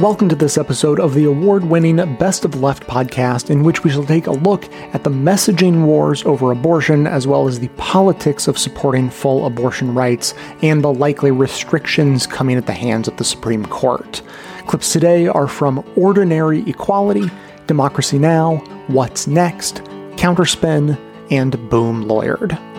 Welcome 0.00 0.30
to 0.30 0.34
this 0.34 0.56
episode 0.56 0.98
of 0.98 1.12
the 1.12 1.24
award 1.24 1.62
winning 1.62 1.96
Best 2.16 2.46
of 2.46 2.62
Left 2.62 2.84
podcast, 2.84 3.50
in 3.50 3.62
which 3.62 3.84
we 3.84 3.90
shall 3.90 4.06
take 4.06 4.28
a 4.28 4.32
look 4.32 4.64
at 4.94 5.04
the 5.04 5.10
messaging 5.10 5.84
wars 5.84 6.24
over 6.24 6.50
abortion, 6.52 7.06
as 7.06 7.26
well 7.26 7.46
as 7.46 7.60
the 7.60 7.68
politics 7.76 8.48
of 8.48 8.58
supporting 8.58 9.10
full 9.10 9.44
abortion 9.44 9.94
rights 9.94 10.32
and 10.62 10.82
the 10.82 10.90
likely 10.90 11.30
restrictions 11.30 12.26
coming 12.26 12.56
at 12.56 12.64
the 12.64 12.72
hands 12.72 13.08
of 13.08 13.18
the 13.18 13.24
Supreme 13.24 13.66
Court. 13.66 14.22
Clips 14.66 14.90
today 14.90 15.26
are 15.26 15.46
from 15.46 15.84
Ordinary 15.96 16.66
Equality, 16.66 17.30
Democracy 17.66 18.18
Now!, 18.18 18.56
What's 18.86 19.26
Next, 19.26 19.82
Counterspin, 20.16 20.98
and 21.30 21.52
Boom 21.68 22.06
Lawyered. 22.06 22.69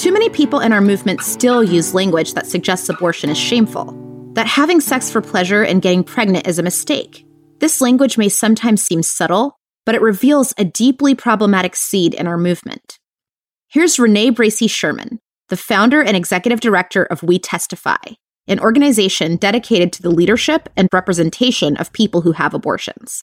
Too 0.00 0.12
many 0.12 0.30
people 0.30 0.60
in 0.60 0.72
our 0.72 0.80
movement 0.80 1.20
still 1.20 1.62
use 1.62 1.92
language 1.92 2.32
that 2.32 2.46
suggests 2.46 2.88
abortion 2.88 3.28
is 3.28 3.36
shameful, 3.36 3.92
that 4.32 4.46
having 4.46 4.80
sex 4.80 5.10
for 5.10 5.20
pleasure 5.20 5.62
and 5.62 5.82
getting 5.82 6.04
pregnant 6.04 6.46
is 6.46 6.58
a 6.58 6.62
mistake. 6.62 7.26
This 7.58 7.82
language 7.82 8.16
may 8.16 8.30
sometimes 8.30 8.82
seem 8.82 9.02
subtle, 9.02 9.58
but 9.84 9.94
it 9.94 10.00
reveals 10.00 10.54
a 10.56 10.64
deeply 10.64 11.14
problematic 11.14 11.76
seed 11.76 12.14
in 12.14 12.26
our 12.26 12.38
movement. 12.38 12.98
Here's 13.68 13.98
Renee 13.98 14.30
Bracey 14.30 14.70
Sherman, 14.70 15.18
the 15.50 15.58
founder 15.58 16.02
and 16.02 16.16
executive 16.16 16.60
director 16.60 17.02
of 17.02 17.22
We 17.22 17.38
Testify, 17.38 18.14
an 18.48 18.58
organization 18.58 19.36
dedicated 19.36 19.92
to 19.92 20.02
the 20.02 20.08
leadership 20.08 20.70
and 20.78 20.88
representation 20.94 21.76
of 21.76 21.92
people 21.92 22.22
who 22.22 22.32
have 22.32 22.54
abortions. 22.54 23.22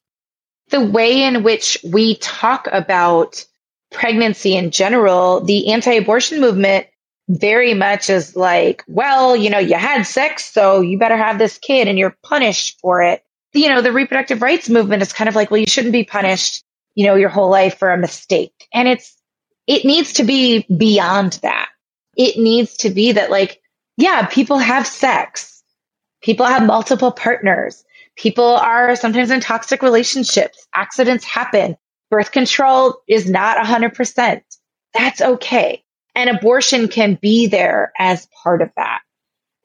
The 0.70 0.86
way 0.86 1.24
in 1.24 1.42
which 1.42 1.80
we 1.84 2.18
talk 2.18 2.68
about 2.72 3.48
pregnancy 3.92 4.56
in 4.56 4.72
general, 4.72 5.42
the 5.42 5.72
anti 5.72 5.94
abortion 5.94 6.42
movement 6.42 6.88
very 7.30 7.74
much 7.74 8.10
is 8.10 8.36
like, 8.36 8.84
well, 8.88 9.36
you 9.36 9.50
know, 9.50 9.60
you 9.60 9.76
had 9.76 10.04
sex, 10.04 10.46
so 10.46 10.82
you 10.82 10.98
better 10.98 11.18
have 11.18 11.38
this 11.38 11.58
kid 11.58 11.88
and 11.88 11.98
you're 11.98 12.18
punished 12.24 12.80
for 12.80 13.02
it. 13.02 13.24
You 13.54 13.70
know, 13.70 13.82
the 13.82 13.92
reproductive 13.92 14.42
rights 14.42 14.70
movement 14.70 15.02
is 15.02 15.14
kind 15.14 15.28
of 15.28 15.36
like, 15.36 15.52
well, 15.52 15.60
you 15.60 15.68
shouldn't 15.68 15.94
be 15.94 16.04
punished, 16.04 16.64
you 16.96 17.06
know, 17.06 17.16
your 17.16 17.30
whole 17.30 17.50
life 17.50 17.78
for 17.78 17.92
a 17.92 17.98
mistake. 17.98 18.68
And 18.74 18.88
it's, 18.88 19.16
it 19.66 19.84
needs 19.84 20.14
to 20.14 20.24
be 20.24 20.66
beyond 20.76 21.34
that. 21.44 21.70
It 22.16 22.38
needs 22.38 22.78
to 22.78 22.90
be 22.90 23.14
that 23.14 23.30
like, 23.30 23.62
yeah, 23.98 24.26
people 24.28 24.58
have 24.58 24.88
sex. 24.88 25.64
People 26.22 26.46
have 26.46 26.66
multiple 26.66 27.12
partners. 27.12 27.84
People 28.16 28.46
are 28.46 28.96
sometimes 28.96 29.32
in 29.32 29.40
toxic 29.40 29.84
relationships. 29.84 30.66
Accidents 30.74 31.26
happen. 31.26 31.78
Birth 32.10 32.32
control 32.32 33.02
is 33.08 33.30
not 33.30 33.58
100%. 33.58 34.42
That's 34.94 35.22
okay. 35.22 35.84
And 36.16 36.30
abortion 36.30 36.88
can 36.88 37.18
be 37.22 37.48
there 37.48 37.92
as 37.98 38.28
part 38.44 38.62
of 38.62 38.72
that. 38.76 39.02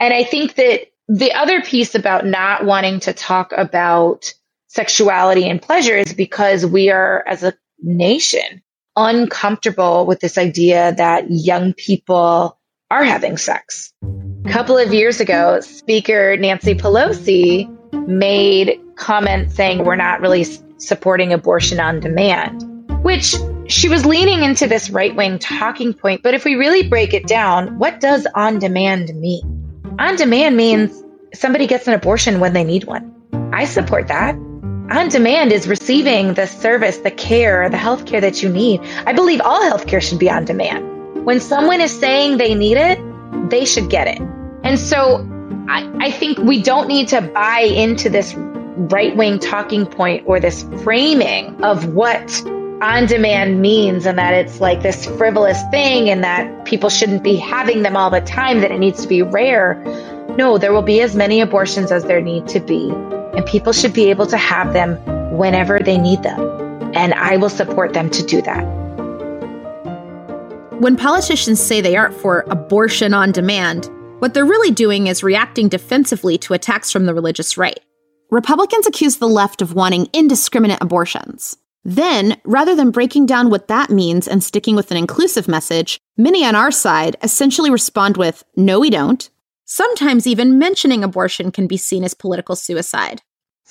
And 0.00 0.12
I 0.12 0.24
think 0.24 0.56
that 0.56 0.88
the 1.08 1.32
other 1.32 1.62
piece 1.62 1.94
about 1.94 2.26
not 2.26 2.64
wanting 2.64 3.00
to 3.00 3.12
talk 3.12 3.52
about 3.56 4.34
sexuality 4.68 5.48
and 5.48 5.60
pleasure 5.60 5.96
is 5.96 6.12
because 6.14 6.64
we 6.64 6.90
are, 6.90 7.24
as 7.26 7.42
a 7.42 7.54
nation, 7.80 8.62
uncomfortable 8.96 10.06
with 10.06 10.20
this 10.20 10.38
idea 10.38 10.94
that 10.96 11.26
young 11.30 11.72
people 11.72 12.58
are 12.90 13.04
having 13.04 13.38
sex. 13.38 13.92
A 14.44 14.50
couple 14.50 14.76
of 14.76 14.92
years 14.92 15.20
ago, 15.20 15.60
Speaker 15.60 16.36
Nancy 16.36 16.74
Pelosi 16.74 17.68
made 18.06 18.80
comments 18.96 19.54
saying 19.54 19.84
we're 19.84 19.96
not 19.96 20.20
really 20.20 20.44
supporting 20.82 21.32
abortion 21.32 21.80
on 21.80 22.00
demand, 22.00 22.62
which 23.02 23.34
she 23.66 23.88
was 23.88 24.04
leaning 24.04 24.42
into 24.42 24.66
this 24.66 24.90
right 24.90 25.14
wing 25.14 25.38
talking 25.38 25.94
point. 25.94 26.22
But 26.22 26.34
if 26.34 26.44
we 26.44 26.54
really 26.54 26.88
break 26.88 27.14
it 27.14 27.26
down, 27.26 27.78
what 27.78 28.00
does 28.00 28.26
on 28.34 28.58
demand 28.58 29.14
mean? 29.14 29.94
On 29.98 30.16
demand 30.16 30.56
means 30.56 31.02
somebody 31.34 31.66
gets 31.66 31.86
an 31.86 31.94
abortion 31.94 32.40
when 32.40 32.52
they 32.52 32.64
need 32.64 32.84
one. 32.84 33.14
I 33.52 33.64
support 33.64 34.08
that. 34.08 34.34
On 34.34 35.08
demand 35.08 35.52
is 35.52 35.68
receiving 35.68 36.34
the 36.34 36.46
service, 36.46 36.98
the 36.98 37.10
care, 37.10 37.68
the 37.70 37.76
health 37.76 38.04
care 38.04 38.20
that 38.20 38.42
you 38.42 38.48
need. 38.48 38.80
I 39.06 39.12
believe 39.12 39.40
all 39.40 39.62
healthcare 39.62 40.02
should 40.02 40.18
be 40.18 40.28
on 40.28 40.44
demand. 40.44 41.24
When 41.24 41.40
someone 41.40 41.80
is 41.80 41.96
saying 41.98 42.38
they 42.38 42.54
need 42.54 42.76
it, 42.76 42.98
they 43.48 43.64
should 43.64 43.88
get 43.88 44.08
it. 44.08 44.20
And 44.64 44.78
so 44.78 45.26
I, 45.68 45.90
I 46.00 46.10
think 46.10 46.38
we 46.38 46.62
don't 46.62 46.88
need 46.88 47.08
to 47.08 47.22
buy 47.22 47.60
into 47.60 48.10
this 48.10 48.34
right 48.90 49.16
wing 49.16 49.38
talking 49.38 49.86
point 49.86 50.24
or 50.26 50.40
this 50.40 50.64
framing 50.82 51.62
of 51.62 51.94
what 51.94 52.42
on 52.82 53.06
demand 53.06 53.62
means 53.62 54.06
and 54.06 54.18
that 54.18 54.34
it's 54.34 54.60
like 54.60 54.82
this 54.82 55.06
frivolous 55.06 55.60
thing 55.70 56.10
and 56.10 56.24
that 56.24 56.64
people 56.64 56.90
shouldn't 56.90 57.22
be 57.22 57.36
having 57.36 57.82
them 57.82 57.96
all 57.96 58.10
the 58.10 58.20
time, 58.22 58.60
that 58.60 58.72
it 58.72 58.78
needs 58.78 59.02
to 59.02 59.08
be 59.08 59.22
rare. 59.22 59.74
No, 60.36 60.58
there 60.58 60.72
will 60.72 60.82
be 60.82 61.00
as 61.00 61.14
many 61.14 61.40
abortions 61.40 61.92
as 61.92 62.04
there 62.04 62.20
need 62.20 62.48
to 62.48 62.58
be, 62.58 62.90
and 62.90 63.46
people 63.46 63.72
should 63.72 63.92
be 63.92 64.10
able 64.10 64.26
to 64.26 64.36
have 64.36 64.72
them 64.72 64.96
whenever 65.36 65.78
they 65.78 65.96
need 65.96 66.22
them. 66.24 66.40
And 66.94 67.14
I 67.14 67.36
will 67.36 67.48
support 67.48 67.92
them 67.92 68.10
to 68.10 68.22
do 68.24 68.42
that. 68.42 68.62
When 70.80 70.96
politicians 70.96 71.60
say 71.60 71.80
they 71.80 71.94
aren't 71.94 72.14
for 72.14 72.44
abortion 72.50 73.14
on 73.14 73.30
demand, 73.30 73.88
what 74.18 74.34
they're 74.34 74.44
really 74.44 74.72
doing 74.72 75.06
is 75.06 75.22
reacting 75.22 75.68
defensively 75.68 76.36
to 76.38 76.54
attacks 76.54 76.90
from 76.90 77.06
the 77.06 77.14
religious 77.14 77.56
right. 77.56 77.78
Republicans 78.32 78.86
accuse 78.86 79.16
the 79.16 79.28
left 79.28 79.60
of 79.60 79.74
wanting 79.74 80.08
indiscriminate 80.14 80.78
abortions. 80.80 81.58
Then, 81.84 82.40
rather 82.44 82.74
than 82.74 82.90
breaking 82.90 83.26
down 83.26 83.50
what 83.50 83.68
that 83.68 83.90
means 83.90 84.26
and 84.26 84.42
sticking 84.42 84.74
with 84.74 84.90
an 84.90 84.96
inclusive 84.96 85.48
message, 85.48 86.00
many 86.16 86.42
on 86.42 86.54
our 86.54 86.70
side 86.70 87.14
essentially 87.22 87.70
respond 87.70 88.16
with, 88.16 88.42
no, 88.56 88.80
we 88.80 88.88
don't. 88.88 89.28
Sometimes 89.66 90.26
even 90.26 90.58
mentioning 90.58 91.04
abortion 91.04 91.52
can 91.52 91.66
be 91.66 91.76
seen 91.76 92.04
as 92.04 92.14
political 92.14 92.56
suicide. 92.56 93.20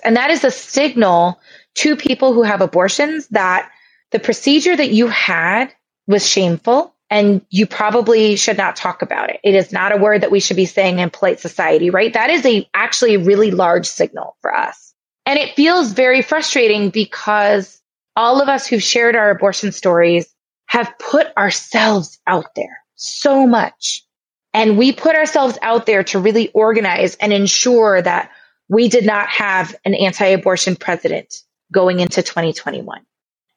And 0.03 0.15
that 0.15 0.29
is 0.29 0.43
a 0.43 0.51
signal 0.51 1.39
to 1.77 1.95
people 1.95 2.33
who 2.33 2.43
have 2.43 2.61
abortions 2.61 3.29
that 3.29 3.67
the 4.11 4.19
procedure 4.19 4.75
that 4.75 4.91
you 4.91 5.07
had 5.07 5.73
was 6.05 6.29
shameful 6.29 6.93
and 7.11 7.45
you 7.49 7.67
probably 7.67 8.37
should 8.37 8.57
not 8.57 8.77
talk 8.77 9.01
about 9.01 9.29
it. 9.29 9.41
It 9.43 9.53
is 9.53 9.73
not 9.73 9.91
a 9.91 9.97
word 9.97 10.21
that 10.21 10.31
we 10.31 10.39
should 10.39 10.55
be 10.55 10.65
saying 10.65 10.99
in 10.99 11.09
polite 11.09 11.41
society, 11.41 11.89
right? 11.89 12.13
That 12.13 12.29
is 12.29 12.45
a 12.45 12.67
actually 12.73 13.15
a 13.15 13.19
really 13.19 13.51
large 13.51 13.85
signal 13.85 14.37
for 14.41 14.55
us. 14.55 14.93
And 15.25 15.37
it 15.37 15.55
feels 15.55 15.91
very 15.91 16.21
frustrating 16.21 16.89
because 16.89 17.81
all 18.15 18.41
of 18.41 18.47
us 18.47 18.65
who've 18.65 18.81
shared 18.81 19.17
our 19.17 19.29
abortion 19.29 19.73
stories 19.73 20.33
have 20.67 20.93
put 20.97 21.27
ourselves 21.35 22.17
out 22.25 22.55
there 22.55 22.79
so 22.95 23.45
much. 23.45 24.05
And 24.53 24.77
we 24.77 24.93
put 24.93 25.15
ourselves 25.15 25.57
out 25.61 25.85
there 25.85 26.05
to 26.05 26.19
really 26.19 26.49
organize 26.53 27.15
and 27.15 27.33
ensure 27.33 28.01
that 28.01 28.31
we 28.69 28.87
did 28.87 29.05
not 29.05 29.27
have 29.27 29.75
an 29.83 29.95
anti-abortion 29.95 30.77
president 30.77 31.43
going 31.73 31.99
into 31.99 32.21
2021. 32.21 33.01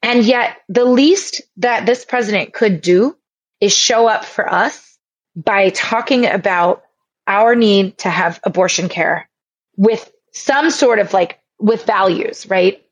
And 0.02 0.24
yet 0.24 0.56
the 0.68 0.84
least 0.84 1.40
that 1.58 1.86
this 1.86 2.04
president 2.04 2.52
could 2.52 2.80
do 2.80 3.16
is 3.64 3.74
show 3.74 4.06
up 4.06 4.24
for 4.24 4.50
us 4.52 4.98
by 5.34 5.70
talking 5.70 6.26
about 6.26 6.82
our 7.26 7.54
need 7.54 7.98
to 7.98 8.10
have 8.10 8.38
abortion 8.44 8.88
care 8.88 9.28
with 9.76 10.12
some 10.32 10.70
sort 10.70 10.98
of 10.98 11.12
like 11.12 11.40
with 11.58 11.86
values, 11.86 12.46
right? 12.48 12.84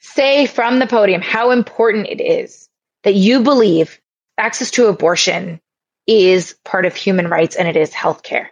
Say 0.00 0.46
from 0.46 0.78
the 0.78 0.86
podium 0.86 1.22
how 1.22 1.50
important 1.50 2.08
it 2.08 2.20
is 2.20 2.68
that 3.04 3.14
you 3.14 3.42
believe 3.42 4.00
access 4.36 4.70
to 4.72 4.86
abortion 4.86 5.60
is 6.06 6.54
part 6.64 6.84
of 6.84 6.94
human 6.94 7.28
rights 7.28 7.56
and 7.56 7.66
it 7.66 7.76
is 7.76 7.90
healthcare. 7.90 8.48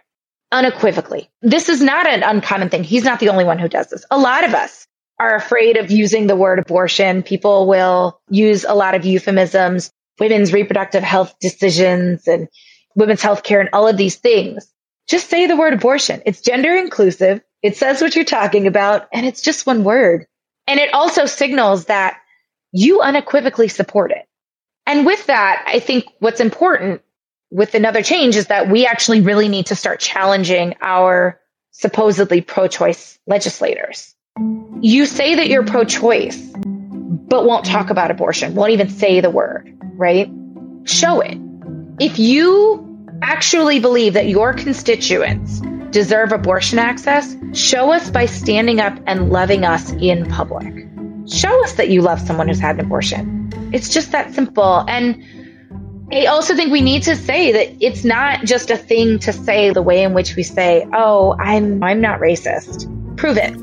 Unequivocally. 0.51 1.29
This 1.41 1.69
is 1.69 1.81
not 1.81 2.07
an 2.07 2.23
uncommon 2.23 2.69
thing. 2.69 2.83
He's 2.83 3.03
not 3.03 3.19
the 3.19 3.29
only 3.29 3.43
one 3.43 3.59
who 3.59 3.67
does 3.67 3.89
this. 3.89 4.05
A 4.09 4.17
lot 4.17 4.45
of 4.45 4.53
us 4.53 4.87
are 5.19 5.35
afraid 5.35 5.77
of 5.77 5.91
using 5.91 6.27
the 6.27 6.35
word 6.35 6.59
abortion. 6.59 7.21
People 7.21 7.67
will 7.67 8.19
use 8.29 8.63
a 8.63 8.73
lot 8.73 8.95
of 8.95 9.05
euphemisms 9.05 9.91
women's 10.19 10.53
reproductive 10.53 11.03
health 11.03 11.35
decisions 11.39 12.27
and 12.27 12.47
women's 12.95 13.21
health 13.21 13.43
care 13.43 13.59
and 13.59 13.69
all 13.73 13.87
of 13.87 13.97
these 13.97 14.15
things. 14.15 14.71
Just 15.07 15.29
say 15.29 15.47
the 15.47 15.55
word 15.55 15.73
abortion. 15.73 16.21
It's 16.25 16.41
gender 16.41 16.75
inclusive. 16.75 17.41
It 17.61 17.77
says 17.77 18.01
what 18.01 18.15
you're 18.15 18.25
talking 18.25 18.67
about 18.67 19.07
and 19.13 19.25
it's 19.25 19.41
just 19.41 19.65
one 19.65 19.83
word. 19.83 20.27
And 20.67 20.79
it 20.79 20.93
also 20.93 21.25
signals 21.25 21.85
that 21.85 22.17
you 22.71 23.01
unequivocally 23.01 23.69
support 23.69 24.11
it. 24.11 24.27
And 24.85 25.05
with 25.05 25.25
that, 25.27 25.63
I 25.65 25.79
think 25.79 26.05
what's 26.19 26.39
important 26.39 27.01
with 27.49 27.75
another 27.75 28.03
change 28.03 28.35
is 28.35 28.47
that 28.47 28.69
we 28.69 28.85
actually 28.85 29.21
really 29.21 29.47
need 29.47 29.67
to 29.67 29.75
start 29.75 29.99
challenging 29.99 30.75
our 30.81 31.39
supposedly 31.71 32.41
pro-choice 32.41 33.19
legislators. 33.27 34.13
You 34.81 35.05
say 35.05 35.35
that 35.35 35.47
you're 35.47 35.65
pro-choice, 35.65 36.37
but 36.37 37.45
won't 37.45 37.65
talk 37.65 37.89
about 37.89 38.11
abortion, 38.11 38.55
won't 38.55 38.71
even 38.71 38.89
say 38.89 39.21
the 39.21 39.29
word 39.29 39.76
right? 39.97 40.29
Show 40.85 41.21
it. 41.21 41.37
If 41.99 42.19
you 42.19 42.83
actually 43.21 43.79
believe 43.79 44.13
that 44.13 44.27
your 44.27 44.53
constituents 44.53 45.61
deserve 45.91 46.31
abortion 46.31 46.79
access, 46.79 47.35
show 47.53 47.91
us 47.91 48.09
by 48.09 48.25
standing 48.25 48.79
up 48.79 48.97
and 49.07 49.31
loving 49.31 49.65
us 49.65 49.91
in 49.93 50.25
public. 50.29 50.85
Show 51.27 51.63
us 51.63 51.73
that 51.73 51.89
you 51.89 52.01
love 52.01 52.21
someone 52.21 52.47
who's 52.47 52.59
had 52.59 52.75
an 52.79 52.85
abortion. 52.85 53.49
It's 53.73 53.89
just 53.89 54.11
that 54.11 54.33
simple. 54.33 54.85
And 54.87 55.23
I 56.11 56.25
also 56.27 56.55
think 56.55 56.71
we 56.71 56.81
need 56.81 57.03
to 57.03 57.15
say 57.15 57.51
that 57.51 57.83
it's 57.85 58.05
not 58.05 58.45
just 58.45 58.69
a 58.69 58.77
thing 58.77 59.19
to 59.19 59.33
say 59.33 59.71
the 59.71 59.81
way 59.81 60.03
in 60.03 60.13
which 60.13 60.35
we 60.35 60.43
say, 60.43 60.87
"Oh, 60.93 61.35
I'm 61.37 61.83
I'm 61.83 61.99
not 61.99 62.21
racist." 62.21 62.87
Prove 63.17 63.37
it. 63.37 63.53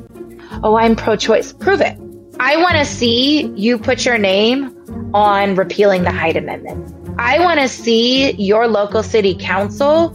"Oh, 0.63 0.77
I'm 0.77 0.95
pro-choice." 0.95 1.55
Prove 1.55 1.81
it. 1.81 1.97
I 2.39 2.57
want 2.59 2.77
to 2.77 2.85
see 2.85 3.47
you 3.55 3.79
put 3.79 4.05
your 4.05 4.19
name 4.19 4.77
on 5.13 5.55
repealing 5.55 6.03
the 6.03 6.11
Hyde 6.11 6.37
Amendment. 6.37 6.95
I 7.19 7.39
want 7.39 7.61
to 7.61 7.69
see 7.69 8.33
your 8.33 8.67
local 8.67 9.03
city 9.03 9.37
council 9.39 10.11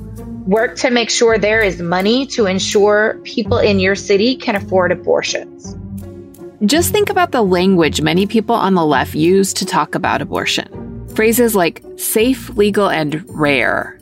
work 0.45 0.75
to 0.77 0.89
make 0.89 1.09
sure 1.09 1.37
there 1.37 1.61
is 1.61 1.81
money 1.81 2.25
to 2.25 2.45
ensure 2.45 3.19
people 3.23 3.57
in 3.57 3.79
your 3.79 3.95
city 3.95 4.35
can 4.35 4.55
afford 4.55 4.91
abortions. 4.91 5.75
Just 6.65 6.91
think 6.91 7.09
about 7.09 7.31
the 7.31 7.41
language 7.41 8.01
many 8.01 8.25
people 8.25 8.55
on 8.55 8.73
the 8.73 8.85
left 8.85 9.15
use 9.15 9.53
to 9.53 9.65
talk 9.65 9.95
about 9.95 10.21
abortion. 10.21 11.07
Phrases 11.15 11.55
like 11.55 11.81
safe, 11.97 12.49
legal, 12.57 12.89
and 12.89 13.23
rare, 13.29 13.97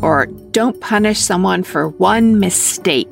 or 0.00 0.26
don't 0.52 0.80
punish 0.80 1.18
someone 1.18 1.62
for 1.62 1.88
one 1.88 2.40
mistake. 2.40 3.10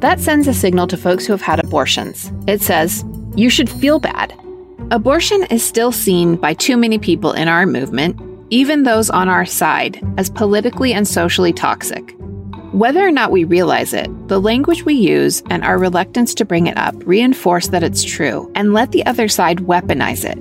That 0.00 0.20
sends 0.20 0.46
a 0.46 0.54
signal 0.54 0.86
to 0.88 0.96
folks 0.96 1.26
who 1.26 1.32
have 1.32 1.42
had 1.42 1.58
abortions. 1.58 2.30
It 2.46 2.60
says, 2.60 3.04
you 3.34 3.48
should 3.48 3.70
feel 3.70 3.98
bad. 3.98 4.34
Abortion 4.90 5.44
is 5.50 5.62
still 5.62 5.92
seen 5.92 6.36
by 6.36 6.54
too 6.54 6.78
many 6.78 6.98
people 6.98 7.32
in 7.32 7.46
our 7.46 7.66
movement, 7.66 8.18
even 8.48 8.84
those 8.84 9.10
on 9.10 9.28
our 9.28 9.44
side, 9.44 10.02
as 10.16 10.30
politically 10.30 10.94
and 10.94 11.06
socially 11.06 11.52
toxic. 11.52 12.14
Whether 12.72 13.06
or 13.06 13.10
not 13.10 13.30
we 13.30 13.44
realize 13.44 13.92
it, 13.92 14.08
the 14.28 14.40
language 14.40 14.86
we 14.86 14.94
use 14.94 15.42
and 15.50 15.62
our 15.62 15.76
reluctance 15.76 16.32
to 16.36 16.46
bring 16.46 16.68
it 16.68 16.78
up 16.78 16.94
reinforce 17.06 17.68
that 17.68 17.82
it's 17.82 18.02
true 18.02 18.50
and 18.54 18.72
let 18.72 18.92
the 18.92 19.04
other 19.04 19.28
side 19.28 19.58
weaponize 19.58 20.24
it. 20.24 20.38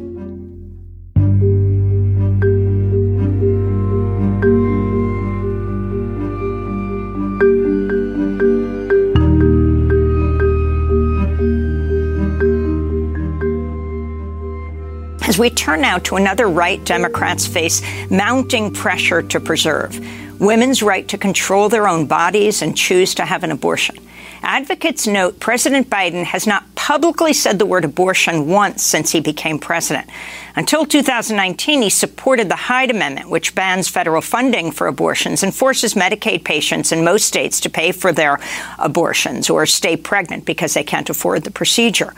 As 15.38 15.42
we 15.42 15.52
turn 15.52 15.82
now 15.82 16.00
to 16.00 16.16
another 16.16 16.48
right 16.48 16.84
Democrats 16.84 17.46
face 17.46 17.84
mounting 18.10 18.74
pressure 18.74 19.22
to 19.22 19.40
preserve 19.40 20.04
women's 20.42 20.82
right 20.82 21.08
to 21.10 21.16
control 21.20 21.70
their 21.70 21.88
own 21.88 22.08
bodies 22.08 22.64
and 22.64 22.76
choose 22.76 23.14
to 23.14 23.24
have 23.24 23.44
an 23.44 23.52
abortion. 23.52 23.98
Advocates 24.42 25.06
note 25.06 25.40
President 25.40 25.92
Biden 25.92 26.24
has 26.24 26.48
not 26.48 26.64
publicly 26.74 27.34
said 27.34 27.60
the 27.60 27.68
word 27.68 27.86
abortion 27.86 28.48
once 28.48 28.82
since 28.82 29.12
he 29.12 29.20
became 29.20 29.60
president. 29.60 30.10
Until 30.58 30.88
2019, 30.88 31.84
he 31.84 31.90
supported 31.92 32.50
the 32.50 32.56
Hyde 32.56 32.90
Amendment, 32.90 33.30
which 33.30 33.54
bans 33.54 33.88
federal 33.88 34.24
funding 34.24 34.72
for 34.72 34.88
abortions 34.88 35.44
and 35.44 35.54
forces 35.54 35.94
Medicaid 35.94 36.44
patients 36.44 36.92
in 36.92 37.04
most 37.04 37.28
states 37.28 37.60
to 37.60 37.70
pay 37.70 37.92
for 37.92 38.12
their 38.12 38.40
abortions 38.80 39.52
or 39.52 39.68
stay 39.68 39.96
pregnant 39.96 40.46
because 40.46 40.74
they 40.74 40.84
can't 40.84 41.12
afford 41.12 41.44
the 41.44 41.52
procedure. 41.52 42.12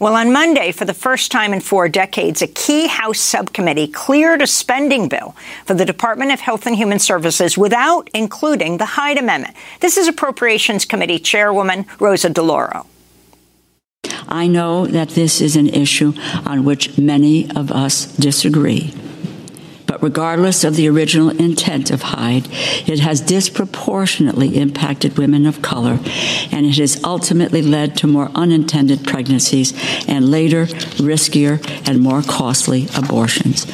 Well, 0.00 0.16
on 0.16 0.32
Monday, 0.32 0.72
for 0.72 0.84
the 0.84 0.92
first 0.92 1.30
time 1.30 1.52
in 1.52 1.60
four 1.60 1.88
decades, 1.88 2.42
a 2.42 2.48
key 2.48 2.88
House 2.88 3.20
subcommittee 3.20 3.86
cleared 3.86 4.42
a 4.42 4.48
spending 4.48 5.08
bill 5.08 5.36
for 5.64 5.74
the 5.74 5.84
Department 5.84 6.32
of 6.32 6.40
Health 6.40 6.66
and 6.66 6.74
Human 6.74 6.98
Services 6.98 7.56
without 7.56 8.10
including 8.12 8.78
the 8.78 8.86
Hyde 8.86 9.18
Amendment. 9.18 9.54
This 9.78 9.96
is 9.96 10.08
Appropriations 10.08 10.84
Committee 10.84 11.20
Chairwoman 11.20 11.86
Rosa 12.00 12.28
DeLauro. 12.28 12.86
I 14.28 14.46
know 14.46 14.86
that 14.86 15.10
this 15.10 15.40
is 15.40 15.56
an 15.56 15.68
issue 15.68 16.12
on 16.44 16.64
which 16.64 16.98
many 16.98 17.50
of 17.50 17.70
us 17.70 18.06
disagree. 18.16 18.92
But 19.86 20.02
regardless 20.02 20.64
of 20.64 20.76
the 20.76 20.88
original 20.88 21.30
intent 21.30 21.90
of 21.90 22.02
Hyde, 22.02 22.48
it 22.88 23.00
has 23.00 23.20
disproportionately 23.20 24.56
impacted 24.56 25.18
women 25.18 25.46
of 25.46 25.62
color, 25.62 25.98
and 26.50 26.66
it 26.66 26.78
has 26.78 27.02
ultimately 27.04 27.60
led 27.62 27.96
to 27.98 28.06
more 28.06 28.30
unintended 28.34 29.04
pregnancies 29.04 29.72
and 30.08 30.30
later 30.30 30.66
riskier 30.66 31.62
and 31.86 32.00
more 32.00 32.22
costly 32.22 32.88
abortions. 32.96 33.66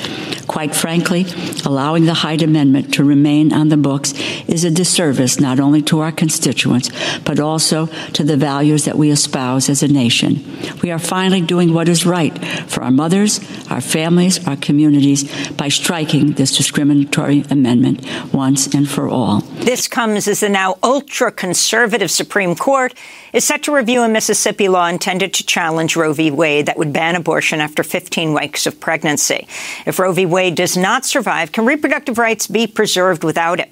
Quite 0.46 0.74
frankly, 0.74 1.26
allowing 1.64 2.06
the 2.06 2.14
Hyde 2.14 2.42
Amendment 2.42 2.92
to 2.94 3.04
remain 3.04 3.52
on 3.52 3.68
the 3.68 3.76
books 3.76 4.12
is 4.48 4.64
a 4.64 4.70
disservice 4.70 5.38
not 5.38 5.60
only 5.60 5.80
to 5.82 6.00
our 6.00 6.10
constituents, 6.10 6.90
but 7.20 7.38
also 7.38 7.86
to 8.14 8.24
the 8.24 8.36
values 8.36 8.84
that 8.84 8.98
we 8.98 9.10
espouse 9.10 9.68
as 9.68 9.84
a 9.84 9.88
nation. 9.88 10.44
We 10.82 10.90
are 10.90 10.98
finally 10.98 11.40
doing 11.40 11.72
what 11.72 11.88
is 11.88 12.04
right 12.04 12.36
for 12.68 12.82
our 12.82 12.90
mothers, 12.90 13.38
our 13.70 13.80
families, 13.80 14.44
our 14.48 14.56
communities 14.56 15.50
by 15.52 15.68
striking 15.68 16.00
this 16.05 16.56
discriminatory 16.56 17.44
amendment 17.50 18.05
once 18.35 18.67
and 18.75 18.88
for 18.88 19.08
all. 19.08 19.41
This 19.41 19.87
comes 19.87 20.26
as 20.26 20.41
the 20.41 20.49
now 20.49 20.79
ultra 20.82 21.31
conservative 21.31 22.11
Supreme 22.11 22.56
Court 22.56 22.93
is 23.32 23.44
set 23.44 23.62
to 23.64 23.75
review 23.75 24.02
a 24.02 24.08
Mississippi 24.08 24.69
law 24.69 24.88
intended 24.88 25.32
to 25.35 25.47
challenge 25.47 25.94
Roe 25.94 26.12
v. 26.12 26.31
Wade 26.31 26.67
that 26.67 26.76
would 26.76 26.93
ban 26.93 27.14
abortion 27.14 27.61
after 27.61 27.85
15 27.85 28.35
weeks 28.35 28.67
of 28.67 28.81
pregnancy. 28.81 29.47
If 29.87 29.99
Roe 29.99 30.12
v. 30.12 30.26
Wade 30.26 30.41
Wade 30.41 30.55
does 30.55 30.75
not 30.75 31.05
survive, 31.05 31.52
can 31.52 31.67
reproductive 31.67 32.17
rights 32.17 32.46
be 32.46 32.67
preserved 32.67 33.23
without 33.23 33.61
it? 33.61 33.70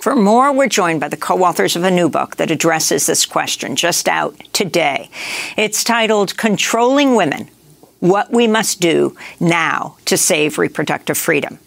For 0.00 0.16
more, 0.16 0.50
we're 0.50 0.66
joined 0.66 1.00
by 1.00 1.08
the 1.08 1.18
co 1.18 1.44
authors 1.44 1.76
of 1.76 1.84
a 1.84 1.90
new 1.90 2.08
book 2.08 2.36
that 2.36 2.50
addresses 2.50 3.04
this 3.04 3.26
question, 3.26 3.76
just 3.76 4.08
out 4.08 4.38
today. 4.54 5.10
It's 5.58 5.84
titled 5.84 6.38
Controlling 6.38 7.14
Women 7.14 7.50
What 8.02 8.32
We 8.32 8.48
Must 8.48 8.80
Do 8.80 9.16
Now 9.38 9.96
to 10.06 10.16
Save 10.16 10.58
Reproductive 10.58 11.16
Freedom. 11.16 11.60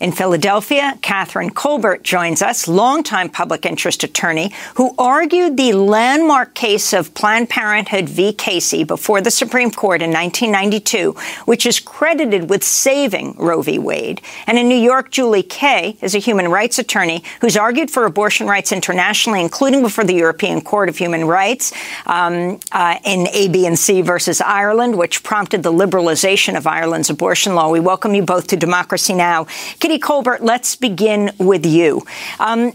In 0.00 0.12
Philadelphia, 0.12 0.96
Kathryn 1.02 1.50
Kolbert 1.50 2.04
joins 2.04 2.40
us, 2.40 2.68
longtime 2.68 3.30
public 3.30 3.66
interest 3.66 4.04
attorney 4.04 4.52
who 4.76 4.94
argued 4.96 5.56
the 5.56 5.72
landmark 5.72 6.54
case 6.54 6.92
of 6.92 7.14
Planned 7.14 7.50
Parenthood 7.50 8.08
v. 8.08 8.32
Casey 8.32 8.84
before 8.84 9.20
the 9.20 9.32
Supreme 9.32 9.72
Court 9.72 10.00
in 10.00 10.10
1992, 10.10 11.16
which 11.46 11.66
is 11.66 11.80
credited 11.80 12.48
with 12.48 12.62
saving 12.62 13.34
Roe 13.38 13.60
v. 13.60 13.80
Wade. 13.80 14.20
And 14.46 14.56
in 14.56 14.68
New 14.68 14.78
York, 14.78 15.10
Julie 15.10 15.42
Kay 15.42 15.96
is 16.00 16.14
a 16.14 16.18
human 16.18 16.48
rights 16.48 16.78
attorney 16.78 17.24
who's 17.40 17.56
argued 17.56 17.90
for 17.90 18.04
abortion 18.04 18.46
rights 18.46 18.70
internationally, 18.70 19.40
including 19.40 19.82
before 19.82 20.04
the 20.04 20.14
European 20.14 20.60
Court 20.60 20.88
of 20.88 20.96
Human 20.96 21.24
Rights 21.24 21.72
um, 22.06 22.60
uh, 22.70 22.98
in 23.04 23.26
AB&C 23.26 24.02
versus 24.02 24.40
Ireland, 24.40 24.96
which 24.96 25.24
prompted 25.24 25.64
the 25.64 25.72
liberalization 25.72 26.56
of 26.56 26.68
Ireland's 26.68 27.10
abortion 27.10 27.56
law. 27.56 27.68
We 27.68 27.80
welcome 27.80 28.14
you 28.14 28.22
both 28.22 28.46
to 28.48 28.56
Democracy 28.56 29.14
Now! 29.14 29.47
Kitty 29.80 29.98
Kolbert, 29.98 30.40
let's 30.40 30.76
begin 30.76 31.30
with 31.38 31.66
you. 31.66 32.02
Um, 32.38 32.72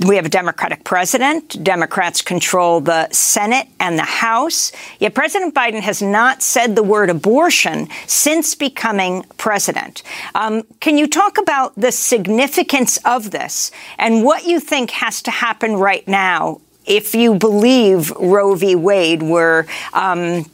we 0.00 0.16
have 0.16 0.24
a 0.24 0.30
Democratic 0.30 0.82
president. 0.82 1.62
Democrats 1.62 2.22
control 2.22 2.80
the 2.80 3.08
Senate 3.10 3.68
and 3.78 3.98
the 3.98 4.04
House. 4.04 4.72
Yet 4.98 5.14
President 5.14 5.54
Biden 5.54 5.80
has 5.80 6.00
not 6.00 6.42
said 6.42 6.74
the 6.74 6.82
word 6.82 7.10
abortion 7.10 7.88
since 8.06 8.54
becoming 8.54 9.24
president. 9.36 10.02
Um, 10.34 10.62
can 10.80 10.96
you 10.96 11.06
talk 11.06 11.36
about 11.36 11.74
the 11.74 11.92
significance 11.92 12.96
of 13.04 13.30
this 13.30 13.70
and 13.98 14.24
what 14.24 14.46
you 14.46 14.58
think 14.58 14.90
has 14.92 15.20
to 15.22 15.30
happen 15.30 15.74
right 15.74 16.06
now 16.08 16.60
if 16.86 17.14
you 17.14 17.34
believe 17.34 18.10
Roe 18.12 18.54
v. 18.54 18.74
Wade 18.74 19.22
were, 19.22 19.66
um, 19.92 20.46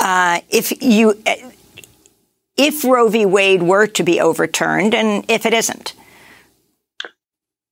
uh, 0.00 0.40
if 0.48 0.82
you 0.82 1.22
if 2.62 2.84
Roe 2.84 3.08
v. 3.08 3.26
Wade 3.26 3.64
were 3.64 3.88
to 3.88 4.02
be 4.04 4.20
overturned 4.20 4.94
and 4.94 5.24
if 5.28 5.44
it 5.44 5.52
isn't? 5.52 5.94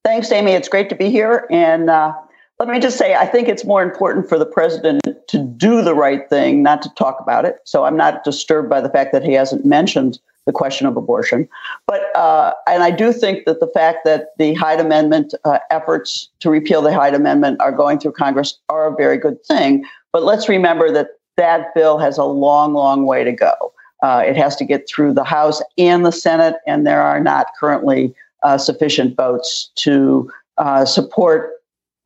Thanks, 0.04 0.32
Amy. 0.32 0.50
It's 0.52 0.68
great 0.68 0.88
to 0.88 0.96
be 0.96 1.10
here. 1.10 1.46
And 1.48 1.88
uh, 1.88 2.12
let 2.58 2.68
me 2.68 2.80
just 2.80 2.98
say, 2.98 3.14
I 3.14 3.26
think 3.26 3.48
it's 3.48 3.64
more 3.64 3.82
important 3.82 4.28
for 4.28 4.36
the 4.36 4.46
president 4.46 5.02
to 5.28 5.38
do 5.38 5.82
the 5.82 5.94
right 5.94 6.28
thing, 6.28 6.64
not 6.64 6.82
to 6.82 6.90
talk 6.94 7.18
about 7.20 7.44
it. 7.44 7.58
So 7.64 7.84
I'm 7.84 7.96
not 7.96 8.24
disturbed 8.24 8.68
by 8.68 8.80
the 8.80 8.88
fact 8.88 9.12
that 9.12 9.22
he 9.22 9.32
hasn't 9.32 9.64
mentioned 9.64 10.18
the 10.46 10.52
question 10.52 10.88
of 10.88 10.96
abortion. 10.96 11.48
But, 11.86 12.16
uh, 12.16 12.52
and 12.66 12.82
I 12.82 12.90
do 12.90 13.12
think 13.12 13.44
that 13.44 13.60
the 13.60 13.68
fact 13.68 13.98
that 14.06 14.30
the 14.38 14.54
Hyde 14.54 14.80
Amendment 14.80 15.34
uh, 15.44 15.60
efforts 15.70 16.30
to 16.40 16.50
repeal 16.50 16.82
the 16.82 16.92
Hyde 16.92 17.14
Amendment 17.14 17.60
are 17.60 17.70
going 17.70 18.00
through 18.00 18.12
Congress 18.12 18.58
are 18.68 18.92
a 18.92 18.96
very 18.96 19.18
good 19.18 19.44
thing. 19.44 19.84
But 20.12 20.24
let's 20.24 20.48
remember 20.48 20.90
that 20.90 21.10
that 21.36 21.72
bill 21.74 21.98
has 21.98 22.18
a 22.18 22.24
long, 22.24 22.72
long 22.72 23.06
way 23.06 23.22
to 23.22 23.32
go. 23.32 23.72
Uh, 24.02 24.22
it 24.26 24.36
has 24.36 24.56
to 24.56 24.64
get 24.64 24.88
through 24.88 25.12
the 25.12 25.24
House 25.24 25.62
and 25.76 26.06
the 26.06 26.12
Senate, 26.12 26.56
and 26.66 26.86
there 26.86 27.02
are 27.02 27.20
not 27.20 27.46
currently 27.58 28.14
uh, 28.42 28.56
sufficient 28.56 29.16
votes 29.16 29.70
to 29.76 30.30
uh, 30.58 30.84
support 30.84 31.52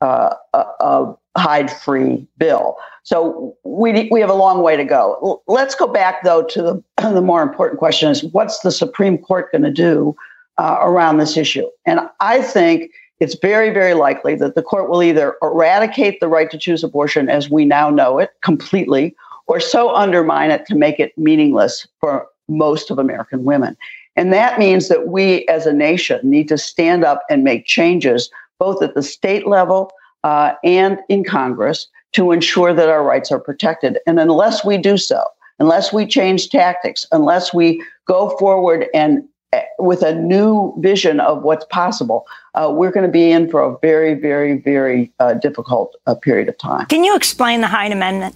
uh, 0.01 0.35
a, 0.53 0.65
a 0.81 1.17
Hyde-free 1.37 2.27
bill. 2.39 2.77
So 3.03 3.57
we 3.65 4.09
we 4.11 4.21
have 4.21 4.31
a 4.31 4.35
long 4.35 4.63
way 4.63 4.77
to 4.77 4.85
go. 4.85 5.43
Let's 5.49 5.75
go 5.75 5.89
back 5.89 6.23
though 6.23 6.45
to 6.45 6.63
the 6.63 6.83
the 7.13 7.21
more 7.21 7.43
important 7.43 7.79
question: 7.79 8.11
is 8.11 8.25
what's 8.25 8.61
the 8.61 8.71
Supreme 8.71 9.19
Court 9.19 9.51
going 9.51 9.63
to 9.63 9.73
do 9.73 10.17
uh, 10.59 10.79
around 10.81 11.19
this 11.19 11.37
issue? 11.37 11.67
And 11.87 12.01
I 12.21 12.41
think 12.41 12.93
it's 13.21 13.35
very, 13.35 13.71
very 13.71 13.95
likely 13.95 14.35
that 14.37 14.55
the 14.55 14.63
court 14.63 14.89
will 14.91 15.03
either 15.03 15.37
eradicate 15.43 16.21
the 16.21 16.29
right 16.29 16.51
to 16.51 16.59
choose 16.59 16.83
abortion 16.83 17.29
as 17.29 17.49
we 17.49 17.65
now 17.65 17.91
know 17.91 18.19
it 18.19 18.31
completely, 18.43 19.15
or 19.47 19.61
so 19.61 19.95
undermine 19.95 20.51
it 20.51 20.67
to 20.67 20.75
make 20.75 20.99
it 20.99 21.17
meaningless 21.19 21.87
for 22.01 22.27
most 22.49 22.91
of 22.91 22.99
American 22.99 23.45
women. 23.45 23.77
And 24.17 24.33
that 24.33 24.59
means 24.59 24.89
that 24.89 25.09
we 25.09 25.47
as 25.49 25.67
a 25.67 25.73
nation 25.73 26.21
need 26.23 26.49
to 26.49 26.59
stand 26.59 27.05
up 27.05 27.23
and 27.29 27.43
make 27.43 27.67
changes, 27.67 28.31
both 28.59 28.83
at 28.83 28.95
the 28.95 29.03
state 29.03 29.47
level 29.47 29.91
uh, 30.23 30.53
and 30.63 30.99
in 31.09 31.25
Congress, 31.25 31.89
to 32.13 32.31
ensure 32.31 32.73
that 32.73 32.89
our 32.89 33.03
rights 33.03 33.33
are 33.33 33.41
protected. 33.41 33.99
And 34.07 34.21
unless 34.21 34.65
we 34.65 34.79
do 34.79 34.97
so, 34.97 35.25
unless 35.59 35.93
we 35.93 36.07
change 36.07 36.49
tactics, 36.49 37.05
unless 37.11 37.53
we 37.53 37.83
go 38.07 38.37
forward 38.39 38.87
and 38.95 39.25
uh, 39.53 39.61
with 39.79 40.03
a 40.03 40.15
new 40.15 40.75
vision 40.79 41.19
of 41.21 41.43
what's 41.43 41.65
possible, 41.67 42.25
uh, 42.55 42.73
we're 42.73 42.93
going 42.93 43.07
to 43.07 43.13
be 43.13 43.31
in 43.33 43.51
for 43.51 43.63
a 43.63 43.77
very, 43.81 44.15
very, 44.15 44.59
very 44.59 45.13
uh, 45.19 45.35
difficult 45.35 45.97
uh, 46.07 46.15
period 46.15 46.49
of 46.49 46.57
time. 46.59 46.87
Can 46.87 47.03
you 47.03 47.17
explain 47.17 47.61
the 47.61 47.67
Hyde 47.67 47.93
Amendment? 47.93 48.35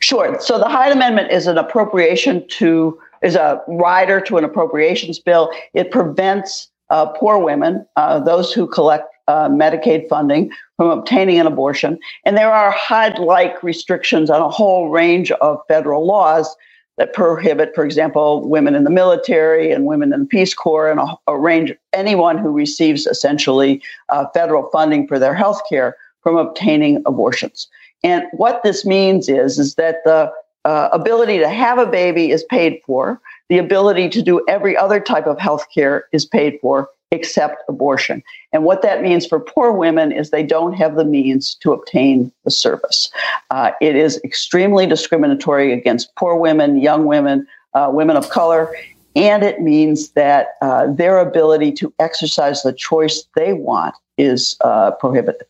Sure. 0.00 0.38
So 0.40 0.58
the 0.58 0.68
Hyde 0.68 0.92
Amendment 0.92 1.30
is 1.32 1.46
an 1.46 1.58
appropriation 1.58 2.46
to 2.48 2.98
is 3.22 3.34
a 3.34 3.60
rider 3.66 4.20
to 4.20 4.36
an 4.36 4.44
appropriations 4.44 5.18
bill. 5.18 5.50
It 5.74 5.90
prevents 5.90 6.70
uh, 6.90 7.06
poor 7.06 7.38
women, 7.38 7.84
uh, 7.96 8.20
those 8.20 8.52
who 8.52 8.66
collect 8.66 9.12
uh, 9.26 9.48
Medicaid 9.48 10.08
funding, 10.08 10.50
from 10.76 10.90
obtaining 10.90 11.38
an 11.38 11.46
abortion. 11.46 11.98
And 12.24 12.36
there 12.36 12.52
are 12.52 12.70
Hyde 12.70 13.18
like 13.18 13.62
restrictions 13.62 14.30
on 14.30 14.40
a 14.40 14.48
whole 14.48 14.88
range 14.88 15.30
of 15.32 15.58
federal 15.66 16.06
laws 16.06 16.54
that 16.96 17.12
prohibit, 17.12 17.74
for 17.74 17.84
example, 17.84 18.48
women 18.48 18.74
in 18.74 18.84
the 18.84 18.90
military 18.90 19.70
and 19.70 19.84
women 19.84 20.12
in 20.12 20.20
the 20.20 20.26
Peace 20.26 20.54
Corps 20.54 20.90
and 20.90 20.98
a, 20.98 21.16
a 21.26 21.38
range, 21.38 21.72
anyone 21.92 22.38
who 22.38 22.50
receives 22.50 23.06
essentially 23.06 23.82
uh, 24.08 24.26
federal 24.34 24.68
funding 24.70 25.06
for 25.06 25.18
their 25.18 25.34
health 25.34 25.60
care 25.68 25.96
from 26.22 26.36
obtaining 26.36 27.02
abortions. 27.06 27.68
And 28.02 28.24
what 28.32 28.62
this 28.62 28.84
means 28.84 29.28
is, 29.28 29.58
is 29.58 29.74
that 29.74 29.98
the 30.04 30.32
uh, 30.64 30.88
ability 30.92 31.38
to 31.38 31.48
have 31.48 31.78
a 31.78 31.86
baby 31.86 32.30
is 32.30 32.44
paid 32.44 32.80
for. 32.84 33.20
The 33.48 33.58
ability 33.58 34.08
to 34.10 34.22
do 34.22 34.44
every 34.48 34.76
other 34.76 35.00
type 35.00 35.26
of 35.26 35.38
health 35.38 35.66
care 35.74 36.06
is 36.12 36.26
paid 36.26 36.58
for 36.60 36.90
except 37.10 37.62
abortion. 37.68 38.22
And 38.52 38.64
what 38.64 38.82
that 38.82 39.02
means 39.02 39.26
for 39.26 39.40
poor 39.40 39.72
women 39.72 40.12
is 40.12 40.30
they 40.30 40.42
don't 40.42 40.74
have 40.74 40.96
the 40.96 41.04
means 41.04 41.54
to 41.56 41.72
obtain 41.72 42.30
the 42.44 42.50
service. 42.50 43.10
Uh, 43.50 43.70
it 43.80 43.96
is 43.96 44.20
extremely 44.24 44.86
discriminatory 44.86 45.72
against 45.72 46.14
poor 46.16 46.36
women, 46.36 46.76
young 46.76 47.06
women, 47.06 47.46
uh, 47.72 47.90
women 47.92 48.16
of 48.16 48.28
color, 48.28 48.74
and 49.16 49.42
it 49.42 49.60
means 49.60 50.10
that 50.10 50.56
uh, 50.60 50.86
their 50.92 51.18
ability 51.18 51.72
to 51.72 51.92
exercise 51.98 52.62
the 52.62 52.72
choice 52.72 53.24
they 53.34 53.52
want 53.52 53.94
is 54.18 54.56
uh, 54.60 54.90
prohibited. 54.92 55.46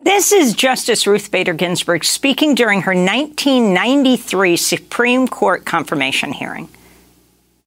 This 0.00 0.30
is 0.30 0.54
Justice 0.54 1.08
Ruth 1.08 1.32
Bader 1.32 1.54
Ginsburg 1.54 2.04
speaking 2.04 2.54
during 2.54 2.82
her 2.82 2.92
1993 2.92 4.56
Supreme 4.56 5.26
Court 5.26 5.64
confirmation 5.64 6.32
hearing. 6.32 6.68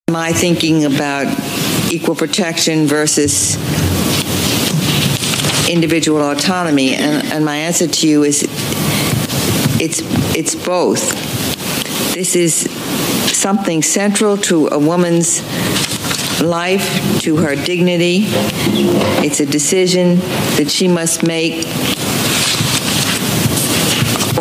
My 0.09 0.31
thinking 0.31 0.85
about 0.85 1.27
equal 1.91 2.15
protection 2.15 2.87
versus 2.87 3.55
individual 5.69 6.21
autonomy, 6.21 6.95
and, 6.95 7.27
and 7.33 7.43
my 7.43 7.57
answer 7.57 7.87
to 7.87 8.07
you 8.07 8.23
is 8.23 8.43
it's 9.81 10.01
it's 10.33 10.55
both. 10.55 11.11
This 12.13 12.37
is 12.37 12.71
something 13.37 13.81
central 13.83 14.37
to 14.37 14.69
a 14.69 14.79
woman's 14.79 15.41
life, 16.41 17.21
to 17.21 17.35
her 17.37 17.55
dignity. 17.55 18.23
It's 19.23 19.41
a 19.41 19.45
decision 19.45 20.19
that 20.55 20.71
she 20.71 20.87
must 20.87 21.23
make 21.23 21.65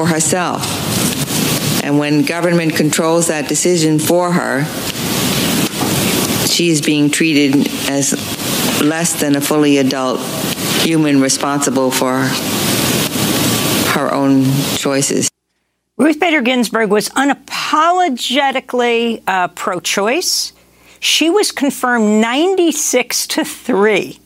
for 0.01 0.07
herself. 0.07 0.65
And 1.85 1.99
when 1.99 2.23
government 2.23 2.75
controls 2.75 3.27
that 3.27 3.49
decision 3.49 3.99
for 3.99 4.33
her, 4.33 4.65
she 6.47 6.71
is 6.71 6.81
being 6.81 7.11
treated 7.11 7.69
as 7.91 8.15
less 8.83 9.21
than 9.21 9.37
a 9.37 9.43
fully 9.43 9.77
adult 9.77 10.21
human 10.81 11.21
responsible 11.21 11.91
for 11.91 12.23
her 13.93 14.11
own 14.15 14.47
choices. 14.77 15.29
Ruth 15.99 16.19
Bader 16.19 16.41
Ginsburg 16.41 16.91
was 16.91 17.11
unapologetically 17.11 19.23
uh, 19.27 19.49
pro 19.49 19.81
choice. 19.81 20.55
She 20.99 21.29
was 21.29 21.53
confirmed 21.53 22.23
96 22.23 23.27
to 23.27 23.45
3 23.45 24.19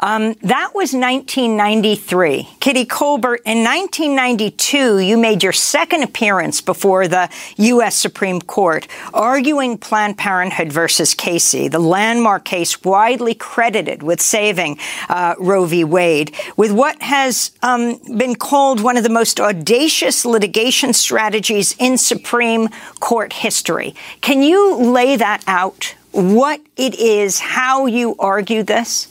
um, 0.00 0.34
that 0.42 0.72
was 0.74 0.92
1993. 0.92 2.48
Kitty 2.60 2.84
Kolbert, 2.84 3.40
in 3.44 3.64
1992, 3.64 4.98
you 4.98 5.16
made 5.16 5.42
your 5.42 5.52
second 5.52 6.02
appearance 6.02 6.60
before 6.60 7.08
the 7.08 7.30
U.S. 7.56 7.96
Supreme 7.96 8.40
Court, 8.42 8.86
arguing 9.14 9.78
Planned 9.78 10.18
Parenthood 10.18 10.70
versus 10.72 11.14
Casey, 11.14 11.68
the 11.68 11.78
landmark 11.78 12.44
case 12.44 12.82
widely 12.84 13.34
credited 13.34 14.02
with 14.02 14.20
saving 14.20 14.78
uh, 15.08 15.34
Roe 15.38 15.64
v. 15.64 15.84
Wade, 15.84 16.34
with 16.56 16.72
what 16.72 17.00
has 17.00 17.52
um, 17.62 17.98
been 18.18 18.34
called 18.34 18.80
one 18.82 18.96
of 18.96 19.02
the 19.02 19.08
most 19.08 19.40
audacious 19.40 20.26
litigation 20.26 20.92
strategies 20.92 21.74
in 21.78 21.96
Supreme 21.96 22.68
Court 23.00 23.32
history. 23.32 23.94
Can 24.20 24.42
you 24.42 24.76
lay 24.76 25.16
that 25.16 25.42
out? 25.46 25.94
What 26.12 26.60
it 26.76 26.94
is, 26.94 27.40
how 27.40 27.86
you 27.86 28.14
argue 28.18 28.62
this? 28.62 29.08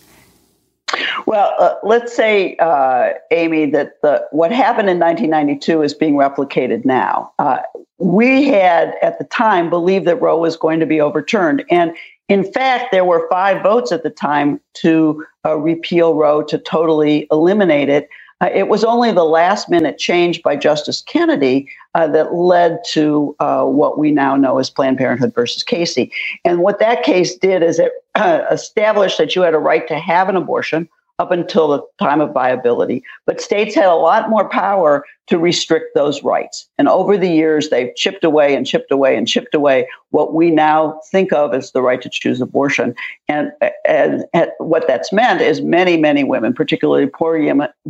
Well, 1.26 1.54
uh, 1.58 1.76
let's 1.84 2.16
say, 2.16 2.56
uh, 2.58 3.14
Amy, 3.32 3.66
that 3.72 4.02
the, 4.02 4.26
what 4.32 4.52
happened 4.52 4.90
in 4.90 5.00
1992 5.00 5.82
is 5.82 5.94
being 5.94 6.16
replicated 6.16 6.86
now. 6.86 7.32
Uh, 7.40 7.60
we 7.98 8.46
had, 8.46 8.96
at 9.02 9.18
the 9.18 9.26
time, 9.26 9.70
believed 9.70 10.06
that 10.06 10.22
Roe 10.22 10.38
was 10.38 10.56
going 10.58 10.80
to 10.80 10.86
be 10.86 11.02
overturned. 11.02 11.64
And 11.70 11.96
in 12.28 12.44
fact, 12.52 12.92
there 12.92 13.06
were 13.06 13.28
five 13.30 13.64
votes 13.64 13.92
at 13.92 14.04
the 14.04 14.10
time 14.10 14.60
to 14.76 15.26
uh, 15.46 15.58
repeal 15.58 16.16
Roe, 16.16 16.44
to 16.44 16.58
totally 16.58 17.28
eliminate 17.32 17.90
it. 17.90 18.10
Uh, 18.42 18.50
it 18.54 18.68
was 18.68 18.84
only 18.84 19.12
the 19.12 19.24
last 19.24 19.70
minute 19.70 19.98
change 19.98 20.44
by 20.44 20.56
Justice 20.56 21.02
Kennedy 21.02 21.70
uh, 21.94 22.08
that 22.08 22.34
led 22.34 22.80
to 22.90 23.36
uh, 23.40 23.64
what 23.64 23.98
we 23.98 24.12
now 24.12 24.36
know 24.36 24.58
as 24.58 24.70
Planned 24.70 24.98
Parenthood 24.98 25.34
versus 25.34 25.64
Casey. 25.64 26.12
And 26.44 26.60
what 26.60 26.80
that 26.80 27.04
case 27.04 27.36
did 27.36 27.64
is 27.64 27.80
it 27.80 27.94
uh, 28.16 28.42
established 28.52 29.18
that 29.20 29.36
you 29.36 29.42
had 29.42 29.54
a 29.54 29.60
right 29.60 29.88
to 29.88 29.98
have 29.98 30.28
an 30.28 30.36
abortion 30.36 30.90
up 31.20 31.32
until 31.32 31.70
the 31.70 31.82
time 31.98 32.20
of 32.20 32.34
viability. 32.34 33.04
But 33.26 33.40
states 33.40 33.74
had 33.74 33.86
a 33.86 33.96
lot 33.96 34.30
more 34.30 34.50
power 34.50 35.06
to 35.28 35.40
restrict 35.40 35.96
those 35.96 36.22
rights. 36.24 36.68
And 36.78 36.88
over 36.88 37.18
the 37.18 37.30
years, 37.30 37.70
they've 37.70 37.96
chipped 37.96 38.24
away 38.24 38.54
and 38.54 38.68
chipped 38.68 38.92
away 38.92 39.16
and 39.16 39.28
chipped 39.28 39.56
away 39.56 39.88
what 40.12 40.34
we 40.34 40.52
now 40.52 41.00
think 41.10 41.34
of 41.34 41.54
as 41.54 41.72
the 41.72 41.82
right 41.82 42.02
to 42.02 42.10
choose 42.10 42.42
abortion. 42.42 42.94
And, 43.28 43.52
and, 43.88 44.26
and 44.34 44.52
what 44.60 44.88
that's 44.88 45.12
meant 45.12 45.42
is 45.42 45.62
many, 45.62 45.98
many 45.98 46.24
women, 46.24 46.54
particularly 46.54 47.08
poor, 47.08 47.40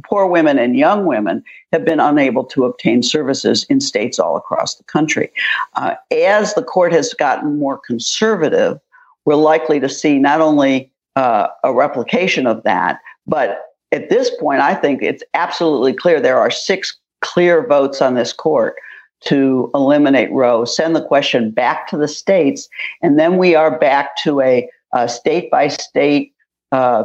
poor 0.08 0.28
women 0.28 0.60
and 0.60 0.78
young 0.78 1.06
women, 1.06 1.44
have 1.74 1.84
been 1.84 2.00
unable 2.00 2.46
to 2.46 2.64
obtain 2.64 3.04
services 3.04 3.66
in 3.70 3.82
states 3.82 4.20
all 4.20 4.38
across 4.38 4.76
the 4.76 4.84
country. 4.86 5.32
Uh, 5.74 5.96
as 6.12 6.54
the 6.54 6.64
court 6.64 6.94
has 6.94 7.14
gotten 7.16 7.60
more 7.60 7.78
conservative, 7.78 8.80
we're 9.26 9.36
likely 9.36 9.80
to 9.80 9.90
see 9.90 10.20
not 10.20 10.40
only 10.40 10.92
uh, 11.16 11.48
a 11.64 11.74
replication 11.74 12.46
of 12.46 12.64
that, 12.64 13.00
but 13.28 13.62
at 13.92 14.10
this 14.10 14.32
point, 14.40 14.62
I 14.62 14.76
think 14.76 15.02
it's 15.02 15.24
absolutely 15.34 15.94
clear 15.94 16.20
there 16.20 16.40
are 16.40 16.52
six 16.52 16.98
clear 17.22 17.66
votes 17.66 18.02
on 18.02 18.16
this 18.16 18.34
court 18.34 18.76
to 19.22 19.72
eliminate 19.74 20.32
Roe, 20.32 20.66
send 20.66 20.96
the 20.96 21.06
question 21.06 21.50
back 21.50 21.88
to 21.88 21.98
the 21.98 22.08
states, 22.08 22.68
and 23.02 23.18
then 23.18 23.38
we 23.38 23.56
are 23.56 23.80
back 23.80 24.16
to 24.18 24.42
a 24.42 24.70
state 25.08 25.50
by 25.50 25.68
state 25.68 26.34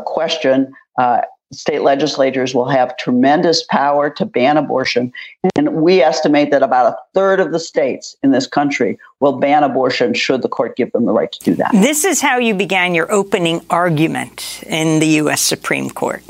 question. 0.05 0.73
Uh, 0.99 1.23
state 1.53 1.83
legislatures 1.83 2.55
will 2.55 2.69
have 2.69 2.97
tremendous 2.97 3.63
power 3.65 4.11
to 4.11 4.25
ban 4.25 4.57
abortion. 4.57 5.13
And 5.57 5.75
we 5.75 6.01
estimate 6.01 6.51
that 6.53 6.63
about 6.63 6.93
a 6.93 6.97
third 7.15 7.41
of 7.41 7.53
the 7.53 7.59
states 7.59 8.17
in 8.23 8.31
this 8.31 8.47
country 8.47 8.99
will 9.19 9.39
ban 9.39 9.65
abortion 9.65 10.15
should 10.15 10.43
the 10.43 10.49
court 10.49 10.77
give 10.77 10.93
them 10.93 11.07
the 11.07 11.13
right 11.13 11.31
to 11.33 11.41
do 11.41 11.55
that. 11.57 11.73
This 11.73 12.05
is 12.05 12.21
how 12.21 12.39
you 12.39 12.55
began 12.55 12.95
your 12.95 13.11
opening 13.11 13.65
argument 13.69 14.63
in 14.67 15.01
the 15.01 15.07
U.S. 15.07 15.41
Supreme 15.41 15.91
Court. 15.91 16.23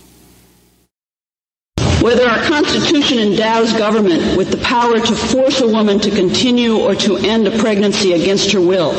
Whether 2.00 2.26
our 2.26 2.42
Constitution 2.44 3.18
endows 3.18 3.74
government 3.74 4.38
with 4.38 4.50
the 4.50 4.56
power 4.56 4.98
to 4.98 5.14
force 5.14 5.60
a 5.60 5.66
woman 5.66 6.00
to 6.00 6.10
continue 6.10 6.78
or 6.78 6.94
to 6.94 7.18
end 7.18 7.46
a 7.46 7.58
pregnancy 7.58 8.14
against 8.14 8.52
her 8.52 8.60
will 8.60 8.92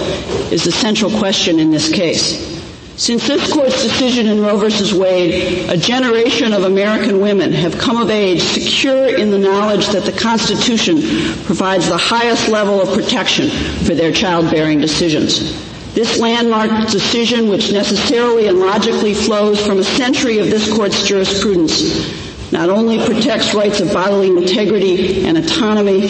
is 0.53 0.65
the 0.65 0.71
central 0.71 1.09
question 1.17 1.59
in 1.59 1.71
this 1.71 1.91
case. 1.91 2.50
Since 2.97 3.27
this 3.27 3.51
court's 3.51 3.81
decision 3.81 4.27
in 4.27 4.41
Roe 4.41 4.57
v. 4.57 4.99
Wade, 4.99 5.69
a 5.69 5.77
generation 5.77 6.53
of 6.53 6.63
American 6.65 7.19
women 7.19 7.51
have 7.53 7.77
come 7.77 7.97
of 7.97 8.09
age 8.09 8.41
secure 8.43 9.07
in 9.15 9.31
the 9.31 9.39
knowledge 9.39 9.87
that 9.87 10.03
the 10.03 10.11
Constitution 10.11 11.01
provides 11.45 11.87
the 11.87 11.97
highest 11.97 12.49
level 12.49 12.81
of 12.81 12.93
protection 12.93 13.49
for 13.85 13.95
their 13.95 14.11
childbearing 14.11 14.79
decisions. 14.81 15.71
This 15.93 16.19
landmark 16.19 16.89
decision, 16.89 17.49
which 17.49 17.71
necessarily 17.71 18.47
and 18.47 18.59
logically 18.59 19.13
flows 19.13 19.65
from 19.65 19.79
a 19.79 19.83
century 19.83 20.37
of 20.39 20.49
this 20.49 20.71
court's 20.71 21.05
jurisprudence, 21.07 22.51
not 22.51 22.69
only 22.69 23.03
protects 23.05 23.53
rights 23.53 23.79
of 23.79 23.91
bodily 23.93 24.27
integrity 24.27 25.25
and 25.25 25.37
autonomy, 25.37 26.01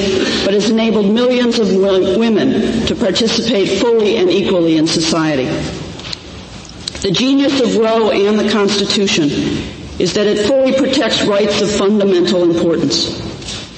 but 0.44 0.54
has 0.54 0.70
enabled 0.70 1.14
millions 1.14 1.58
of 1.60 1.74
women 1.76 2.86
to 2.88 2.96
participate 2.96 3.80
fully 3.80 4.18
and 4.18 4.30
equally 4.30 4.78
in 4.78 4.88
society. 4.88 5.48
The 7.02 7.10
genius 7.10 7.60
of 7.60 7.78
Roe 7.78 8.12
and 8.12 8.38
the 8.38 8.48
Constitution 8.52 9.30
is 10.00 10.14
that 10.14 10.28
it 10.28 10.46
fully 10.46 10.74
protects 10.74 11.24
rights 11.24 11.60
of 11.60 11.72
fundamental 11.72 12.44
importance. 12.44 13.20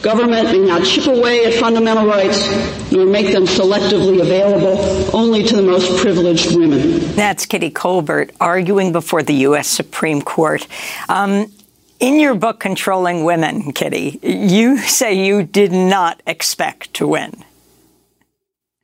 Government 0.02 0.52
may 0.52 0.60
not 0.60 0.84
chip 0.84 1.08
away 1.08 1.46
at 1.46 1.54
fundamental 1.54 2.06
rights 2.06 2.92
nor 2.92 3.06
make 3.06 3.32
them 3.32 3.46
selectively 3.46 4.20
available 4.20 5.16
only 5.16 5.44
to 5.44 5.56
the 5.56 5.62
most 5.62 6.02
privileged 6.02 6.54
women. 6.54 7.00
That's 7.16 7.46
Kitty 7.46 7.72
Kolbert 7.72 8.32
arguing 8.42 8.92
before 8.92 9.24
the 9.24 9.36
U.S. 9.48 9.70
Supreme 9.70 10.22
Court. 10.22 10.68
Um, 11.08 11.50
in 12.02 12.20
your 12.20 12.36
book, 12.36 12.60
Controlling 12.60 13.24
Women, 13.24 13.72
Kitty, 13.72 14.20
you 14.22 14.78
say 14.80 15.26
you 15.26 15.44
did 15.44 15.72
not 15.72 16.22
expect 16.28 16.94
to 16.96 17.08
win. 17.08 17.46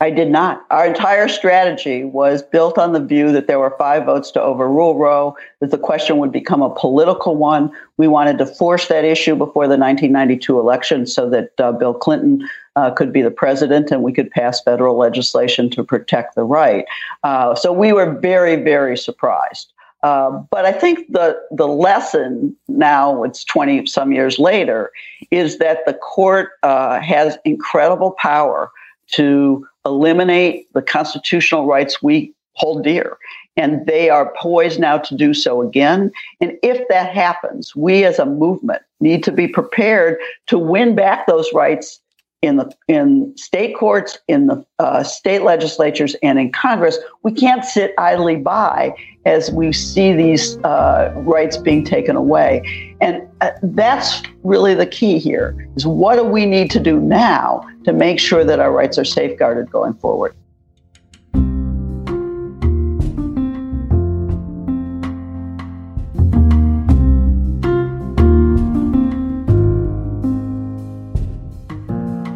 I 0.01 0.11
did 0.11 0.31
not. 0.31 0.65
Our 0.69 0.85
entire 0.85 1.27
strategy 1.27 2.05
was 2.05 2.41
built 2.41 2.77
on 2.77 2.93
the 2.93 3.01
view 3.01 3.33
that 3.33 3.47
there 3.47 3.59
were 3.59 3.75
five 3.77 4.05
votes 4.05 4.31
to 4.31 4.41
overrule 4.41 4.97
Roe, 4.97 5.35
that 5.59 5.71
the 5.71 5.77
question 5.77 6.19
would 6.19 6.31
become 6.31 6.61
a 6.61 6.73
political 6.73 7.35
one. 7.35 7.69
We 7.97 8.07
wanted 8.07 8.37
to 8.37 8.45
force 8.45 8.87
that 8.87 9.03
issue 9.03 9.35
before 9.35 9.65
the 9.65 9.77
1992 9.77 10.57
election 10.57 11.05
so 11.05 11.29
that 11.31 11.51
uh, 11.59 11.73
Bill 11.73 11.93
Clinton 11.93 12.47
uh, 12.77 12.91
could 12.91 13.11
be 13.11 13.21
the 13.21 13.31
president 13.31 13.91
and 13.91 14.01
we 14.01 14.13
could 14.13 14.31
pass 14.31 14.61
federal 14.61 14.97
legislation 14.97 15.69
to 15.71 15.83
protect 15.83 16.35
the 16.35 16.45
right. 16.45 16.85
Uh, 17.23 17.53
so 17.53 17.73
we 17.73 17.91
were 17.91 18.17
very, 18.19 18.55
very 18.55 18.97
surprised. 18.97 19.73
Uh, 20.01 20.29
but 20.49 20.63
I 20.63 20.71
think 20.71 21.11
the 21.11 21.37
the 21.51 21.67
lesson 21.67 22.55
now, 22.69 23.21
it's 23.25 23.43
twenty 23.43 23.85
some 23.85 24.13
years 24.13 24.39
later, 24.39 24.91
is 25.29 25.57
that 25.57 25.79
the 25.85 25.93
court 25.93 26.51
uh, 26.63 27.01
has 27.01 27.37
incredible 27.43 28.11
power 28.11 28.71
to 29.11 29.67
eliminate 29.85 30.71
the 30.73 30.81
constitutional 30.81 31.65
rights 31.65 32.01
we 32.01 32.33
hold 32.53 32.83
dear. 32.83 33.17
And 33.57 33.85
they 33.85 34.09
are 34.09 34.33
poised 34.39 34.79
now 34.79 34.97
to 34.99 35.15
do 35.15 35.33
so 35.33 35.61
again. 35.61 36.11
And 36.39 36.57
if 36.63 36.87
that 36.89 37.13
happens, 37.13 37.75
we 37.75 38.05
as 38.05 38.19
a 38.19 38.25
movement 38.25 38.81
need 38.99 39.23
to 39.23 39.31
be 39.31 39.47
prepared 39.47 40.17
to 40.47 40.57
win 40.57 40.95
back 40.95 41.27
those 41.27 41.51
rights 41.53 41.99
in 42.41 42.55
the 42.55 42.73
in 42.87 43.35
state 43.35 43.75
courts, 43.75 44.17
in 44.27 44.47
the 44.47 44.65
uh, 44.79 45.03
state 45.03 45.41
legislatures, 45.41 46.15
and 46.23 46.39
in 46.39 46.51
Congress. 46.51 46.97
We 47.23 47.33
can't 47.33 47.65
sit 47.65 47.93
idly 47.97 48.37
by 48.37 48.95
as 49.25 49.51
we 49.51 49.73
see 49.73 50.13
these 50.13 50.57
uh, 50.59 51.13
rights 51.17 51.57
being 51.57 51.83
taken 51.83 52.15
away, 52.15 52.95
and 53.01 53.27
uh, 53.41 53.51
that's 53.61 54.21
really 54.43 54.73
the 54.73 54.85
key 54.85 55.19
here: 55.19 55.69
is 55.75 55.85
what 55.85 56.15
do 56.15 56.23
we 56.23 56.45
need 56.45 56.71
to 56.71 56.79
do 56.79 56.99
now 56.99 57.67
to 57.83 57.93
make 57.93 58.19
sure 58.19 58.43
that 58.43 58.59
our 58.59 58.71
rights 58.71 58.97
are 58.97 59.05
safeguarded 59.05 59.69
going 59.71 59.93
forward. 59.95 60.35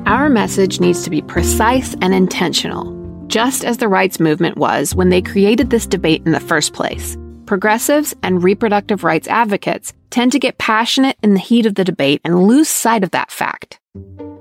Our 0.06 0.30
message 0.30 0.80
needs 0.80 1.04
to 1.04 1.10
be 1.10 1.22
precise 1.22 1.96
and 2.02 2.13
intentional, 2.13 2.94
just 3.34 3.66
as 3.66 3.78
the 3.78 3.88
rights 3.88 4.20
movement 4.20 4.58
was 4.58 4.94
when 4.94 5.10
they 5.10 5.20
created 5.20 5.72
this 5.72 5.88
debate 5.88 6.22
in 6.24 6.34
the 6.34 6.40
first 6.40 6.72
place. 6.72 7.18
Progressives 7.48 8.13
and 8.22 8.44
reproductive 8.44 9.04
rights 9.04 9.28
advocates 9.28 9.92
tend 10.12 10.32
to 10.32 10.38
get 10.38 10.60
passionate 10.60 11.18
in 11.24 11.34
the 11.34 11.40
heat 11.40 11.66
of 11.66 11.74
the 11.74 11.84
debate 11.84 12.22
and 12.24 12.44
lose 12.44 12.70
sight 12.70 13.04
of 13.04 13.10
that 13.10 13.32
fact. 13.32 13.80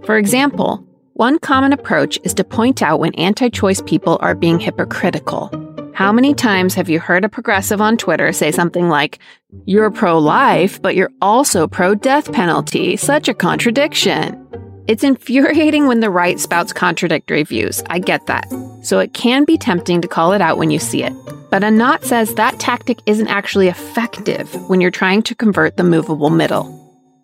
For 0.05 0.19
example, 0.19 0.87
one 1.15 1.39
common 1.39 1.73
approach 1.73 2.19
is 2.23 2.35
to 2.35 2.45
point 2.45 2.83
out 2.83 3.01
when 3.01 3.15
anti 3.15 3.49
choice 3.49 3.81
people 3.81 4.19
are 4.21 4.35
being 4.35 4.61
hypocritical. 4.61 5.51
How 5.95 6.13
many 6.13 6.35
times 6.35 6.75
have 6.75 6.91
you 6.91 7.01
heard 7.01 7.25
a 7.25 7.31
progressive 7.31 7.81
on 7.81 7.97
Twitter 7.97 8.31
say 8.31 8.51
something 8.51 8.91
like, 8.91 9.19
You're 9.65 9.91
pro 9.91 10.19
life, 10.19 10.83
but 10.83 10.97
you're 10.97 11.13
also 11.23 11.67
pro 11.67 11.95
death 11.95 12.31
penalty? 12.31 12.99
Such 12.99 13.27
a 13.27 13.33
contradiction. 13.33 14.47
It's 14.87 15.03
infuriating 15.03 15.87
when 15.87 16.01
the 16.01 16.11
right 16.11 16.39
spouts 16.39 16.75
contradictory 16.75 17.45
views. 17.45 17.83
I 17.89 17.99
get 17.99 18.27
that. 18.27 18.45
So 18.83 18.99
it 18.99 19.15
can 19.15 19.45
be 19.45 19.57
tempting 19.57 20.01
to 20.03 20.09
call 20.09 20.33
it 20.33 20.41
out 20.41 20.59
when 20.59 20.71
you 20.71 20.79
see 20.79 21.03
it. 21.03 21.13
But 21.51 21.63
Anat 21.63 22.05
says 22.05 22.35
that 22.35 22.59
tactic 22.59 22.99
isn't 23.07 23.29
actually 23.29 23.69
effective 23.69 24.53
when 24.69 24.81
you're 24.81 24.91
trying 24.91 25.23
to 25.23 25.35
convert 25.35 25.77
the 25.77 25.85
movable 25.85 26.31
middle. 26.31 26.79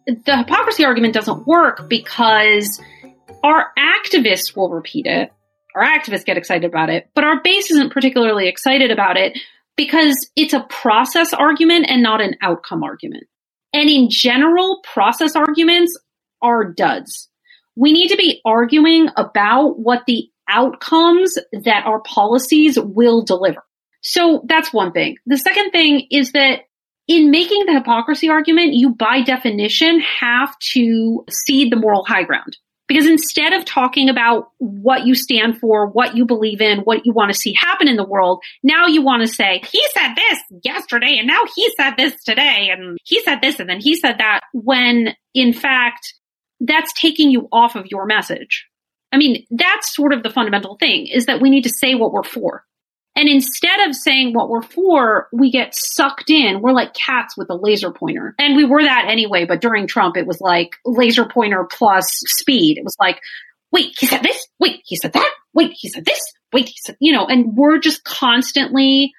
The 0.07 0.37
hypocrisy 0.39 0.85
argument 0.85 1.15
doesn't 1.15 1.47
work 1.47 1.89
because 1.89 2.81
our 3.43 3.73
activists 3.79 4.57
will 4.57 4.71
repeat 4.71 5.07
it. 5.07 5.33
Our 5.75 5.85
activists 5.85 6.25
get 6.25 6.37
excited 6.37 6.65
about 6.65 6.91
it, 6.91 7.11
but 7.15 7.25
our 7.25 7.43
base 7.43 7.71
isn't 7.71 7.93
particularly 7.93 8.49
excited 8.49 8.91
about 8.91 9.17
it 9.17 9.39
because 9.77 10.31
it's 10.35 10.55
a 10.55 10.67
process 10.69 11.33
argument 11.33 11.87
and 11.89 12.03
not 12.03 12.21
an 12.21 12.37
outcome 12.43 12.83
argument. 12.83 13.25
And 13.73 13.91
in 13.91 14.09
general, 14.11 14.81
process 14.83 15.37
arguments 15.37 15.99
are 16.41 16.73
duds 16.73 17.29
we 17.79 17.93
need 17.93 18.09
to 18.09 18.17
be 18.17 18.41
arguing 18.45 19.09
about 19.17 19.79
what 19.79 20.03
the 20.07 20.29
outcomes 20.49 21.39
that 21.53 21.85
our 21.87 22.01
policies 22.01 22.79
will 22.79 23.23
deliver. 23.23 23.63
So 24.01 24.43
that's 24.47 24.73
one 24.73 24.93
thing. 24.93 25.17
The 25.27 25.39
second 25.39 25.71
thing 25.71 26.07
is 26.11 26.33
that 26.33 26.61
in 27.09 27.31
making 27.31 27.65
the 27.67 27.73
hypocrisy 27.73 28.29
argument, 28.29 28.75
you 28.75 28.95
by 28.95 29.23
definition 29.23 30.01
have 30.01 30.57
to 30.73 31.25
cede 31.31 31.73
the 31.73 31.77
moral 31.77 32.05
high 32.05 32.23
ground. 32.23 32.57
Because 32.87 33.07
instead 33.07 33.53
of 33.53 33.67
talking 33.67 34.09
about 34.09 34.51
what 34.57 35.07
you 35.07 35.15
stand 35.15 35.59
for, 35.59 35.89
what 35.89 36.17
you 36.17 36.25
believe 36.25 36.63
in, 36.63 36.81
what 36.81 37.05
you 37.05 37.13
want 37.13 37.31
to 37.31 37.39
see 37.39 37.53
happen 37.53 37.87
in 37.87 37.97
the 37.97 38.05
world, 38.05 38.43
now 38.63 38.87
you 38.87 39.03
want 39.03 39.21
to 39.21 39.29
say, 39.29 39.61
he 39.71 39.83
said 39.93 40.15
this 40.15 40.39
yesterday 40.65 41.19
and 41.19 41.27
now 41.27 41.43
he 41.55 41.71
said 41.79 41.97
this 41.99 42.15
today 42.25 42.71
and 42.73 42.97
he 43.05 43.23
said 43.23 43.41
this 43.43 43.61
and 43.61 43.69
then 43.69 43.81
he 43.81 43.95
said 43.95 44.17
that 44.19 44.41
when 44.55 45.15
in 45.35 45.53
fact 45.53 46.15
that's 46.61 46.93
taking 46.95 47.31
you 47.31 47.49
off 47.53 47.77
of 47.77 47.87
your 47.91 48.07
message. 48.07 48.67
I 49.13 49.17
mean, 49.17 49.47
that's 49.51 49.95
sort 49.95 50.13
of 50.13 50.23
the 50.23 50.31
fundamental 50.31 50.77
thing 50.79 51.07
is 51.07 51.27
that 51.27 51.41
we 51.41 51.51
need 51.51 51.65
to 51.65 51.71
say 51.71 51.95
what 51.95 52.13
we're 52.13 52.23
for. 52.23 52.65
And 53.17 53.29
instead 53.29 53.89
of 53.89 53.97
saying 53.97 54.33
what 54.33 54.49
we're 54.49 54.63
for, 54.63 55.27
we 55.33 55.51
get 55.51 55.75
sucked 55.75 56.31
in. 56.31 56.61
We're 56.61 56.73
like 56.73 56.95
cats 56.95 57.37
with 57.37 57.51
a 57.51 57.57
laser 57.57 57.91
pointer. 57.91 58.35
And 58.39 58.55
we 58.55 58.65
were 58.65 58.83
that 58.83 59.07
anyway, 59.09 59.45
but 59.45 59.61
during 59.61 59.89
Trump, 59.89 60.17
it 60.17 60.27
was 60.27 60.41
like 60.41 60.77
laser 60.85 61.25
pointer 61.25 61.67
plus 61.69 62.07
speed. 62.27 62.79
It 62.79 62.85
was 62.85 62.97
like, 63.01 63.21
wait, 63.73 63.95
he 63.99 64.07
said 64.07 64.23
this. 64.23 64.47
Wait, 64.61 64.83
he 64.85 64.97
said 64.97 65.15
that. 65.15 65.31
Wait, 65.53 65.73
he 65.77 65.89
said 65.89 66.05
this. 66.05 66.21
Wait, 66.53 66.69
he 66.69 66.77
said, 66.85 66.97
you 67.01 67.13
know, 67.13 67.27
and 67.27 67.57
we're 67.57 67.79
just 67.79 68.05
constantly 68.05 69.13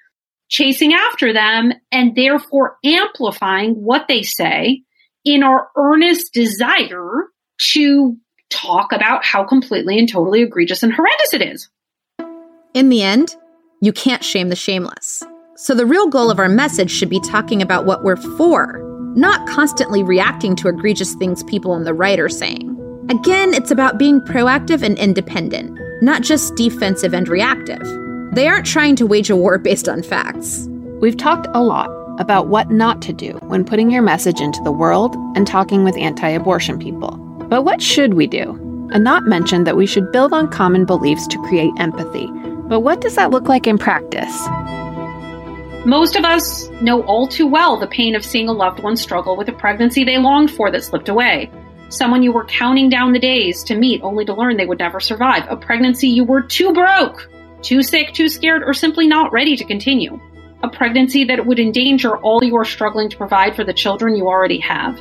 chasing 0.47 0.93
after 0.93 1.33
them 1.33 1.73
and 1.91 2.15
therefore 2.15 2.77
amplifying 2.85 3.73
what 3.73 4.05
they 4.07 4.21
say 4.21 4.83
in 5.25 5.43
our 5.43 5.67
earnest 5.75 6.33
desire 6.33 7.25
to 7.73 8.15
talk 8.49 8.91
about 8.91 9.23
how 9.25 9.43
completely 9.43 9.97
and 9.97 10.09
totally 10.09 10.41
egregious 10.41 10.83
and 10.83 10.93
horrendous 10.93 11.33
it 11.33 11.41
is. 11.41 11.69
In 12.73 12.89
the 12.89 13.01
end, 13.01 13.35
you 13.81 13.93
can't 13.93 14.23
shame 14.23 14.49
the 14.49 14.55
shameless. 14.55 15.23
So 15.55 15.73
the 15.73 15.85
real 15.85 16.07
goal 16.07 16.31
of 16.31 16.39
our 16.39 16.49
message 16.49 16.91
should 16.91 17.09
be 17.09 17.19
talking 17.19 17.61
about 17.61 17.85
what 17.85 18.03
we're 18.03 18.15
for, 18.37 18.81
not 19.15 19.47
constantly 19.47 20.03
reacting 20.03 20.55
to 20.57 20.67
egregious 20.69 21.15
things 21.15 21.43
people 21.43 21.71
on 21.71 21.83
the 21.83 21.93
right 21.93 22.19
are 22.19 22.29
saying. 22.29 22.75
Again, 23.09 23.53
it's 23.53 23.71
about 23.71 23.97
being 23.97 24.21
proactive 24.21 24.83
and 24.83 24.97
independent, 24.97 25.77
not 26.01 26.21
just 26.21 26.55
defensive 26.55 27.13
and 27.13 27.27
reactive. 27.27 27.81
They 28.33 28.47
aren't 28.47 28.65
trying 28.65 28.95
to 28.97 29.07
wage 29.07 29.29
a 29.29 29.35
war 29.35 29.57
based 29.57 29.89
on 29.89 30.03
facts. 30.03 30.67
We've 31.01 31.17
talked 31.17 31.47
a 31.53 31.63
lot 31.63 31.89
about 32.19 32.47
what 32.47 32.69
not 32.69 33.01
to 33.01 33.13
do 33.13 33.31
when 33.47 33.65
putting 33.65 33.89
your 33.89 34.01
message 34.01 34.39
into 34.39 34.61
the 34.63 34.71
world 34.71 35.15
and 35.35 35.47
talking 35.47 35.83
with 35.83 35.97
anti 35.97 36.29
abortion 36.29 36.77
people. 36.77 37.28
But 37.49 37.63
what 37.63 37.81
should 37.81 38.13
we 38.13 38.27
do? 38.27 38.89
Anat 38.93 39.23
mentioned 39.23 39.65
that 39.65 39.75
we 39.75 39.85
should 39.85 40.11
build 40.11 40.33
on 40.33 40.49
common 40.49 40.85
beliefs 40.85 41.27
to 41.27 41.41
create 41.47 41.71
empathy. 41.77 42.27
But 42.67 42.81
what 42.81 43.01
does 43.01 43.15
that 43.15 43.31
look 43.31 43.49
like 43.49 43.65
in 43.65 43.77
practice? 43.77 44.47
Most 45.85 46.15
of 46.15 46.25
us 46.25 46.69
know 46.81 47.01
all 47.03 47.27
too 47.27 47.47
well 47.47 47.77
the 47.77 47.87
pain 47.87 48.15
of 48.15 48.23
seeing 48.23 48.49
a 48.49 48.53
loved 48.53 48.83
one 48.83 48.95
struggle 48.95 49.35
with 49.35 49.49
a 49.49 49.53
pregnancy 49.53 50.03
they 50.03 50.17
longed 50.17 50.51
for 50.51 50.69
that 50.71 50.83
slipped 50.83 51.09
away. 51.09 51.51
Someone 51.89 52.21
you 52.21 52.31
were 52.31 52.45
counting 52.45 52.89
down 52.89 53.13
the 53.13 53.19
days 53.19 53.63
to 53.63 53.75
meet 53.75 54.01
only 54.03 54.25
to 54.25 54.33
learn 54.33 54.57
they 54.57 54.67
would 54.67 54.79
never 54.79 54.99
survive. 54.99 55.47
A 55.49 55.57
pregnancy 55.57 56.07
you 56.07 56.23
were 56.23 56.43
too 56.43 56.71
broke, 56.71 57.29
too 57.63 57.81
sick, 57.81 58.13
too 58.13 58.29
scared, 58.29 58.61
or 58.63 58.73
simply 58.73 59.07
not 59.07 59.31
ready 59.31 59.57
to 59.57 59.65
continue 59.65 60.19
a 60.61 60.69
pregnancy 60.69 61.23
that 61.25 61.45
would 61.45 61.59
endanger 61.59 62.17
all 62.17 62.43
you 62.43 62.55
are 62.57 62.65
struggling 62.65 63.09
to 63.09 63.17
provide 63.17 63.55
for 63.55 63.63
the 63.63 63.73
children 63.73 64.15
you 64.15 64.27
already 64.27 64.59
have. 64.59 64.99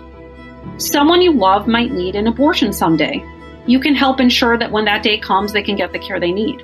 Someone 0.79 1.21
you 1.21 1.33
love 1.33 1.67
might 1.67 1.91
need 1.91 2.15
an 2.15 2.29
abortion 2.29 2.73
someday. 2.73 3.25
You 3.67 3.81
can 3.81 3.97
help 3.97 4.21
ensure 4.21 4.57
that 4.57 4.71
when 4.71 4.85
that 4.85 5.03
day 5.03 5.19
comes, 5.19 5.53
they 5.53 5.63
can 5.63 5.75
get 5.75 5.93
the 5.93 5.99
care 5.99 6.21
they 6.21 6.31
need. 6.31 6.63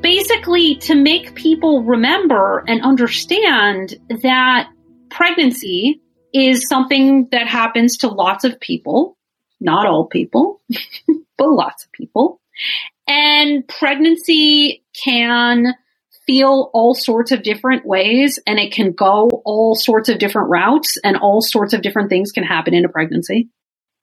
Basically, 0.00 0.76
to 0.76 0.94
make 0.94 1.34
people 1.34 1.82
remember 1.82 2.64
and 2.68 2.80
understand 2.82 3.96
that 4.22 4.70
pregnancy 5.10 6.00
is 6.32 6.68
something 6.68 7.28
that 7.32 7.48
happens 7.48 7.98
to 7.98 8.08
lots 8.08 8.44
of 8.44 8.60
people, 8.60 9.18
not 9.60 9.86
all 9.86 10.06
people, 10.06 10.62
but 11.36 11.50
lots 11.50 11.84
of 11.84 11.92
people. 11.92 12.40
And 13.08 13.66
pregnancy 13.66 14.84
can 14.94 15.74
feel 16.30 16.70
all 16.72 16.94
sorts 16.94 17.32
of 17.32 17.42
different 17.42 17.84
ways 17.84 18.38
and 18.46 18.60
it 18.60 18.72
can 18.72 18.92
go 18.92 19.28
all 19.44 19.74
sorts 19.74 20.08
of 20.08 20.20
different 20.20 20.48
routes 20.48 20.96
and 21.02 21.16
all 21.16 21.40
sorts 21.42 21.74
of 21.74 21.82
different 21.82 22.08
things 22.08 22.30
can 22.30 22.44
happen 22.44 22.72
in 22.72 22.84
a 22.84 22.88
pregnancy. 22.88 23.48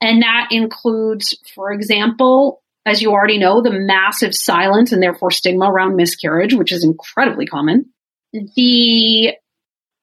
And 0.01 0.23
that 0.23 0.49
includes, 0.51 1.37
for 1.55 1.71
example, 1.71 2.61
as 2.85 3.01
you 3.01 3.11
already 3.11 3.37
know, 3.37 3.61
the 3.61 3.71
massive 3.71 4.35
silence 4.35 4.91
and 4.91 5.01
therefore 5.01 5.31
stigma 5.31 5.71
around 5.71 5.95
miscarriage, 5.95 6.53
which 6.53 6.73
is 6.73 6.83
incredibly 6.83 7.45
common. 7.45 7.85
The 8.33 9.33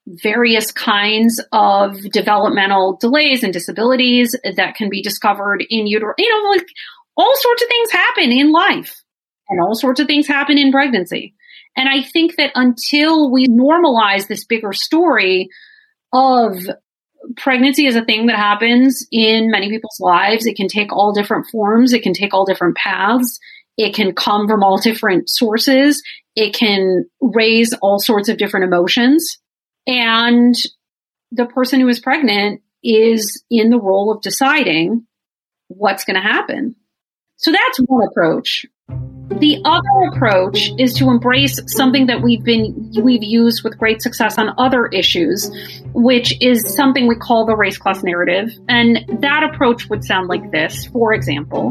various 0.06 0.72
kinds 0.72 1.42
of 1.52 2.00
developmental 2.10 2.96
delays 2.98 3.42
and 3.42 3.52
disabilities 3.52 4.34
that 4.56 4.76
can 4.76 4.88
be 4.88 5.02
discovered 5.02 5.62
in 5.68 5.86
utero. 5.86 6.14
You 6.16 6.30
know, 6.30 6.50
like 6.52 6.66
all 7.18 7.34
sorts 7.36 7.62
of 7.62 7.68
things 7.68 7.90
happen 7.90 8.32
in 8.32 8.50
life 8.50 9.02
and 9.50 9.60
all 9.60 9.74
sorts 9.74 10.00
of 10.00 10.06
things 10.06 10.26
happen 10.26 10.56
in 10.56 10.72
pregnancy. 10.72 11.34
And 11.76 11.88
I 11.88 12.02
think 12.02 12.36
that 12.36 12.52
until 12.54 13.30
we 13.30 13.46
normalize 13.46 14.28
this 14.28 14.44
bigger 14.44 14.72
story 14.72 15.48
of 16.12 16.56
pregnancy 17.36 17.86
is 17.86 17.96
a 17.96 18.04
thing 18.04 18.26
that 18.26 18.36
happens 18.36 19.06
in 19.10 19.50
many 19.50 19.68
people's 19.68 19.98
lives, 19.98 20.46
it 20.46 20.56
can 20.56 20.68
take 20.68 20.92
all 20.92 21.12
different 21.12 21.46
forms. 21.50 21.92
It 21.92 22.02
can 22.02 22.12
take 22.12 22.34
all 22.34 22.44
different 22.44 22.76
paths. 22.76 23.38
It 23.76 23.94
can 23.94 24.14
come 24.14 24.46
from 24.46 24.62
all 24.62 24.78
different 24.78 25.28
sources. 25.28 26.02
It 26.36 26.54
can 26.54 27.06
raise 27.20 27.72
all 27.82 27.98
sorts 27.98 28.28
of 28.28 28.36
different 28.36 28.64
emotions. 28.64 29.38
And 29.86 30.54
the 31.32 31.46
person 31.46 31.80
who 31.80 31.88
is 31.88 32.00
pregnant 32.00 32.62
is 32.82 33.42
in 33.50 33.70
the 33.70 33.80
role 33.80 34.12
of 34.12 34.22
deciding 34.22 35.06
what's 35.68 36.04
going 36.04 36.16
to 36.16 36.22
happen. 36.22 36.76
So 37.36 37.50
that's 37.50 37.78
one 37.78 38.06
approach. 38.06 38.66
The 38.88 39.60
other 39.64 40.14
approach 40.14 40.70
is 40.78 40.94
to 40.94 41.10
embrace 41.10 41.58
something 41.66 42.06
that 42.06 42.22
we've 42.22 42.44
been 42.44 42.92
we've 43.02 43.24
used 43.24 43.64
with 43.64 43.76
great 43.78 44.00
success 44.00 44.38
on 44.38 44.54
other 44.58 44.86
issues, 44.86 45.50
which 45.92 46.40
is 46.40 46.74
something 46.74 47.08
we 47.08 47.16
call 47.16 47.46
the 47.46 47.56
race 47.56 47.78
class 47.78 48.02
narrative. 48.02 48.50
And 48.68 49.04
that 49.22 49.42
approach 49.42 49.88
would 49.88 50.04
sound 50.04 50.28
like 50.28 50.50
this. 50.50 50.86
For 50.86 51.14
example, 51.14 51.70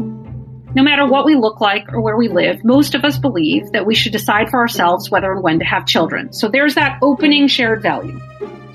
no 0.74 0.82
matter 0.82 1.06
what 1.06 1.24
we 1.24 1.36
look 1.36 1.60
like 1.60 1.92
or 1.92 2.00
where 2.00 2.16
we 2.16 2.28
live, 2.28 2.64
most 2.64 2.94
of 2.94 3.04
us 3.04 3.18
believe 3.18 3.70
that 3.72 3.86
we 3.86 3.94
should 3.94 4.12
decide 4.12 4.50
for 4.50 4.58
ourselves 4.58 5.10
whether 5.10 5.32
and 5.32 5.42
when 5.42 5.60
to 5.60 5.64
have 5.64 5.86
children. 5.86 6.32
So 6.32 6.48
there's 6.48 6.74
that 6.74 6.98
opening 7.00 7.46
shared 7.46 7.82
value. 7.82 8.20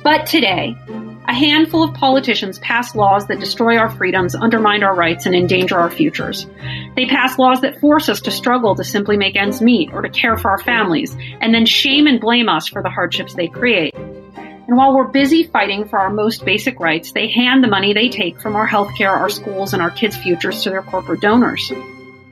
But 0.03 0.25
today, 0.25 0.75
a 1.29 1.33
handful 1.33 1.83
of 1.83 1.93
politicians 1.93 2.57
pass 2.57 2.95
laws 2.95 3.27
that 3.27 3.39
destroy 3.39 3.77
our 3.77 3.91
freedoms, 3.91 4.33
undermine 4.33 4.81
our 4.81 4.95
rights, 4.95 5.27
and 5.27 5.35
endanger 5.35 5.77
our 5.77 5.91
futures. 5.91 6.47
They 6.95 7.05
pass 7.05 7.37
laws 7.37 7.61
that 7.61 7.79
force 7.79 8.09
us 8.09 8.19
to 8.21 8.31
struggle 8.31 8.73
to 8.73 8.83
simply 8.83 9.15
make 9.15 9.35
ends 9.35 9.61
meet 9.61 9.93
or 9.93 10.01
to 10.01 10.09
care 10.09 10.37
for 10.37 10.49
our 10.49 10.57
families, 10.57 11.15
and 11.39 11.53
then 11.53 11.67
shame 11.67 12.07
and 12.07 12.19
blame 12.19 12.49
us 12.49 12.67
for 12.67 12.81
the 12.81 12.89
hardships 12.89 13.35
they 13.35 13.47
create. 13.47 13.93
And 13.93 14.75
while 14.75 14.95
we're 14.95 15.07
busy 15.07 15.43
fighting 15.43 15.87
for 15.87 15.99
our 15.99 16.09
most 16.09 16.45
basic 16.45 16.79
rights, 16.79 17.11
they 17.11 17.29
hand 17.29 17.63
the 17.63 17.67
money 17.67 17.93
they 17.93 18.09
take 18.09 18.41
from 18.41 18.55
our 18.55 18.67
healthcare, 18.67 19.11
our 19.11 19.29
schools, 19.29 19.73
and 19.73 19.83
our 19.83 19.91
kids' 19.91 20.17
futures 20.17 20.63
to 20.63 20.71
their 20.71 20.81
corporate 20.81 21.21
donors. 21.21 21.71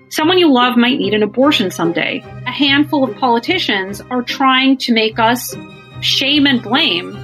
Someone 0.09 0.39
you 0.39 0.51
love 0.51 0.75
might 0.75 0.97
need 0.97 1.13
an 1.13 1.21
abortion 1.21 1.69
someday. 1.69 2.23
A 2.47 2.51
handful 2.51 3.03
of 3.03 3.15
politicians 3.17 4.01
are 4.09 4.23
trying 4.23 4.77
to 4.77 4.91
make 4.91 5.19
us 5.19 5.55
shame 6.01 6.47
and 6.47 6.63
blame 6.63 7.15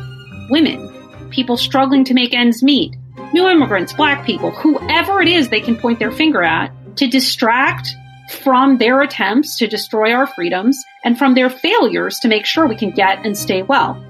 women 0.51 0.92
people 1.33 1.57
struggling 1.57 2.05
to 2.05 2.13
make 2.13 2.33
ends 2.33 2.63
meet, 2.63 2.95
new 3.33 3.47
immigrants, 3.47 3.91
black 3.91 4.25
people, 4.25 4.51
whoever 4.51 5.21
it 5.21 5.27
is 5.27 5.49
they 5.49 5.59
can 5.59 5.75
point 5.75 5.99
their 5.99 6.11
finger 6.11 6.43
at 6.43 6.71
to 6.97 7.07
distract 7.07 7.89
from 8.29 8.77
their 8.77 9.01
attempts 9.01 9.57
to 9.57 9.67
destroy 9.67 10.13
our 10.13 10.27
freedoms 10.27 10.81
and 11.03 11.17
from 11.17 11.33
their 11.33 11.49
failures 11.49 12.19
to 12.19 12.27
make 12.27 12.45
sure 12.45 12.67
we 12.67 12.75
can 12.75 12.91
get 12.91 13.25
and 13.25 13.37
stay 13.37 13.63
well. 13.63 14.01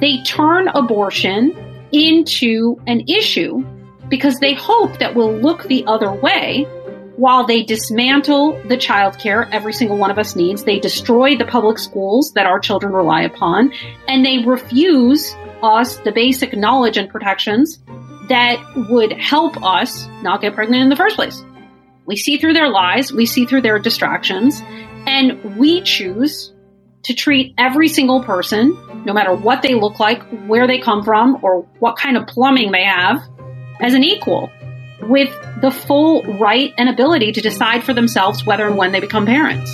They 0.00 0.22
turn 0.22 0.68
abortion 0.68 1.56
into 1.92 2.80
an 2.86 3.04
issue 3.08 3.64
because 4.08 4.38
they 4.38 4.54
hope 4.54 4.98
that 4.98 5.14
we'll 5.14 5.36
look 5.36 5.64
the 5.64 5.84
other 5.86 6.12
way 6.12 6.66
while 7.16 7.46
they 7.46 7.62
dismantle 7.62 8.62
the 8.68 8.76
childcare 8.76 9.48
every 9.50 9.72
single 9.72 9.96
one 9.96 10.10
of 10.10 10.18
us 10.18 10.36
needs. 10.36 10.64
They 10.64 10.78
destroy 10.78 11.36
the 11.36 11.46
public 11.46 11.78
schools 11.78 12.32
that 12.32 12.46
our 12.46 12.58
children 12.58 12.92
rely 12.92 13.22
upon 13.22 13.72
and 14.06 14.24
they 14.24 14.38
refuse 14.44 15.34
us 15.62 15.96
the 15.98 16.12
basic 16.12 16.54
knowledge 16.54 16.96
and 16.96 17.08
protections 17.08 17.78
that 18.28 18.62
would 18.90 19.12
help 19.12 19.62
us 19.62 20.06
not 20.22 20.40
get 20.40 20.54
pregnant 20.54 20.82
in 20.82 20.88
the 20.88 20.96
first 20.96 21.16
place. 21.16 21.42
We 22.06 22.16
see 22.16 22.36
through 22.36 22.52
their 22.52 22.68
lies, 22.68 23.12
we 23.12 23.26
see 23.26 23.46
through 23.46 23.62
their 23.62 23.78
distractions, 23.78 24.62
and 25.06 25.56
we 25.56 25.80
choose 25.82 26.52
to 27.04 27.14
treat 27.14 27.54
every 27.56 27.88
single 27.88 28.22
person, 28.22 28.76
no 29.04 29.12
matter 29.12 29.34
what 29.34 29.62
they 29.62 29.74
look 29.74 30.00
like, 30.00 30.22
where 30.46 30.66
they 30.66 30.78
come 30.78 31.04
from, 31.04 31.38
or 31.42 31.62
what 31.78 31.96
kind 31.96 32.16
of 32.16 32.26
plumbing 32.26 32.72
they 32.72 32.84
have, 32.84 33.22
as 33.80 33.94
an 33.94 34.02
equal 34.02 34.50
with 35.08 35.30
the 35.60 35.70
full 35.70 36.22
right 36.38 36.72
and 36.78 36.88
ability 36.88 37.32
to 37.32 37.40
decide 37.40 37.84
for 37.84 37.94
themselves 37.94 38.44
whether 38.44 38.66
and 38.66 38.76
when 38.76 38.92
they 38.92 39.00
become 39.00 39.26
parents. 39.26 39.70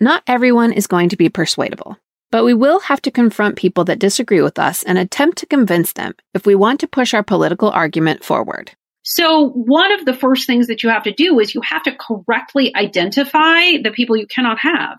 Not 0.00 0.22
everyone 0.26 0.72
is 0.72 0.86
going 0.86 1.08
to 1.10 1.16
be 1.16 1.28
persuadable. 1.28 1.98
But 2.30 2.44
we 2.44 2.52
will 2.52 2.80
have 2.80 3.00
to 3.02 3.12
confront 3.12 3.54
people 3.54 3.84
that 3.84 4.00
disagree 4.00 4.40
with 4.40 4.58
us 4.58 4.82
and 4.82 4.98
attempt 4.98 5.38
to 5.38 5.46
convince 5.46 5.92
them 5.92 6.14
if 6.34 6.46
we 6.46 6.56
want 6.56 6.80
to 6.80 6.88
push 6.88 7.14
our 7.14 7.22
political 7.22 7.70
argument 7.70 8.24
forward. 8.24 8.72
So, 9.06 9.50
one 9.50 9.92
of 9.92 10.06
the 10.06 10.14
first 10.14 10.46
things 10.46 10.68
that 10.68 10.82
you 10.82 10.88
have 10.88 11.02
to 11.02 11.12
do 11.12 11.38
is 11.38 11.54
you 11.54 11.60
have 11.60 11.82
to 11.82 11.94
correctly 11.94 12.74
identify 12.74 13.76
the 13.82 13.92
people 13.94 14.16
you 14.16 14.26
cannot 14.26 14.58
have. 14.60 14.98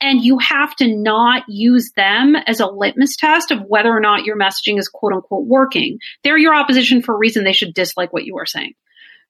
And 0.00 0.20
you 0.20 0.38
have 0.38 0.74
to 0.76 0.92
not 0.92 1.44
use 1.48 1.92
them 1.94 2.34
as 2.34 2.58
a 2.58 2.66
litmus 2.66 3.16
test 3.16 3.52
of 3.52 3.62
whether 3.62 3.90
or 3.90 4.00
not 4.00 4.24
your 4.24 4.36
messaging 4.36 4.76
is 4.76 4.88
quote 4.88 5.12
unquote 5.12 5.46
working. 5.46 5.98
They're 6.24 6.36
your 6.36 6.54
opposition 6.54 7.00
for 7.00 7.14
a 7.14 7.18
reason 7.18 7.44
they 7.44 7.52
should 7.52 7.74
dislike 7.74 8.12
what 8.12 8.24
you 8.24 8.38
are 8.38 8.46
saying. 8.46 8.72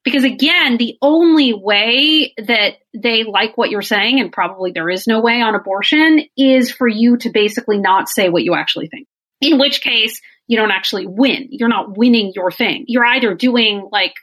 Because 0.04 0.24
again, 0.24 0.78
the 0.78 0.96
only 1.02 1.52
way 1.52 2.32
that 2.38 2.76
they 2.94 3.24
like 3.24 3.58
what 3.58 3.70
you're 3.70 3.82
saying, 3.82 4.20
and 4.20 4.32
probably 4.32 4.72
there 4.72 4.88
is 4.88 5.06
no 5.06 5.20
way 5.20 5.42
on 5.42 5.54
abortion, 5.54 6.20
is 6.34 6.70
for 6.70 6.88
you 6.88 7.18
to 7.18 7.30
basically 7.30 7.78
not 7.78 8.08
say 8.08 8.30
what 8.30 8.42
you 8.42 8.54
actually 8.54 8.88
think. 8.88 9.06
In 9.42 9.58
which 9.58 9.82
case, 9.82 10.20
you 10.46 10.56
don't 10.56 10.70
actually 10.70 11.06
win. 11.06 11.48
You're 11.50 11.68
not 11.68 11.96
winning 11.96 12.32
your 12.34 12.50
thing. 12.50 12.84
You're 12.86 13.04
either 13.04 13.34
doing 13.34 13.88
like 13.90 14.14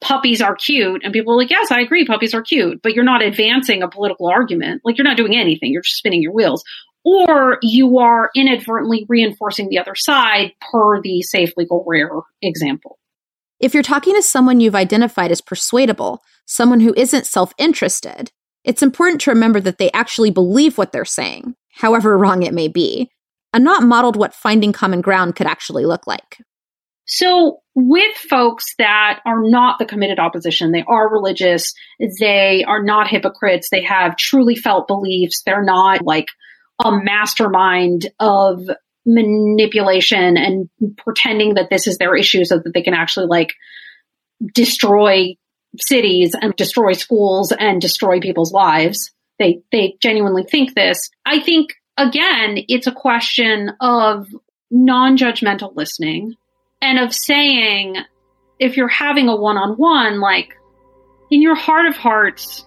puppies 0.00 0.40
are 0.40 0.54
cute 0.54 1.02
and 1.04 1.12
people 1.12 1.34
are 1.34 1.36
like, 1.36 1.50
yes, 1.50 1.70
I 1.70 1.80
agree, 1.80 2.06
puppies 2.06 2.34
are 2.34 2.42
cute, 2.42 2.80
but 2.82 2.94
you're 2.94 3.04
not 3.04 3.22
advancing 3.22 3.82
a 3.82 3.88
political 3.88 4.28
argument. 4.28 4.82
Like 4.84 4.98
you're 4.98 5.06
not 5.06 5.16
doing 5.16 5.36
anything. 5.36 5.72
You're 5.72 5.82
just 5.82 5.96
spinning 5.96 6.22
your 6.22 6.32
wheels. 6.32 6.64
Or 7.04 7.58
you 7.62 7.98
are 7.98 8.30
inadvertently 8.34 9.06
reinforcing 9.08 9.68
the 9.68 9.78
other 9.78 9.94
side 9.94 10.52
per 10.70 11.00
the 11.00 11.22
safe, 11.22 11.52
legal, 11.56 11.84
rare 11.86 12.10
example. 12.42 12.98
If 13.58 13.72
you're 13.74 13.82
talking 13.82 14.14
to 14.14 14.22
someone 14.22 14.60
you've 14.60 14.74
identified 14.74 15.30
as 15.30 15.40
persuadable, 15.40 16.22
someone 16.46 16.80
who 16.80 16.94
isn't 16.96 17.26
self 17.26 17.54
interested, 17.56 18.32
it's 18.64 18.82
important 18.82 19.22
to 19.22 19.30
remember 19.30 19.60
that 19.60 19.78
they 19.78 19.90
actually 19.92 20.30
believe 20.30 20.76
what 20.76 20.92
they're 20.92 21.04
saying, 21.06 21.54
however 21.72 22.18
wrong 22.18 22.42
it 22.42 22.52
may 22.52 22.68
be, 22.68 23.10
and 23.52 23.64
not 23.64 23.82
modeled 23.82 24.16
what 24.16 24.34
finding 24.34 24.72
common 24.72 25.00
ground 25.00 25.36
could 25.36 25.46
actually 25.46 25.84
look 25.84 26.06
like. 26.06 26.38
So, 27.06 27.58
with 27.74 28.16
folks 28.16 28.74
that 28.78 29.20
are 29.26 29.42
not 29.42 29.78
the 29.78 29.84
committed 29.84 30.20
opposition, 30.20 30.70
they 30.70 30.84
are 30.86 31.12
religious, 31.12 31.74
they 32.20 32.64
are 32.66 32.84
not 32.84 33.08
hypocrites, 33.08 33.68
they 33.70 33.82
have 33.82 34.16
truly 34.16 34.54
felt 34.54 34.86
beliefs, 34.86 35.42
they're 35.44 35.64
not 35.64 36.04
like 36.04 36.28
a 36.84 36.92
mastermind 36.92 38.08
of 38.20 38.62
manipulation 39.04 40.36
and 40.36 40.68
pretending 40.98 41.54
that 41.54 41.68
this 41.70 41.86
is 41.86 41.98
their 41.98 42.14
issue 42.14 42.44
so 42.44 42.58
that 42.58 42.72
they 42.74 42.82
can 42.82 42.94
actually 42.94 43.26
like 43.26 43.54
destroy 44.54 45.34
cities 45.78 46.34
and 46.40 46.54
destroy 46.56 46.92
schools 46.92 47.52
and 47.52 47.80
destroy 47.80 48.20
people's 48.20 48.52
lives. 48.52 49.10
They 49.38 49.62
they 49.72 49.96
genuinely 50.00 50.44
think 50.44 50.74
this. 50.74 51.10
I 51.24 51.40
think 51.40 51.70
again, 52.08 52.64
it's 52.68 52.86
a 52.86 52.92
question 52.92 53.72
of 53.80 54.26
non-judgmental 54.70 55.74
listening 55.76 56.36
and 56.80 56.98
of 56.98 57.14
saying 57.14 57.96
if 58.58 58.76
you're 58.76 58.88
having 58.88 59.28
a 59.28 59.36
one-on-one 59.36 60.20
like 60.20 60.56
in 61.30 61.42
your 61.42 61.54
heart 61.54 61.86
of 61.86 61.96
hearts, 61.96 62.66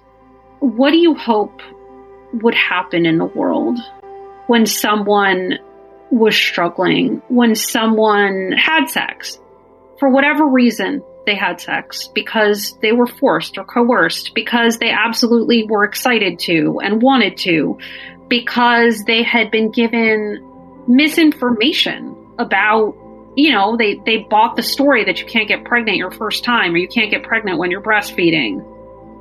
what 0.60 0.92
do 0.92 0.98
you 0.98 1.16
hope 1.16 1.62
would 2.34 2.56
happen 2.56 3.06
in 3.06 3.18
the 3.18 3.26
world 3.26 3.78
when 4.48 4.66
someone 4.66 5.60
was 6.14 6.36
struggling 6.36 7.22
when 7.28 7.56
someone 7.56 8.52
had 8.56 8.86
sex. 8.86 9.40
For 10.00 10.10
whatever 10.10 10.46
reason, 10.46 11.02
they 11.26 11.36
had 11.36 11.60
sex 11.60 12.10
because 12.14 12.78
they 12.82 12.92
were 12.92 13.08
forced 13.08 13.58
or 13.58 13.64
coerced, 13.64 14.36
because 14.36 14.78
they 14.78 14.92
absolutely 14.92 15.66
were 15.68 15.86
excited 15.86 16.40
to 16.40 16.80
and 16.84 17.02
wanted 17.02 17.38
to, 17.38 17.80
because 18.34 19.04
they 19.04 19.22
had 19.22 19.52
been 19.52 19.70
given 19.70 20.44
misinformation 20.88 22.16
about 22.40 22.96
you 23.36 23.52
know, 23.52 23.78
they, 23.78 23.96
they 24.06 24.18
bought 24.18 24.56
the 24.56 24.62
story 24.62 25.06
that 25.06 25.20
you 25.20 25.26
can't 25.26 25.48
get 25.48 25.64
pregnant 25.64 25.98
your 25.98 26.12
first 26.12 26.44
time 26.44 26.74
or 26.74 26.78
you 26.78 26.88
can't 26.88 27.10
get 27.10 27.24
pregnant 27.24 27.58
when 27.58 27.72
you're 27.72 27.82
breastfeeding. 27.82 28.64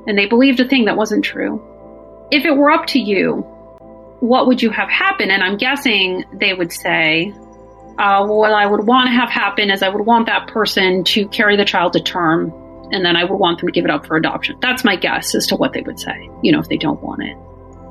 And 0.07 0.15
they 0.15 0.27
believed 0.27 0.59
a 0.59 0.67
thing 0.67 0.85
that 0.85 0.95
wasn't 0.95 1.25
true. 1.25 1.59
If 2.29 2.45
it 2.45 2.55
were 2.55 2.69
up 2.69 2.85
to 2.87 2.99
you, 2.99 3.37
what 4.19 4.45
would 4.45 4.61
you 4.61 4.69
have 4.69 4.87
happen? 4.87 5.31
And 5.31 5.43
I'm 5.43 5.57
guessing 5.57 6.25
they 6.31 6.53
would 6.53 6.71
say, 6.71 7.33
uh, 7.97 8.27
what 8.27 8.53
I 8.53 8.67
would 8.67 8.85
want 8.85 9.07
to 9.07 9.13
have 9.13 9.29
happen 9.29 9.71
is 9.71 9.81
I 9.81 9.89
would 9.89 10.05
want 10.05 10.27
that 10.27 10.47
person 10.47 11.03
to 11.05 11.27
carry 11.29 11.57
the 11.57 11.65
child 11.65 11.93
to 11.93 11.99
term, 11.99 12.51
and 12.91 13.03
then 13.03 13.15
I 13.15 13.23
would 13.23 13.37
want 13.37 13.59
them 13.59 13.67
to 13.67 13.71
give 13.71 13.85
it 13.85 13.91
up 13.91 14.05
for 14.05 14.15
adoption. 14.15 14.57
That's 14.61 14.83
my 14.83 14.95
guess 14.95 15.33
as 15.33 15.47
to 15.47 15.55
what 15.55 15.73
they 15.73 15.81
would 15.81 15.99
say, 15.99 16.29
you 16.43 16.51
know, 16.51 16.59
if 16.59 16.69
they 16.69 16.77
don't 16.77 17.01
want 17.01 17.23
it. 17.23 17.37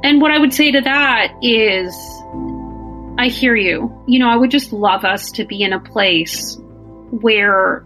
And 0.02 0.20
what 0.20 0.32
I 0.32 0.38
would 0.38 0.52
say 0.52 0.72
to 0.72 0.80
that 0.80 1.34
is, 1.42 1.94
I 3.18 3.28
hear 3.28 3.54
you. 3.54 4.02
You 4.06 4.18
know, 4.18 4.28
I 4.28 4.36
would 4.36 4.50
just 4.50 4.72
love 4.72 5.04
us 5.04 5.30
to 5.32 5.44
be 5.44 5.62
in 5.62 5.72
a 5.72 5.78
place 5.80 6.58
where 7.10 7.84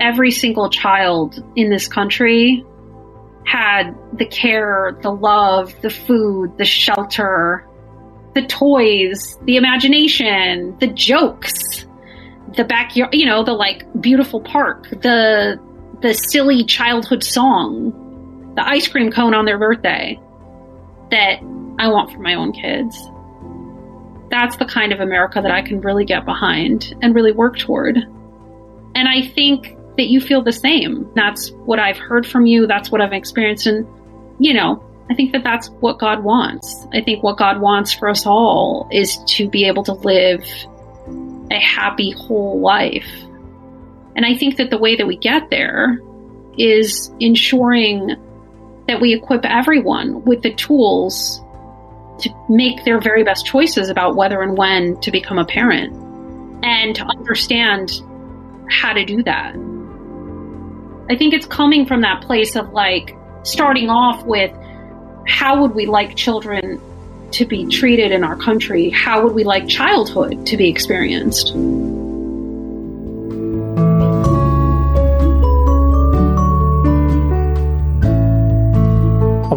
every 0.00 0.30
single 0.30 0.70
child 0.70 1.42
in 1.56 1.68
this 1.68 1.88
country 1.88 2.64
had 3.44 3.92
the 4.12 4.26
care, 4.26 4.96
the 5.02 5.10
love, 5.10 5.74
the 5.80 5.90
food, 5.90 6.56
the 6.58 6.64
shelter, 6.64 7.66
the 8.34 8.46
toys, 8.46 9.36
the 9.42 9.56
imagination, 9.56 10.76
the 10.78 10.86
jokes, 10.86 11.86
the 12.56 12.64
backyard, 12.64 13.12
you 13.12 13.26
know, 13.26 13.42
the 13.42 13.52
like 13.52 13.84
beautiful 14.00 14.40
park, 14.40 14.88
the 14.90 15.58
the 16.02 16.14
silly 16.14 16.64
childhood 16.64 17.24
song, 17.24 18.52
the 18.54 18.66
ice 18.66 18.86
cream 18.86 19.10
cone 19.10 19.34
on 19.34 19.44
their 19.44 19.58
birthday 19.58 20.18
that 21.10 21.40
I 21.78 21.88
want 21.88 22.12
for 22.12 22.18
my 22.18 22.34
own 22.34 22.52
kids. 22.52 22.96
That's 24.30 24.56
the 24.56 24.64
kind 24.64 24.92
of 24.92 25.00
America 25.00 25.40
that 25.42 25.50
I 25.50 25.62
can 25.62 25.80
really 25.80 26.04
get 26.04 26.24
behind 26.24 26.94
and 27.02 27.14
really 27.14 27.32
work 27.32 27.58
toward. 27.58 27.96
And 27.96 29.08
I 29.08 29.28
think 29.34 29.76
that 29.96 30.08
you 30.08 30.20
feel 30.20 30.42
the 30.42 30.52
same. 30.52 31.10
That's 31.14 31.50
what 31.50 31.78
I've 31.78 31.98
heard 31.98 32.26
from 32.26 32.46
you. 32.46 32.66
That's 32.66 32.90
what 32.90 33.00
I've 33.00 33.12
experienced. 33.12 33.66
And, 33.66 33.86
you 34.38 34.54
know, 34.54 34.84
I 35.10 35.14
think 35.14 35.32
that 35.32 35.42
that's 35.42 35.68
what 35.80 35.98
God 35.98 36.22
wants. 36.22 36.86
I 36.92 37.00
think 37.00 37.22
what 37.24 37.36
God 37.36 37.60
wants 37.60 37.92
for 37.92 38.08
us 38.08 38.26
all 38.26 38.88
is 38.92 39.18
to 39.26 39.48
be 39.48 39.64
able 39.64 39.82
to 39.84 39.92
live 39.94 40.44
a 41.50 41.58
happy, 41.58 42.12
whole 42.12 42.60
life. 42.60 43.10
And 44.14 44.24
I 44.24 44.36
think 44.36 44.56
that 44.58 44.70
the 44.70 44.78
way 44.78 44.96
that 44.96 45.06
we 45.06 45.16
get 45.16 45.50
there 45.50 46.00
is 46.56 47.12
ensuring 47.18 48.16
that 48.90 49.00
we 49.00 49.14
equip 49.14 49.44
everyone 49.44 50.24
with 50.24 50.42
the 50.42 50.52
tools 50.54 51.40
to 52.18 52.28
make 52.48 52.84
their 52.84 53.00
very 53.00 53.22
best 53.22 53.46
choices 53.46 53.88
about 53.88 54.16
whether 54.16 54.42
and 54.42 54.58
when 54.58 55.00
to 55.00 55.12
become 55.12 55.38
a 55.38 55.44
parent 55.44 55.94
and 56.64 56.96
to 56.96 57.04
understand 57.04 58.02
how 58.68 58.92
to 58.92 59.04
do 59.04 59.22
that. 59.22 59.54
I 61.08 61.16
think 61.16 61.34
it's 61.34 61.46
coming 61.46 61.86
from 61.86 62.00
that 62.00 62.22
place 62.22 62.56
of 62.56 62.72
like 62.72 63.16
starting 63.44 63.88
off 63.88 64.24
with 64.26 64.52
how 65.26 65.62
would 65.62 65.74
we 65.74 65.86
like 65.86 66.16
children 66.16 66.80
to 67.30 67.44
be 67.46 67.66
treated 67.66 68.10
in 68.10 68.24
our 68.24 68.36
country? 68.36 68.90
How 68.90 69.22
would 69.22 69.34
we 69.34 69.44
like 69.44 69.68
childhood 69.68 70.46
to 70.46 70.56
be 70.56 70.68
experienced? 70.68 71.54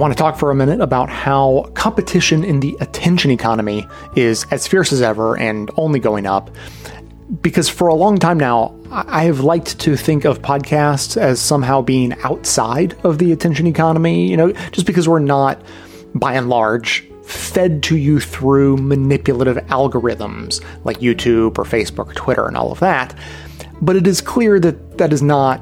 Want 0.04 0.12
to 0.12 0.22
talk 0.22 0.36
for 0.36 0.52
a 0.52 0.56
minute 0.56 0.82
about 0.82 1.10
how 1.10 1.72
competition 1.76 2.44
in 2.44 2.60
the 2.60 2.76
attention 2.82 3.32
economy 3.32 3.88
is 4.18 4.46
as 4.52 4.68
fierce 4.68 4.92
as 4.92 5.02
ever 5.02 5.38
and 5.38 5.72
only 5.78 5.98
going 5.98 6.26
up. 6.26 6.50
Because 7.42 7.70
for 7.70 7.88
a 7.88 7.94
long 7.94 8.18
time 8.18 8.38
now, 8.38 8.76
I 8.92 9.24
have 9.24 9.40
liked 9.40 9.80
to 9.80 9.96
think 9.96 10.26
of 10.26 10.42
podcasts 10.42 11.16
as 11.16 11.40
somehow 11.40 11.82
being 11.82 12.20
outside 12.24 12.98
of 13.06 13.18
the 13.18 13.32
attention 13.32 13.66
economy, 13.66 14.30
you 14.30 14.36
know, 14.36 14.52
just 14.74 14.86
because 14.86 15.08
we're 15.08 15.20
not, 15.20 15.62
by 16.14 16.34
and 16.34 16.50
large, 16.50 17.08
fed 17.24 17.82
to 17.84 17.96
you 17.96 18.20
through 18.20 18.76
manipulative 18.76 19.56
algorithms 19.68 20.62
like 20.84 20.98
YouTube 20.98 21.58
or 21.58 21.64
Facebook 21.64 22.10
or 22.10 22.14
Twitter 22.14 22.46
and 22.46 22.58
all 22.58 22.74
of 22.74 22.82
that. 22.82 23.18
But 23.82 23.96
it 23.96 24.06
is 24.06 24.20
clear 24.20 24.60
that 24.60 24.98
that 24.98 25.14
is 25.14 25.22
not 25.22 25.62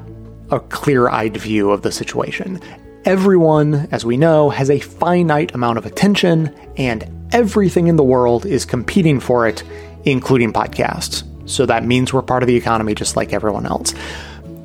a 0.50 0.58
clear 0.58 1.08
eyed 1.08 1.36
view 1.36 1.70
of 1.70 1.82
the 1.82 1.92
situation. 1.92 2.60
Everyone, 3.04 3.88
as 3.90 4.04
we 4.04 4.16
know, 4.16 4.50
has 4.50 4.70
a 4.70 4.78
finite 4.78 5.54
amount 5.54 5.76
of 5.76 5.86
attention, 5.86 6.54
and 6.76 7.04
everything 7.32 7.88
in 7.88 7.96
the 7.96 8.04
world 8.04 8.46
is 8.46 8.64
competing 8.64 9.18
for 9.18 9.48
it, 9.48 9.64
including 10.04 10.52
podcasts. 10.52 11.24
So 11.48 11.66
that 11.66 11.84
means 11.84 12.12
we're 12.12 12.22
part 12.22 12.44
of 12.44 12.46
the 12.46 12.54
economy 12.54 12.94
just 12.94 13.16
like 13.16 13.32
everyone 13.32 13.66
else. 13.66 13.92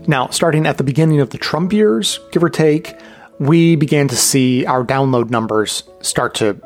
Now, 0.05 0.27
starting 0.27 0.67
at 0.67 0.77
the 0.77 0.83
beginning 0.83 1.19
of 1.19 1.31
the 1.31 1.39
Trump 1.39 1.73
years, 1.73 2.19
give 2.31 2.43
or 2.43 2.49
take, 2.49 2.95
we 3.39 3.75
began 3.75 4.07
to 4.07 4.15
see 4.15 4.67
our 4.67 4.85
download 4.85 5.31
numbers 5.31 5.81
start 6.01 6.35
to 6.35 6.61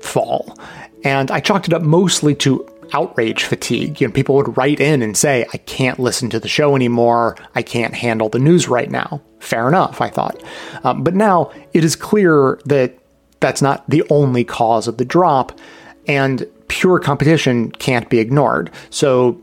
fall. 0.00 0.58
And 1.04 1.30
I 1.30 1.40
chalked 1.40 1.68
it 1.68 1.72
up 1.72 1.82
mostly 1.82 2.34
to 2.36 2.68
outrage 2.92 3.44
fatigue. 3.44 4.00
You 4.00 4.08
know, 4.08 4.12
people 4.12 4.34
would 4.36 4.56
write 4.56 4.80
in 4.80 5.02
and 5.02 5.16
say, 5.16 5.46
I 5.52 5.58
can't 5.58 5.98
listen 5.98 6.30
to 6.30 6.40
the 6.40 6.48
show 6.48 6.76
anymore. 6.76 7.36
I 7.54 7.62
can't 7.62 7.94
handle 7.94 8.28
the 8.28 8.38
news 8.38 8.68
right 8.68 8.90
now. 8.90 9.22
Fair 9.40 9.68
enough, 9.68 10.00
I 10.00 10.08
thought. 10.08 10.42
Um, 10.84 11.02
but 11.02 11.14
now 11.14 11.52
it 11.72 11.84
is 11.84 11.96
clear 11.96 12.58
that 12.64 12.98
that's 13.40 13.62
not 13.62 13.88
the 13.88 14.02
only 14.10 14.44
cause 14.44 14.88
of 14.88 14.96
the 14.96 15.04
drop, 15.04 15.58
and 16.06 16.46
pure 16.68 16.98
competition 16.98 17.70
can't 17.72 18.08
be 18.08 18.18
ignored. 18.18 18.70
So 18.90 19.40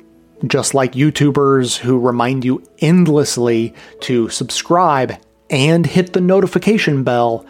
just 0.47 0.73
like 0.73 0.93
YouTubers 0.93 1.77
who 1.77 1.99
remind 1.99 2.43
you 2.43 2.63
endlessly 2.79 3.73
to 4.01 4.27
subscribe 4.29 5.17
and 5.49 5.85
hit 5.85 6.13
the 6.13 6.21
notification 6.21 7.03
bell, 7.03 7.45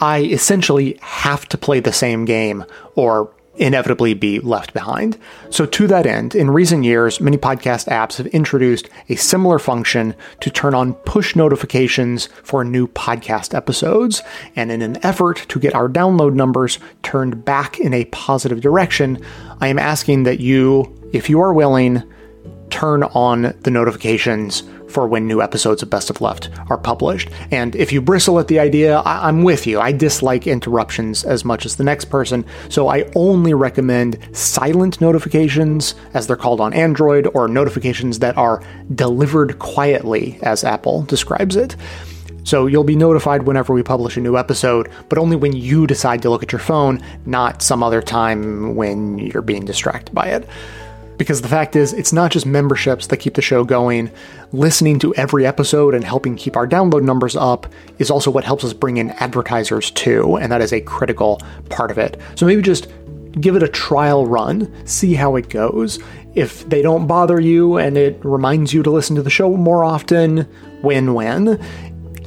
I 0.00 0.22
essentially 0.22 0.98
have 1.02 1.46
to 1.50 1.58
play 1.58 1.80
the 1.80 1.92
same 1.92 2.24
game 2.24 2.64
or 2.94 3.30
inevitably 3.56 4.14
be 4.14 4.40
left 4.40 4.72
behind. 4.72 5.18
So, 5.50 5.66
to 5.66 5.86
that 5.86 6.06
end, 6.06 6.34
in 6.34 6.50
recent 6.50 6.84
years, 6.84 7.20
many 7.20 7.36
podcast 7.36 7.88
apps 7.88 8.16
have 8.16 8.26
introduced 8.28 8.88
a 9.08 9.16
similar 9.16 9.58
function 9.58 10.14
to 10.40 10.50
turn 10.50 10.74
on 10.74 10.94
push 10.94 11.36
notifications 11.36 12.26
for 12.42 12.64
new 12.64 12.88
podcast 12.88 13.54
episodes. 13.54 14.22
And 14.56 14.70
in 14.72 14.82
an 14.82 15.04
effort 15.04 15.44
to 15.48 15.60
get 15.60 15.74
our 15.74 15.88
download 15.88 16.34
numbers 16.34 16.78
turned 17.02 17.44
back 17.44 17.78
in 17.78 17.94
a 17.94 18.04
positive 18.06 18.60
direction, 18.60 19.24
I 19.60 19.68
am 19.68 19.78
asking 19.78 20.24
that 20.24 20.40
you, 20.40 20.94
if 21.12 21.30
you 21.30 21.40
are 21.40 21.52
willing, 21.52 22.02
turn 22.70 23.04
on 23.04 23.54
the 23.60 23.70
notifications 23.70 24.64
for 24.94 25.06
when 25.08 25.26
new 25.26 25.42
episodes 25.42 25.82
of 25.82 25.90
Best 25.90 26.08
of 26.08 26.20
Left 26.20 26.48
are 26.70 26.78
published. 26.78 27.28
And 27.50 27.74
if 27.74 27.92
you 27.92 28.00
bristle 28.00 28.38
at 28.38 28.48
the 28.48 28.60
idea, 28.60 29.00
I- 29.00 29.28
am 29.28 29.42
with 29.42 29.66
you. 29.66 29.80
I 29.80 29.92
dislike 29.92 30.46
interruptions 30.46 31.24
as 31.24 31.44
much 31.44 31.66
as 31.66 31.76
the 31.76 31.84
next 31.84 32.06
person, 32.06 32.44
so 32.68 32.88
I 32.88 33.10
only 33.16 33.52
recommend 33.52 34.18
silent 34.32 35.00
notifications, 35.00 35.96
as 36.14 36.26
they're 36.26 36.36
called 36.36 36.60
on 36.60 36.72
Android, 36.72 37.28
or 37.34 37.48
notifications 37.48 38.20
that 38.20 38.38
are 38.38 38.62
delivered 38.94 39.58
quietly, 39.58 40.38
as 40.42 40.62
Apple 40.62 41.02
describes 41.02 41.56
it. 41.56 41.74
So 42.44 42.66
you'll 42.66 42.84
be 42.84 42.94
notified 42.94 43.44
whenever 43.44 43.72
we 43.72 43.82
publish 43.82 44.16
a 44.16 44.20
new 44.20 44.36
episode, 44.36 44.90
but 45.08 45.18
only 45.18 45.34
when 45.34 45.54
you 45.54 45.86
decide 45.86 46.22
to 46.22 46.30
look 46.30 46.42
at 46.42 46.52
your 46.52 46.60
phone, 46.60 47.00
not 47.26 47.62
some 47.62 47.82
other 47.82 48.02
time 48.02 48.76
when 48.76 49.18
you're 49.18 49.42
being 49.42 49.64
distracted 49.64 50.14
by 50.14 50.26
it. 50.26 50.48
Because 51.16 51.42
the 51.42 51.48
fact 51.48 51.76
is, 51.76 51.92
it's 51.92 52.12
not 52.12 52.32
just 52.32 52.44
memberships 52.44 53.06
that 53.06 53.18
keep 53.18 53.34
the 53.34 53.42
show 53.42 53.64
going. 53.64 54.10
Listening 54.54 55.00
to 55.00 55.12
every 55.16 55.44
episode 55.44 55.94
and 55.96 56.04
helping 56.04 56.36
keep 56.36 56.56
our 56.56 56.64
download 56.64 57.02
numbers 57.02 57.34
up 57.34 57.66
is 57.98 58.08
also 58.08 58.30
what 58.30 58.44
helps 58.44 58.62
us 58.62 58.72
bring 58.72 58.98
in 58.98 59.10
advertisers 59.10 59.90
too, 59.90 60.36
and 60.36 60.52
that 60.52 60.60
is 60.60 60.72
a 60.72 60.80
critical 60.80 61.40
part 61.70 61.90
of 61.90 61.98
it. 61.98 62.20
So 62.36 62.46
maybe 62.46 62.62
just 62.62 62.86
give 63.40 63.56
it 63.56 63.64
a 63.64 63.68
trial 63.68 64.28
run, 64.28 64.72
see 64.86 65.14
how 65.14 65.34
it 65.34 65.48
goes. 65.48 65.98
If 66.36 66.68
they 66.68 66.82
don't 66.82 67.08
bother 67.08 67.40
you 67.40 67.78
and 67.78 67.98
it 67.98 68.24
reminds 68.24 68.72
you 68.72 68.84
to 68.84 68.92
listen 68.92 69.16
to 69.16 69.22
the 69.22 69.28
show 69.28 69.56
more 69.56 69.82
often, 69.82 70.48
win 70.84 71.14
win. 71.14 71.60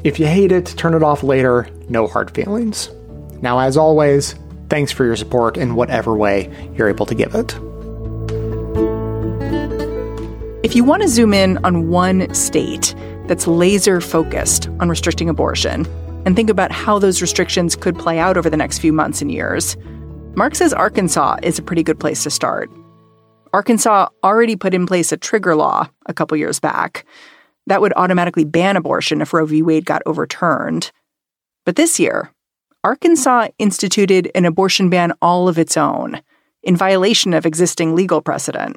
If 0.04 0.20
you 0.20 0.26
hate 0.26 0.52
it, 0.52 0.66
turn 0.66 0.96
it 0.96 1.04
off 1.04 1.24
later, 1.24 1.70
no 1.88 2.08
hard 2.08 2.32
feelings. 2.32 2.90
Now, 3.42 3.58
as 3.60 3.78
always, 3.78 4.36
thanks 4.70 4.92
for 4.92 5.06
your 5.06 5.16
support 5.16 5.56
in 5.56 5.76
whatever 5.76 6.14
way 6.14 6.54
you're 6.76 6.90
able 6.90 7.06
to 7.06 7.16
give 7.16 7.36
it. 7.36 7.58
If 10.68 10.76
you 10.76 10.84
want 10.84 11.02
to 11.02 11.08
zoom 11.08 11.34
in 11.34 11.58
on 11.64 11.88
one 11.88 12.34
state 12.34 12.94
that's 13.28 13.48
laser 13.48 14.02
focused 14.02 14.68
on 14.82 14.90
restricting 14.90 15.30
abortion 15.30 15.88
and 16.26 16.36
think 16.36 16.50
about 16.50 16.74
how 16.74 17.00
those 17.00 17.22
restrictions 17.22 17.74
could 17.74 17.98
play 17.98 18.20
out 18.20 18.36
over 18.36 18.50
the 18.50 18.58
next 18.58 18.80
few 18.80 18.92
months 18.92 19.22
and 19.22 19.32
years, 19.32 19.78
Mark 20.36 20.56
says 20.56 20.74
Arkansas 20.74 21.38
is 21.42 21.58
a 21.58 21.62
pretty 21.62 21.84
good 21.84 22.02
place 22.02 22.22
to 22.24 22.30
start. 22.30 22.70
Arkansas 23.54 24.10
already 24.26 24.58
put 24.58 24.74
in 24.74 24.86
place 24.86 25.14
a 25.14 25.18
trigger 25.18 25.56
law 25.56 25.88
a 26.08 26.14
couple 26.14 26.36
years 26.36 26.60
back 26.60 27.06
that 27.68 27.80
would 27.80 27.94
automatically 27.96 28.44
ban 28.44 28.76
abortion 28.76 29.22
if 29.22 29.32
Roe 29.34 29.46
v. 29.46 29.62
Wade 29.62 29.86
got 29.86 30.02
overturned. 30.06 30.92
But 31.66 31.78
this 31.78 31.98
year, 31.98 32.30
Arkansas 32.84 33.48
instituted 33.58 34.30
an 34.36 34.44
abortion 34.44 34.90
ban 34.90 35.14
all 35.22 35.48
of 35.48 35.58
its 35.58 35.78
own, 35.78 36.22
in 36.62 36.76
violation 36.76 37.34
of 37.34 37.46
existing 37.46 37.96
legal 37.96 38.22
precedent. 38.22 38.76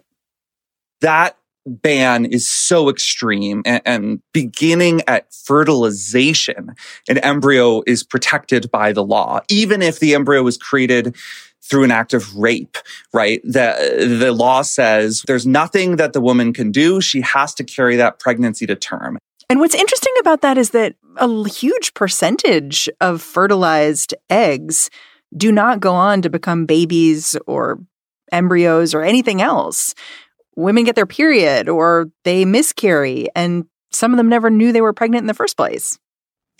That 1.00 1.36
ban 1.66 2.24
is 2.24 2.50
so 2.50 2.88
extreme 2.88 3.62
and, 3.64 3.82
and, 3.84 4.22
beginning 4.32 5.02
at 5.06 5.32
fertilization, 5.32 6.74
an 7.08 7.18
embryo 7.18 7.82
is 7.86 8.02
protected 8.02 8.70
by 8.70 8.92
the 8.92 9.04
law, 9.04 9.40
even 9.48 9.82
if 9.82 10.00
the 10.00 10.14
embryo 10.14 10.42
was 10.42 10.56
created 10.56 11.14
through 11.62 11.84
an 11.84 11.90
act 11.90 12.14
of 12.14 12.34
rape, 12.36 12.76
right? 13.12 13.40
The, 13.44 14.16
the 14.18 14.32
law 14.32 14.62
says 14.62 15.22
there's 15.26 15.46
nothing 15.46 15.96
that 15.96 16.12
the 16.12 16.20
woman 16.20 16.52
can 16.52 16.72
do. 16.72 17.00
She 17.00 17.20
has 17.20 17.54
to 17.54 17.64
carry 17.64 17.96
that 17.96 18.18
pregnancy 18.18 18.66
to 18.66 18.74
term. 18.74 19.18
And 19.48 19.60
what's 19.60 19.74
interesting 19.74 20.14
about 20.20 20.42
that 20.42 20.58
is 20.58 20.70
that 20.70 20.94
a 21.16 21.48
huge 21.48 21.92
percentage 21.94 22.88
of 23.00 23.20
fertilized 23.20 24.14
eggs 24.30 24.90
do 25.36 25.52
not 25.52 25.80
go 25.80 25.92
on 25.92 26.22
to 26.22 26.30
become 26.30 26.66
babies 26.66 27.36
or 27.46 27.80
embryos 28.32 28.94
or 28.94 29.02
anything 29.02 29.42
else. 29.42 29.94
Women 30.56 30.84
get 30.84 30.96
their 30.96 31.06
period 31.06 31.68
or 31.68 32.10
they 32.24 32.44
miscarry, 32.44 33.28
and 33.34 33.66
some 33.92 34.12
of 34.12 34.16
them 34.16 34.28
never 34.28 34.50
knew 34.50 34.72
they 34.72 34.80
were 34.80 34.92
pregnant 34.92 35.22
in 35.22 35.26
the 35.26 35.34
first 35.34 35.56
place. 35.56 35.98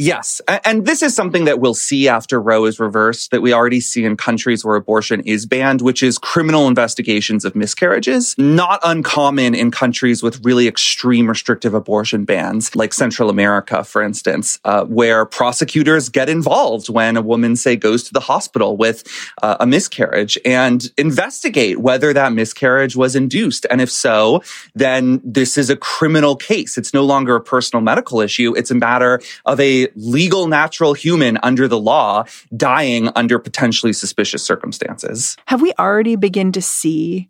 Yes. 0.01 0.41
And 0.65 0.87
this 0.87 1.03
is 1.03 1.15
something 1.15 1.45
that 1.45 1.61
we'll 1.61 1.75
see 1.75 2.09
after 2.09 2.41
Roe 2.41 2.65
is 2.65 2.81
reversed 2.81 3.33
that 3.33 3.43
we 3.43 3.53
already 3.53 3.81
see 3.81 4.07
in 4.07 4.17
countries 4.17 4.65
where 4.65 4.77
abortion 4.77 5.21
is 5.27 5.45
banned, 5.45 5.83
which 5.83 6.03
is 6.03 6.17
criminal 6.17 6.69
investigations 6.69 7.45
of 7.45 7.55
miscarriages. 7.55 8.35
Not 8.39 8.81
uncommon 8.83 9.55
in 9.55 9.71
countries 9.71 10.23
with 10.23 10.43
really 10.43 10.67
extreme 10.67 11.29
restrictive 11.29 11.75
abortion 11.75 12.25
bans, 12.25 12.75
like 12.75 12.95
Central 12.95 13.29
America, 13.29 13.85
for 13.85 14.01
instance, 14.01 14.59
uh, 14.65 14.87
where 14.87 15.27
prosecutors 15.27 16.09
get 16.09 16.31
involved 16.31 16.89
when 16.89 17.19
a 17.19 17.23
woman, 17.23 17.55
say, 17.55 17.77
goes 17.77 18.03
to 18.05 18.15
the 18.15 18.21
hospital 18.21 18.79
with 18.79 19.05
uh, 19.43 19.59
a 19.61 19.67
miscarriage 19.67 20.39
and 20.47 20.91
investigate 20.97 21.79
whether 21.79 22.15
that 22.15 22.33
miscarriage 22.33 22.97
was 22.97 23.15
induced. 23.15 23.67
And 23.71 23.83
if 23.83 23.91
so, 23.91 24.43
then 24.75 25.21
this 25.23 25.59
is 25.59 25.69
a 25.69 25.77
criminal 25.77 26.37
case. 26.37 26.79
It's 26.79 26.95
no 26.95 27.05
longer 27.05 27.37
a 27.37 27.41
personal 27.43 27.83
medical 27.83 28.23
issue. 28.23 28.57
It's 28.57 28.71
a 28.71 28.75
matter 28.75 29.21
of 29.45 29.61
a 29.61 29.90
legal 29.95 30.47
natural 30.47 30.95
human 30.95 31.39
under 31.43 31.69
the 31.69 31.79
law 31.79 32.25
dying 32.57 33.11
under 33.17 33.39
potentially 33.39 33.93
suspicious 33.93 34.43
circumstances. 34.43 35.37
Have 35.47 35.63
we 35.63 35.73
already 35.79 36.17
begun 36.17 36.53
to 36.53 36.63
see 36.63 37.29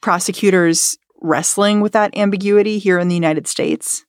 prosecutors 0.00 0.96
wrestling 1.20 1.80
with 1.80 1.92
that 1.92 2.16
ambiguity 2.16 2.78
here 2.78 2.98
in 2.98 3.08
the 3.08 3.14
United 3.14 3.46
States? 3.46 4.04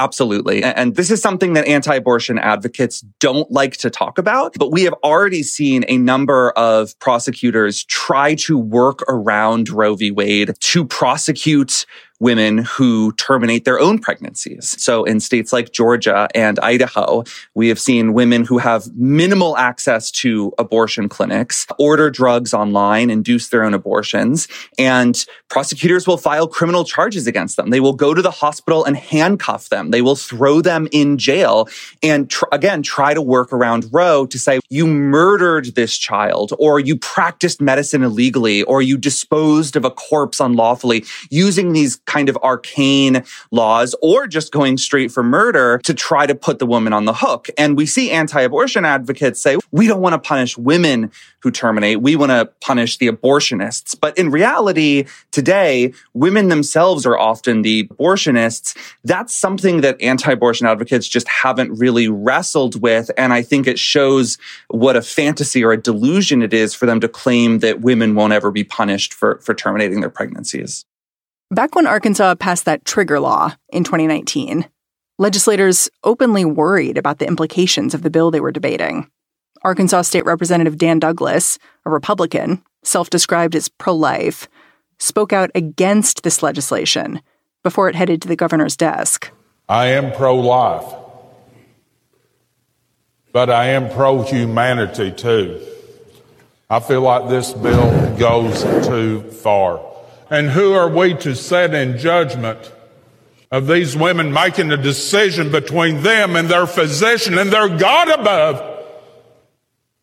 Absolutely. 0.00 0.62
And 0.62 0.94
this 0.94 1.10
is 1.10 1.20
something 1.20 1.54
that 1.54 1.66
anti-abortion 1.66 2.38
advocates 2.38 3.00
don't 3.18 3.50
like 3.50 3.76
to 3.78 3.90
talk 3.90 4.16
about, 4.16 4.54
but 4.56 4.70
we 4.70 4.84
have 4.84 4.94
already 5.02 5.42
seen 5.42 5.84
a 5.88 5.98
number 5.98 6.50
of 6.50 6.96
prosecutors 7.00 7.82
try 7.84 8.36
to 8.36 8.56
work 8.56 9.02
around 9.08 9.68
Roe 9.70 9.96
v. 9.96 10.12
Wade 10.12 10.54
to 10.60 10.84
prosecute 10.84 11.84
women 12.20 12.58
who 12.58 13.12
terminate 13.12 13.64
their 13.64 13.78
own 13.78 13.98
pregnancies. 13.98 14.74
So 14.82 15.04
in 15.04 15.20
states 15.20 15.52
like 15.52 15.72
Georgia 15.72 16.28
and 16.34 16.58
Idaho, 16.60 17.24
we 17.54 17.68
have 17.68 17.78
seen 17.78 18.12
women 18.12 18.44
who 18.44 18.58
have 18.58 18.92
minimal 18.96 19.56
access 19.56 20.10
to 20.12 20.52
abortion 20.58 21.08
clinics 21.08 21.66
order 21.78 22.10
drugs 22.10 22.52
online, 22.52 23.10
induce 23.10 23.48
their 23.48 23.62
own 23.62 23.74
abortions, 23.74 24.48
and 24.78 25.24
prosecutors 25.48 26.06
will 26.06 26.16
file 26.16 26.48
criminal 26.48 26.84
charges 26.84 27.26
against 27.26 27.56
them. 27.56 27.70
They 27.70 27.80
will 27.80 27.92
go 27.92 28.14
to 28.14 28.22
the 28.22 28.30
hospital 28.30 28.84
and 28.84 28.96
handcuff 28.96 29.68
them. 29.68 29.90
They 29.90 30.02
will 30.02 30.16
throw 30.16 30.60
them 30.60 30.88
in 30.92 31.18
jail 31.18 31.68
and 32.02 32.28
tr- 32.28 32.44
again, 32.52 32.82
try 32.82 33.14
to 33.14 33.22
work 33.22 33.52
around 33.52 33.88
Roe 33.92 34.26
to 34.26 34.38
say, 34.38 34.60
you 34.68 34.86
murdered 34.86 35.74
this 35.74 35.96
child 35.96 36.52
or 36.58 36.80
you 36.80 36.96
practiced 36.96 37.60
medicine 37.60 38.02
illegally 38.02 38.62
or 38.64 38.82
you 38.82 38.96
disposed 38.96 39.76
of 39.76 39.84
a 39.84 39.90
corpse 39.90 40.40
unlawfully 40.40 41.04
using 41.30 41.72
these 41.72 41.96
kind 42.08 42.28
of 42.28 42.36
arcane 42.42 43.22
laws 43.52 43.94
or 44.02 44.26
just 44.26 44.50
going 44.50 44.78
straight 44.78 45.12
for 45.12 45.22
murder 45.22 45.78
to 45.84 45.94
try 45.94 46.26
to 46.26 46.34
put 46.34 46.58
the 46.58 46.66
woman 46.66 46.92
on 46.92 47.04
the 47.04 47.12
hook. 47.12 47.48
And 47.56 47.76
we 47.76 47.86
see 47.86 48.10
anti-abortion 48.10 48.84
advocates 48.84 49.40
say, 49.40 49.58
we 49.70 49.86
don't 49.86 50.00
want 50.00 50.14
to 50.14 50.18
punish 50.18 50.58
women 50.58 51.12
who 51.40 51.50
terminate. 51.52 52.00
We 52.00 52.16
want 52.16 52.30
to 52.30 52.50
punish 52.60 52.96
the 52.98 53.08
abortionists. 53.08 53.94
But 54.00 54.18
in 54.18 54.30
reality, 54.30 55.04
today, 55.30 55.92
women 56.14 56.48
themselves 56.48 57.06
are 57.06 57.16
often 57.16 57.62
the 57.62 57.86
abortionists. 57.88 58.76
That's 59.04 59.32
something 59.34 59.82
that 59.82 60.00
anti-abortion 60.00 60.66
advocates 60.66 61.06
just 61.06 61.28
haven't 61.28 61.78
really 61.78 62.08
wrestled 62.08 62.80
with. 62.82 63.10
And 63.16 63.32
I 63.32 63.42
think 63.42 63.66
it 63.66 63.78
shows 63.78 64.38
what 64.68 64.96
a 64.96 65.02
fantasy 65.02 65.62
or 65.62 65.72
a 65.72 65.80
delusion 65.80 66.42
it 66.42 66.54
is 66.54 66.74
for 66.74 66.86
them 66.86 67.00
to 67.00 67.08
claim 67.08 67.58
that 67.60 67.82
women 67.82 68.14
won't 68.14 68.32
ever 68.32 68.50
be 68.50 68.64
punished 68.64 69.14
for, 69.14 69.38
for 69.40 69.54
terminating 69.54 70.00
their 70.00 70.10
pregnancies. 70.10 70.84
Back 71.50 71.74
when 71.74 71.86
Arkansas 71.86 72.34
passed 72.34 72.66
that 72.66 72.84
trigger 72.84 73.18
law 73.18 73.54
in 73.70 73.82
2019, 73.82 74.68
legislators 75.18 75.88
openly 76.04 76.44
worried 76.44 76.98
about 76.98 77.20
the 77.20 77.26
implications 77.26 77.94
of 77.94 78.02
the 78.02 78.10
bill 78.10 78.30
they 78.30 78.40
were 78.40 78.52
debating. 78.52 79.10
Arkansas 79.62 80.02
State 80.02 80.26
Representative 80.26 80.76
Dan 80.76 80.98
Douglas, 80.98 81.58
a 81.86 81.90
Republican, 81.90 82.62
self 82.82 83.08
described 83.08 83.56
as 83.56 83.70
pro 83.70 83.94
life, 83.94 84.46
spoke 84.98 85.32
out 85.32 85.50
against 85.54 86.22
this 86.22 86.42
legislation 86.42 87.22
before 87.62 87.88
it 87.88 87.94
headed 87.94 88.20
to 88.20 88.28
the 88.28 88.36
governor's 88.36 88.76
desk. 88.76 89.30
I 89.70 89.86
am 89.86 90.12
pro 90.12 90.36
life, 90.36 90.94
but 93.32 93.48
I 93.48 93.68
am 93.68 93.88
pro 93.88 94.20
humanity 94.20 95.12
too. 95.12 95.62
I 96.68 96.80
feel 96.80 97.00
like 97.00 97.30
this 97.30 97.54
bill 97.54 98.18
goes 98.18 98.62
too 98.86 99.22
far. 99.22 99.87
And 100.30 100.50
who 100.50 100.74
are 100.74 100.88
we 100.88 101.14
to 101.14 101.34
set 101.34 101.74
in 101.74 101.98
judgment 101.98 102.72
of 103.50 103.66
these 103.66 103.96
women 103.96 104.32
making 104.32 104.70
a 104.70 104.76
decision 104.76 105.50
between 105.50 106.02
them 106.02 106.36
and 106.36 106.48
their 106.48 106.66
physician 106.66 107.38
and 107.38 107.50
their 107.50 107.68
God 107.68 108.08
above? 108.08 108.84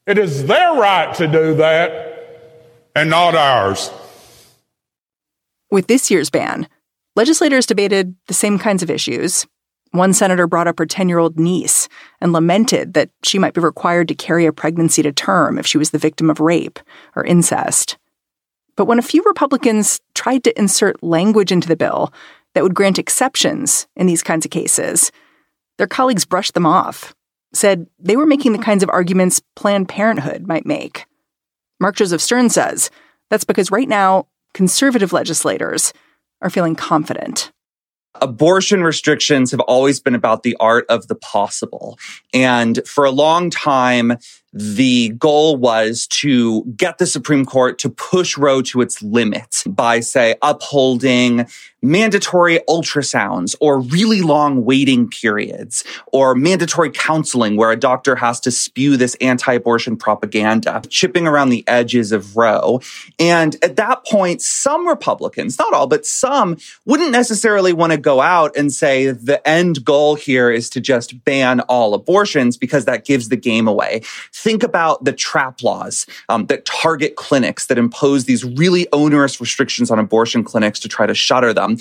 It 0.07 0.17
is 0.17 0.45
their 0.45 0.73
right 0.73 1.13
to 1.15 1.27
do 1.27 1.55
that 1.55 2.05
and 2.95 3.09
not 3.09 3.35
ours. 3.35 3.91
With 5.71 5.87
this 5.87 6.09
year's 6.09 6.29
ban, 6.29 6.67
legislators 7.15 7.65
debated 7.65 8.15
the 8.27 8.33
same 8.33 8.57
kinds 8.57 8.81
of 8.81 8.89
issues. 8.89 9.45
One 9.91 10.13
senator 10.13 10.47
brought 10.47 10.67
up 10.67 10.79
her 10.79 10.85
10 10.85 11.09
year 11.09 11.19
old 11.19 11.39
niece 11.39 11.87
and 12.21 12.33
lamented 12.33 12.93
that 12.93 13.09
she 13.23 13.39
might 13.39 13.53
be 13.53 13.61
required 13.61 14.07
to 14.09 14.15
carry 14.15 14.45
a 14.45 14.53
pregnancy 14.53 15.01
to 15.03 15.11
term 15.11 15.57
if 15.57 15.65
she 15.65 15.77
was 15.77 15.91
the 15.91 15.97
victim 15.97 16.29
of 16.29 16.39
rape 16.39 16.79
or 17.15 17.23
incest. 17.25 17.97
But 18.75 18.85
when 18.85 18.99
a 18.99 19.03
few 19.03 19.23
Republicans 19.23 19.99
tried 20.13 20.43
to 20.43 20.59
insert 20.59 21.01
language 21.03 21.51
into 21.51 21.67
the 21.67 21.75
bill 21.75 22.13
that 22.53 22.63
would 22.63 22.75
grant 22.75 22.99
exceptions 22.99 23.87
in 23.95 24.07
these 24.07 24.23
kinds 24.23 24.45
of 24.45 24.51
cases, 24.51 25.11
their 25.77 25.87
colleagues 25.87 26.25
brushed 26.25 26.53
them 26.53 26.65
off, 26.65 27.13
said 27.53 27.87
they 27.99 28.17
were 28.17 28.25
making 28.25 28.53
the 28.53 28.59
kinds 28.59 28.83
of 28.83 28.89
arguments 28.89 29.41
Planned 29.55 29.89
Parenthood 29.89 30.47
might 30.47 30.65
make. 30.65 31.05
Mark 31.79 31.95
Joseph 31.95 32.21
Stern 32.21 32.49
says 32.49 32.89
that's 33.29 33.43
because 33.43 33.71
right 33.71 33.89
now, 33.89 34.27
conservative 34.53 35.13
legislators 35.13 35.93
are 36.41 36.49
feeling 36.49 36.75
confident 36.75 37.51
abortion 38.21 38.83
restrictions 38.83 39.51
have 39.51 39.59
always 39.61 39.99
been 39.99 40.15
about 40.15 40.43
the 40.43 40.55
art 40.59 40.85
of 40.89 41.07
the 41.07 41.15
possible. 41.15 41.97
And 42.33 42.85
for 42.87 43.05
a 43.05 43.11
long 43.11 43.49
time, 43.49 44.17
the 44.57 45.09
goal 45.09 45.57
was 45.57 46.07
to 46.07 46.63
get 46.77 46.97
the 46.97 47.05
Supreme 47.05 47.45
Court 47.45 47.77
to 47.79 47.89
push 47.89 48.37
Roe 48.37 48.61
to 48.61 48.79
its 48.79 49.03
limits 49.03 49.65
by, 49.65 49.99
say, 49.99 50.35
upholding 50.41 51.47
mandatory 51.81 52.59
ultrasounds 52.67 53.53
or 53.59 53.79
really 53.79 54.21
long 54.21 54.65
waiting 54.65 55.07
periods 55.07 55.83
or 56.07 56.33
mandatory 56.33 56.89
counseling 56.89 57.57
where 57.57 57.69
a 57.69 57.75
doctor 57.75 58.15
has 58.15 58.39
to 58.39 58.49
spew 58.49 58.97
this 58.97 59.15
anti-abortion 59.21 59.95
propaganda, 59.95 60.81
chipping 60.89 61.27
around 61.27 61.49
the 61.49 61.63
edges 61.67 62.11
of 62.11 62.35
Roe. 62.35 62.79
And 63.19 63.55
at 63.61 63.75
that 63.75 64.05
point, 64.05 64.41
some 64.41 64.87
Republicans, 64.87 65.59
not 65.59 65.73
all, 65.73 65.85
but 65.85 66.05
some 66.05 66.57
wouldn't 66.85 67.11
necessarily 67.11 67.73
want 67.73 67.91
to 67.91 67.97
go 67.97 68.19
out 68.19 68.55
and 68.55 68.71
say 68.73 69.11
the 69.11 69.45
end 69.47 69.85
goal 69.85 70.15
here 70.15 70.49
is 70.49 70.69
to 70.71 70.81
just 70.81 71.23
ban 71.23 71.59
all 71.61 71.93
abortions 71.93 72.57
because 72.57 72.85
that 72.85 73.05
gives 73.05 73.29
the 73.29 73.37
game 73.37 73.67
away 73.67 74.01
think 74.45 74.61
about 74.61 75.03
the 75.03 75.11
trap 75.11 75.63
laws 75.63 76.05
um, 76.29 76.45
that 76.45 76.65
target 76.65 77.15
clinics 77.15 77.65
that 77.65 77.79
impose 77.79 78.25
these 78.25 78.43
really 78.43 78.87
onerous 78.93 79.41
restrictions 79.41 79.89
on 79.89 79.97
abortion 79.97 80.43
clinics 80.43 80.79
to 80.79 80.87
try 80.87 81.07
to 81.07 81.15
shutter 81.15 81.51
them. 81.51 81.77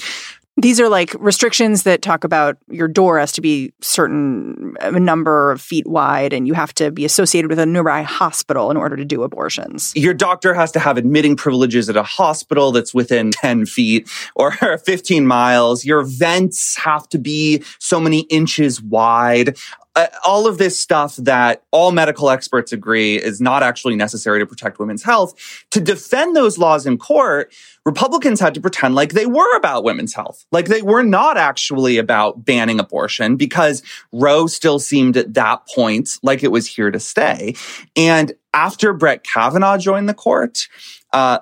These 0.57 0.81
are 0.81 0.89
like 0.89 1.15
restrictions 1.19 1.83
that 1.83 2.01
talk 2.01 2.25
about 2.25 2.57
your 2.71 2.89
door 2.89 3.19
has 3.19 3.33
to 3.33 3.43
be 3.43 3.73
certain 3.83 4.77
a 4.81 4.99
number 4.99 5.51
of 5.51 5.61
feet 5.61 5.87
wide 5.87 6.33
and 6.33 6.47
you 6.47 6.55
have 6.55 6.73
to 6.75 6.91
be 6.91 7.05
associated 7.05 7.51
with 7.51 7.59
a 7.59 7.67
nearby 7.67 8.03
hospital 8.03 8.71
in 8.71 8.77
order 8.79 8.97
to 8.97 9.05
do 9.05 9.25
abortions. 9.25 9.93
Your 9.95 10.15
doctor 10.15 10.55
has 10.55 10.73
to 10.73 10.79
have 10.79 10.97
admitting 10.97 11.37
privileges 11.37 11.91
at 11.91 11.97
a 11.97 12.05
hospital 12.05 12.73
that's 12.73 12.95
within 12.95 13.33
10 13.33 13.67
feet 13.67 14.09
or 14.37 14.53
15 14.87 15.27
miles. 15.27 15.85
Your 15.85 16.03
vents 16.03 16.77
have 16.77 17.09
to 17.11 17.19
be 17.19 17.63
so 17.79 18.01
many 18.01 18.21
inches 18.21 18.81
wide 18.81 19.59
uh, 19.97 20.07
all 20.25 20.47
of 20.47 20.59
this 20.59 20.79
stuff 20.79 21.17
that 21.17 21.63
all 21.71 21.93
medical 21.93 22.31
experts 22.31 22.73
agree 22.73 23.17
is 23.17 23.41
not 23.41 23.63
actually 23.63 23.95
necessary 23.95 24.41
to 24.41 24.47
protect 24.47 24.79
women's 24.79 25.03
health. 25.03 25.35
To 25.71 25.81
defend 25.81 26.35
those 26.35 26.59
laws 26.59 26.87
in 26.87 26.99
court, 26.99 27.55
Republicans 27.87 28.41
had 28.41 28.55
to 28.55 28.61
pretend 28.61 28.95
like 28.95 29.13
they 29.13 29.27
were 29.27 29.57
about 29.57 29.85
women's 29.85 30.15
health, 30.15 30.45
like 30.51 30.67
they 30.67 30.83
were 30.83 31.03
not 31.03 31.37
actually 31.37 31.99
about 31.99 32.45
banning 32.45 32.81
abortion 32.81 33.37
because 33.37 33.83
Roe 34.13 34.47
still 34.47 34.79
seemed 34.79 35.17
at 35.17 35.35
that 35.35 35.67
point 35.69 36.11
like 36.23 36.43
it 36.43 36.51
was 36.51 36.67
here 36.67 36.91
to 36.91 36.99
stay. 36.99 37.55
And 37.95 38.33
after 38.53 38.93
Brett 38.93 39.25
Kavanaugh 39.25 39.79
joined 39.79 40.09
the 40.09 40.15
court, 40.15 40.69
uh, 41.13 41.39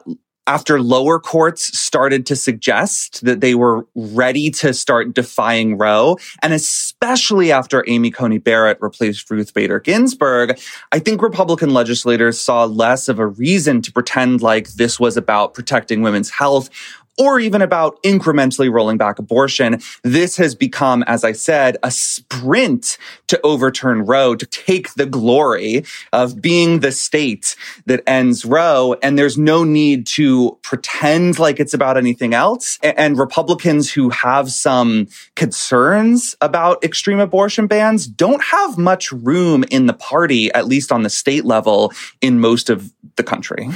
after 0.47 0.81
lower 0.81 1.21
courts 1.21 1.79
started 1.79 2.27
to 2.27 2.37
suggest 2.37 3.25
that 3.25 3.41
they 3.41 3.55
were 3.55 3.87
ready 3.95 4.51
to 4.51 4.75
start 4.75 5.15
defying 5.15 5.79
Roe, 5.79 6.17
and 6.43 6.53
especially 6.53 7.53
after 7.53 7.85
Amy 7.87 8.11
Coney 8.11 8.39
Barrett 8.39 8.79
replaced 8.81 9.31
Ruth 9.31 9.55
Bader 9.55 9.79
Ginsburg, 9.79 10.59
I 10.91 10.99
think 10.99 11.23
Republican 11.23 11.71
legislators 11.71 12.41
saw 12.41 12.65
less 12.65 13.09
of 13.09 13.19
a 13.19 13.27
reason 13.27 13.83
to 13.83 13.93
pretend 13.93 14.43
like 14.43 14.69
this 14.71 14.99
was 14.99 15.17
about 15.17 15.55
protecting 15.55 16.03
women's 16.03 16.31
health 16.31 16.71
or 17.19 17.39
even 17.39 17.63
about 17.63 18.03
incrementally 18.03 18.73
rolling 18.73 18.97
back 18.99 19.19
abortion. 19.19 19.81
This 20.03 20.37
has 20.37 20.55
become, 20.55 21.03
as 21.05 21.25
I 21.25 21.33
said, 21.33 21.77
a 21.83 21.91
sprint 21.91 22.99
to 23.27 23.41
overturn 23.45 24.03
Roe, 24.07 24.35
to 24.35 24.47
take 24.47 24.95
the 24.95 25.07
glory 25.07 25.85
of 26.13 26.41
being 26.41 26.81
the 26.81 26.93
state 26.93 27.55
that 27.87 28.03
ends 28.07 28.45
Roe. 28.45 28.97
And 29.03 29.19
there's 29.19 29.37
no 29.37 29.65
need 29.65 30.07
to 30.09 30.59
pretend 30.63 31.39
like 31.39 31.61
it's 31.61 31.75
about 31.75 31.97
anything 31.97 32.35
else. 32.35 32.79
And 32.83 33.19
Republicans 33.19 33.93
who 33.93 34.11
have 34.11 34.51
some 34.51 35.09
concerns 35.37 36.35
about 36.41 36.83
extreme 36.83 37.21
abortion 37.21 37.67
bans 37.67 38.07
don't 38.07 38.43
have 38.43 38.79
much 38.79 39.13
room 39.13 39.65
in 39.71 39.87
the 39.87 39.93
party, 39.93 40.53
at 40.53 40.67
least 40.67 40.91
on 40.91 41.03
the 41.03 41.11
state 41.11 41.45
level 41.45 41.93
in 42.21 42.41
most 42.41 42.71
of 42.71 42.93
the 43.17 43.23
country. 43.23 43.69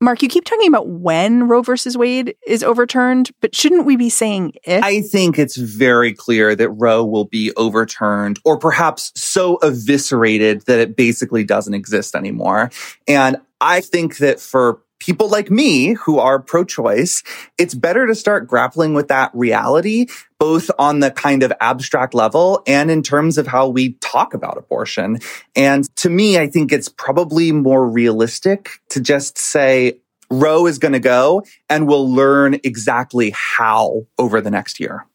Mark, 0.00 0.22
you 0.22 0.28
keep 0.28 0.44
talking 0.44 0.68
about 0.68 0.88
when 0.88 1.48
Roe 1.48 1.62
versus 1.62 1.96
Wade 1.96 2.34
is 2.46 2.62
overturned, 2.62 3.30
but 3.40 3.54
shouldn't 3.54 3.86
we 3.86 3.96
be 3.96 4.10
saying 4.10 4.52
if? 4.64 4.84
I 4.84 5.00
think 5.00 5.38
it's 5.38 5.56
very 5.56 6.12
clear 6.12 6.54
that 6.54 6.68
Roe 6.70 7.04
will 7.04 7.24
be 7.24 7.52
overturned 7.56 8.38
or 8.44 8.58
perhaps 8.58 9.10
so 9.14 9.56
eviscerated 9.62 10.62
that 10.66 10.78
it 10.78 10.96
basically 10.96 11.44
doesn't 11.44 11.72
exist 11.72 12.14
anymore. 12.14 12.70
And 13.08 13.38
I 13.60 13.80
think 13.80 14.18
that 14.18 14.38
for 14.38 14.80
people 15.00 15.28
like 15.28 15.50
me 15.50 15.94
who 15.94 16.18
are 16.18 16.40
pro-choice, 16.40 17.22
it's 17.58 17.74
better 17.74 18.06
to 18.06 18.14
start 18.14 18.46
grappling 18.46 18.94
with 18.94 19.08
that 19.08 19.30
reality, 19.34 20.06
both 20.38 20.70
on 20.78 21.00
the 21.00 21.10
kind 21.10 21.42
of 21.42 21.52
abstract 21.60 22.14
level 22.14 22.62
and 22.66 22.90
in 22.90 23.02
terms 23.02 23.38
of 23.38 23.46
how 23.46 23.68
we 23.68 23.94
talk 23.94 24.34
about 24.34 24.58
abortion. 24.58 25.18
And 25.54 25.84
to 25.96 26.10
me, 26.10 26.38
I 26.38 26.46
think 26.46 26.72
it's 26.72 26.88
probably 26.88 27.52
more 27.52 27.88
realistic 27.88 28.80
to 28.90 29.00
just 29.00 29.38
say, 29.38 30.00
Roe 30.30 30.66
is 30.66 30.78
going 30.78 30.92
to 30.92 30.98
go 30.98 31.44
and 31.68 31.86
we'll 31.86 32.10
learn 32.10 32.54
exactly 32.64 33.32
how 33.34 34.06
over 34.18 34.40
the 34.40 34.50
next 34.50 34.80
year. 34.80 35.06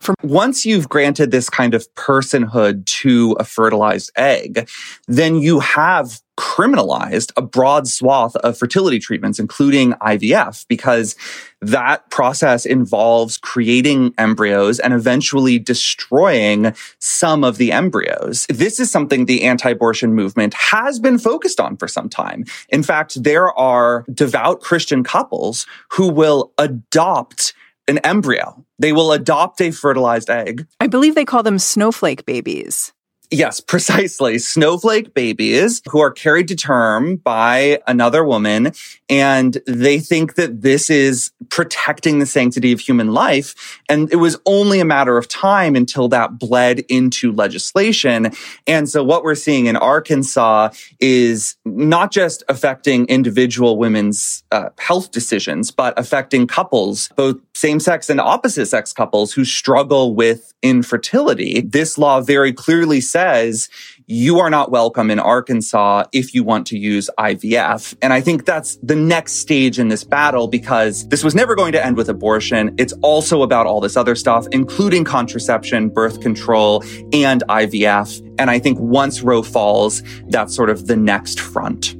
From 0.00 0.16
once 0.22 0.66
you've 0.66 0.88
granted 0.88 1.30
this 1.30 1.48
kind 1.48 1.72
of 1.72 1.86
personhood 1.94 2.84
to 3.00 3.36
a 3.38 3.44
fertilized 3.44 4.10
egg, 4.16 4.68
then 5.06 5.36
you 5.36 5.60
have 5.60 6.20
criminalized 6.36 7.32
a 7.36 7.42
broad 7.42 7.86
swath 7.86 8.34
of 8.36 8.58
fertility 8.58 8.98
treatments, 8.98 9.38
including 9.38 9.92
IVF, 9.94 10.66
because 10.68 11.16
that 11.60 12.10
process 12.10 12.66
involves 12.66 13.36
creating 13.36 14.12
embryos 14.18 14.78
and 14.80 14.92
eventually 14.92 15.58
destroying 15.58 16.74
some 16.98 17.44
of 17.44 17.56
the 17.56 17.72
embryos. 17.72 18.46
This 18.48 18.80
is 18.80 18.90
something 18.90 19.26
the 19.26 19.44
anti-abortion 19.44 20.14
movement 20.14 20.54
has 20.54 20.98
been 20.98 21.18
focused 21.18 21.60
on 21.60 21.76
for 21.76 21.88
some 21.88 22.08
time. 22.08 22.44
In 22.68 22.82
fact, 22.82 23.22
there 23.22 23.52
are 23.58 24.04
devout 24.12 24.60
Christian 24.60 25.04
couples 25.04 25.66
who 25.92 26.08
will 26.08 26.52
adopt 26.58 27.54
an 27.86 27.98
embryo. 27.98 28.64
They 28.78 28.94
will 28.94 29.12
adopt 29.12 29.60
a 29.60 29.70
fertilized 29.70 30.30
egg. 30.30 30.66
I 30.80 30.86
believe 30.86 31.14
they 31.14 31.26
call 31.26 31.42
them 31.42 31.58
snowflake 31.58 32.24
babies. 32.24 32.93
Yes, 33.30 33.60
precisely. 33.60 34.38
Snowflake 34.38 35.14
babies 35.14 35.82
who 35.90 36.00
are 36.00 36.10
carried 36.10 36.48
to 36.48 36.56
term 36.56 37.16
by 37.16 37.80
another 37.86 38.24
woman. 38.24 38.72
And 39.08 39.60
they 39.66 39.98
think 39.98 40.34
that 40.34 40.62
this 40.62 40.90
is 40.90 41.30
protecting 41.48 42.18
the 42.18 42.26
sanctity 42.26 42.72
of 42.72 42.80
human 42.80 43.12
life. 43.12 43.80
And 43.88 44.12
it 44.12 44.16
was 44.16 44.38
only 44.46 44.80
a 44.80 44.84
matter 44.84 45.16
of 45.16 45.28
time 45.28 45.74
until 45.74 46.08
that 46.08 46.38
bled 46.38 46.80
into 46.88 47.32
legislation. 47.32 48.30
And 48.66 48.88
so 48.88 49.02
what 49.02 49.24
we're 49.24 49.34
seeing 49.34 49.66
in 49.66 49.76
Arkansas 49.76 50.70
is 51.00 51.56
not 51.64 52.12
just 52.12 52.44
affecting 52.48 53.06
individual 53.06 53.78
women's 53.78 54.44
uh, 54.52 54.70
health 54.78 55.10
decisions, 55.10 55.70
but 55.70 55.98
affecting 55.98 56.46
couples, 56.46 57.08
both 57.16 57.36
same 57.54 57.80
sex 57.80 58.10
and 58.10 58.20
opposite 58.20 58.66
sex 58.66 58.92
couples 58.92 59.32
who 59.32 59.44
struggle 59.44 60.14
with 60.14 60.52
infertility. 60.62 61.60
This 61.60 61.98
law 61.98 62.20
very 62.20 62.52
clearly 62.52 63.00
says 63.14 63.68
you 64.06 64.40
are 64.40 64.50
not 64.50 64.72
welcome 64.72 65.08
in 65.08 65.20
Arkansas 65.20 66.04
if 66.12 66.34
you 66.34 66.42
want 66.42 66.66
to 66.66 66.76
use 66.76 67.08
IVF. 67.16 67.96
And 68.02 68.12
I 68.12 68.20
think 68.20 68.44
that's 68.44 68.76
the 68.82 68.96
next 68.96 69.34
stage 69.34 69.78
in 69.78 69.86
this 69.86 70.02
battle 70.02 70.48
because 70.48 71.06
this 71.10 71.22
was 71.22 71.32
never 71.32 71.54
going 71.54 71.70
to 71.72 71.84
end 71.84 71.96
with 71.96 72.08
abortion. 72.08 72.74
It's 72.76 72.92
also 73.02 73.42
about 73.42 73.68
all 73.68 73.80
this 73.80 73.96
other 73.96 74.16
stuff, 74.16 74.48
including 74.50 75.04
contraception, 75.04 75.90
birth 75.90 76.22
control, 76.22 76.82
and 77.12 77.44
IVF. 77.48 78.20
And 78.40 78.50
I 78.50 78.58
think 78.58 78.80
once 78.80 79.22
Roe 79.22 79.44
falls, 79.44 80.02
that's 80.28 80.52
sort 80.52 80.68
of 80.68 80.88
the 80.88 80.96
next 80.96 81.38
front. 81.38 81.94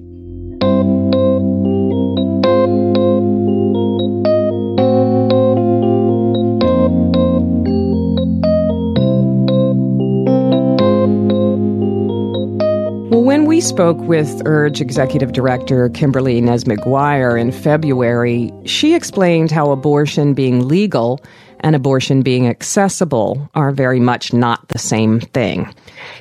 Spoke 13.64 13.98
with 14.00 14.42
URGE 14.44 14.82
Executive 14.82 15.32
Director 15.32 15.88
Kimberly 15.88 16.36
Inez-McGuire 16.36 17.40
in 17.40 17.50
February, 17.50 18.52
she 18.66 18.94
explained 18.94 19.50
how 19.50 19.70
abortion 19.70 20.34
being 20.34 20.68
legal 20.68 21.24
and 21.60 21.74
abortion 21.74 22.20
being 22.20 22.46
accessible 22.46 23.48
are 23.54 23.72
very 23.72 24.00
much 24.00 24.34
not 24.34 24.68
the 24.68 24.78
same 24.78 25.18
thing. 25.18 25.74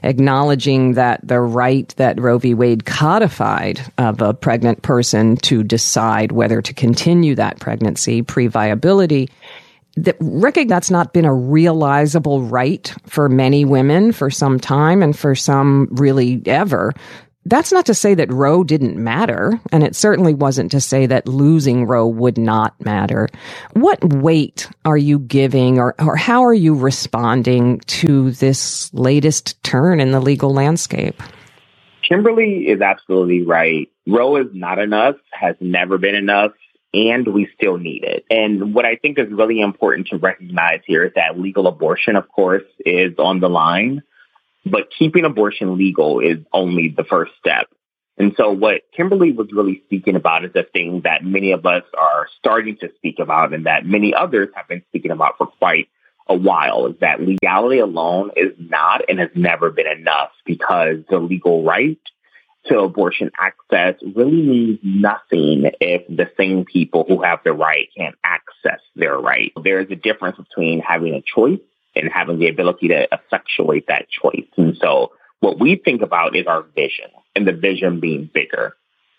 Acknowledging 0.03 0.93
that 0.93 1.19
the 1.27 1.41
right 1.41 1.93
that 1.97 2.17
Roe 2.17 2.37
v. 2.37 2.53
Wade 2.53 2.85
codified 2.85 3.81
of 3.97 4.21
a 4.21 4.33
pregnant 4.33 4.81
person 4.81 5.35
to 5.37 5.63
decide 5.63 6.31
whether 6.31 6.61
to 6.61 6.73
continue 6.73 7.35
that 7.35 7.59
pregnancy 7.59 8.21
pre 8.21 8.47
viability 8.47 9.29
that 9.95 10.15
Rick, 10.19 10.67
that's 10.67 10.89
not 10.89 11.13
been 11.13 11.25
a 11.25 11.33
realizable 11.33 12.41
right 12.41 12.91
for 13.05 13.29
many 13.29 13.63
women 13.63 14.11
for 14.11 14.31
some 14.31 14.59
time 14.59 15.03
and 15.03 15.15
for 15.15 15.35
some 15.35 15.87
really 15.91 16.41
ever. 16.47 16.93
That's 17.45 17.71
not 17.71 17.85
to 17.87 17.93
say 17.93 18.13
that 18.15 18.31
Roe 18.31 18.63
didn't 18.63 18.95
matter, 18.95 19.59
and 19.71 19.83
it 19.83 19.95
certainly 19.95 20.33
wasn't 20.33 20.71
to 20.71 20.79
say 20.79 21.05
that 21.07 21.27
losing 21.27 21.85
Roe 21.85 22.07
would 22.07 22.37
not 22.37 22.79
matter. 22.83 23.27
What 23.73 24.03
weight 24.13 24.69
are 24.85 24.97
you 24.97 25.19
giving, 25.19 25.77
or, 25.77 25.95
or 25.99 26.15
how 26.15 26.43
are 26.45 26.53
you 26.53 26.73
responding 26.73 27.79
to 27.81 28.31
this 28.31 28.93
latest 28.93 29.61
turn 29.63 29.99
in 29.99 30.11
the 30.11 30.21
legal 30.21 30.53
landscape? 30.53 31.21
Kimberly 32.07 32.67
is 32.67 32.81
absolutely 32.81 33.43
right. 33.43 33.89
Roe 34.07 34.37
is 34.37 34.47
not 34.53 34.79
enough, 34.79 35.15
has 35.31 35.55
never 35.59 35.97
been 35.97 36.15
enough 36.15 36.51
and 36.93 37.27
we 37.27 37.49
still 37.55 37.77
need 37.77 38.03
it. 38.03 38.25
And 38.29 38.73
what 38.73 38.85
I 38.85 38.95
think 38.95 39.17
is 39.17 39.31
really 39.31 39.59
important 39.59 40.07
to 40.07 40.17
recognize 40.17 40.81
here 40.85 41.03
is 41.03 41.13
that 41.15 41.39
legal 41.39 41.67
abortion, 41.67 42.15
of 42.15 42.29
course, 42.29 42.63
is 42.85 43.13
on 43.17 43.39
the 43.39 43.49
line, 43.49 44.03
but 44.65 44.89
keeping 44.97 45.25
abortion 45.25 45.77
legal 45.77 46.19
is 46.19 46.37
only 46.53 46.89
the 46.89 47.03
first 47.03 47.33
step. 47.39 47.67
And 48.17 48.33
so 48.37 48.51
what 48.51 48.81
Kimberly 48.95 49.31
was 49.31 49.51
really 49.51 49.81
speaking 49.85 50.15
about 50.15 50.45
is 50.45 50.51
a 50.55 50.63
thing 50.63 51.01
that 51.03 51.23
many 51.23 51.51
of 51.51 51.65
us 51.65 51.83
are 51.97 52.27
starting 52.37 52.77
to 52.77 52.91
speak 52.95 53.19
about 53.19 53.53
and 53.53 53.65
that 53.65 53.85
many 53.85 54.13
others 54.13 54.49
have 54.55 54.67
been 54.67 54.83
speaking 54.89 55.11
about 55.11 55.37
for 55.37 55.47
quite 55.47 55.89
a 56.27 56.35
while 56.35 56.85
is 56.85 56.95
that 57.01 57.21
legality 57.21 57.79
alone 57.79 58.31
is 58.35 58.53
not 58.57 59.01
and 59.09 59.19
has 59.19 59.29
never 59.35 59.71
been 59.71 59.87
enough 59.87 60.29
because 60.45 60.97
the 61.09 61.17
legal 61.17 61.63
right 61.63 61.99
to 62.65 62.79
abortion 62.79 63.29
access 63.37 63.95
really 64.15 64.41
means 64.41 64.79
nothing 64.83 65.69
if 65.81 66.07
the 66.07 66.29
same 66.37 66.63
people 66.63 67.03
who 67.07 67.21
have 67.21 67.39
the 67.43 67.51
right 67.51 67.89
can't 67.97 68.15
access 68.23 68.79
their 68.95 69.17
right. 69.17 69.51
There 69.61 69.81
is 69.81 69.87
a 69.91 69.95
difference 69.95 70.37
between 70.37 70.79
having 70.79 71.13
a 71.13 71.21
choice 71.21 71.59
and 71.95 72.11
having 72.11 72.39
the 72.39 72.47
ability 72.47 72.87
to 72.89 73.07
effectuate 73.11 73.87
that 73.87 74.07
choice. 74.09 74.47
And 74.57 74.77
so 74.81 75.11
what 75.39 75.59
we 75.59 75.75
think 75.75 76.01
about 76.01 76.35
is 76.35 76.47
our 76.47 76.63
vision 76.75 77.11
and 77.35 77.47
the 77.47 77.51
vision 77.51 77.99
being 77.99 78.29
bigger, 78.33 78.75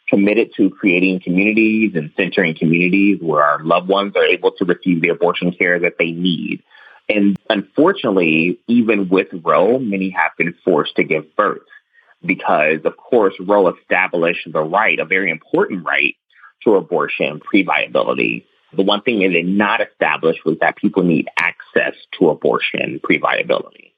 committed 0.09 0.53
to 0.57 0.71
creating 0.71 1.21
communities 1.21 1.93
and 1.95 2.11
centering 2.17 2.55
communities 2.57 3.19
where 3.21 3.43
our 3.43 3.63
loved 3.63 3.89
ones 3.89 4.15
are 4.17 4.25
able 4.25 4.53
to 4.53 4.65
receive 4.65 5.01
the 5.01 5.09
abortion 5.09 5.53
care 5.53 5.79
that 5.79 5.99
they 5.99 6.13
need, 6.13 6.63
And 7.09 7.37
unfortunately, 7.51 8.59
even 8.67 9.09
with 9.09 9.29
Roe, 9.33 9.79
many 9.79 10.11
have 10.11 10.33
been 10.39 10.55
forced 10.65 10.97
to 10.97 11.05
give 11.05 11.37
birth 11.37 11.63
because, 12.25 12.81
of 12.85 12.97
course, 12.97 13.35
Roe 13.41 13.69
established 13.69 14.51
the 14.51 14.63
right, 14.63 14.99
a 14.99 15.05
very 15.05 15.31
important 15.31 15.85
right 15.85 16.17
to 16.63 16.77
abortion 16.77 17.41
pre-viability. 17.41 18.47
The 18.77 18.83
one 18.83 19.03
thing 19.03 19.23
it 19.23 19.29
did 19.29 19.47
not 19.47 19.81
establish 19.81 20.37
was 20.45 20.59
that 20.61 20.77
people 20.77 21.03
need 21.03 21.29
access 21.39 21.95
to 22.19 22.29
abortion 22.29 23.01
pre-viability. 23.03 23.94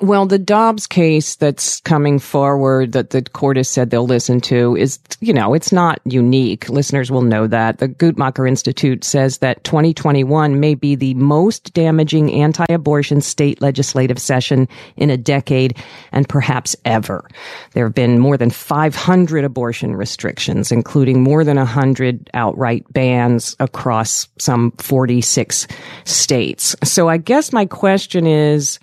Well, 0.00 0.26
the 0.26 0.38
Dobbs 0.38 0.86
case 0.86 1.36
that's 1.36 1.80
coming 1.82 2.18
forward 2.18 2.92
that 2.92 3.10
the 3.10 3.22
court 3.22 3.56
has 3.56 3.68
said 3.68 3.90
they'll 3.90 4.06
listen 4.06 4.40
to 4.42 4.76
is, 4.76 4.98
you 5.20 5.32
know, 5.32 5.54
it's 5.54 5.72
not 5.72 6.00
unique. 6.04 6.68
Listeners 6.68 7.12
will 7.12 7.22
know 7.22 7.46
that. 7.46 7.78
The 7.78 7.88
Guttmacher 7.88 8.46
Institute 8.46 9.04
says 9.04 9.38
that 9.38 9.62
2021 9.62 10.58
may 10.58 10.74
be 10.74 10.96
the 10.96 11.14
most 11.14 11.72
damaging 11.74 12.32
anti-abortion 12.32 13.20
state 13.20 13.62
legislative 13.62 14.18
session 14.18 14.68
in 14.96 15.10
a 15.10 15.16
decade 15.16 15.78
and 16.10 16.28
perhaps 16.28 16.74
ever. 16.84 17.28
There 17.72 17.86
have 17.86 17.94
been 17.94 18.18
more 18.18 18.36
than 18.36 18.50
500 18.50 19.44
abortion 19.44 19.94
restrictions, 19.94 20.72
including 20.72 21.22
more 21.22 21.44
than 21.44 21.56
100 21.56 22.30
outright 22.34 22.84
bans 22.92 23.54
across 23.60 24.28
some 24.38 24.72
46 24.72 25.68
states. 26.04 26.74
So 26.82 27.08
I 27.08 27.16
guess 27.16 27.52
my 27.52 27.64
question 27.64 28.26
is, 28.26 28.80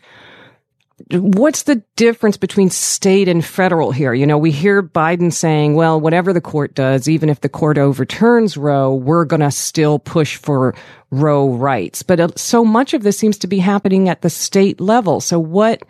what's 1.11 1.63
the 1.63 1.83
difference 1.95 2.37
between 2.37 2.69
state 2.69 3.27
and 3.27 3.43
federal 3.43 3.91
here? 3.91 4.13
You 4.13 4.25
know, 4.25 4.37
we 4.37 4.51
hear 4.51 4.83
Biden 4.83 5.31
saying, 5.31 5.75
well, 5.75 5.99
whatever 5.99 6.33
the 6.33 6.41
court 6.41 6.75
does, 6.75 7.07
even 7.07 7.29
if 7.29 7.41
the 7.41 7.49
court 7.49 7.77
overturns 7.77 8.57
Roe, 8.57 8.93
we're 8.93 9.25
going 9.25 9.41
to 9.41 9.51
still 9.51 9.99
push 9.99 10.37
for 10.37 10.75
Roe 11.09 11.49
rights. 11.49 12.03
But 12.03 12.19
uh, 12.19 12.29
so 12.35 12.63
much 12.63 12.93
of 12.93 13.03
this 13.03 13.17
seems 13.17 13.37
to 13.39 13.47
be 13.47 13.59
happening 13.59 14.09
at 14.09 14.21
the 14.21 14.29
state 14.29 14.79
level. 14.79 15.21
So 15.21 15.39
what, 15.39 15.83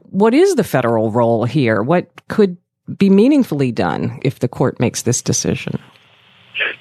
what 0.00 0.34
is 0.34 0.54
the 0.54 0.64
federal 0.64 1.10
role 1.10 1.44
here? 1.44 1.82
What 1.82 2.08
could 2.28 2.56
be 2.98 3.10
meaningfully 3.10 3.72
done 3.72 4.20
if 4.22 4.38
the 4.38 4.48
court 4.48 4.80
makes 4.80 5.02
this 5.02 5.22
decision? 5.22 5.80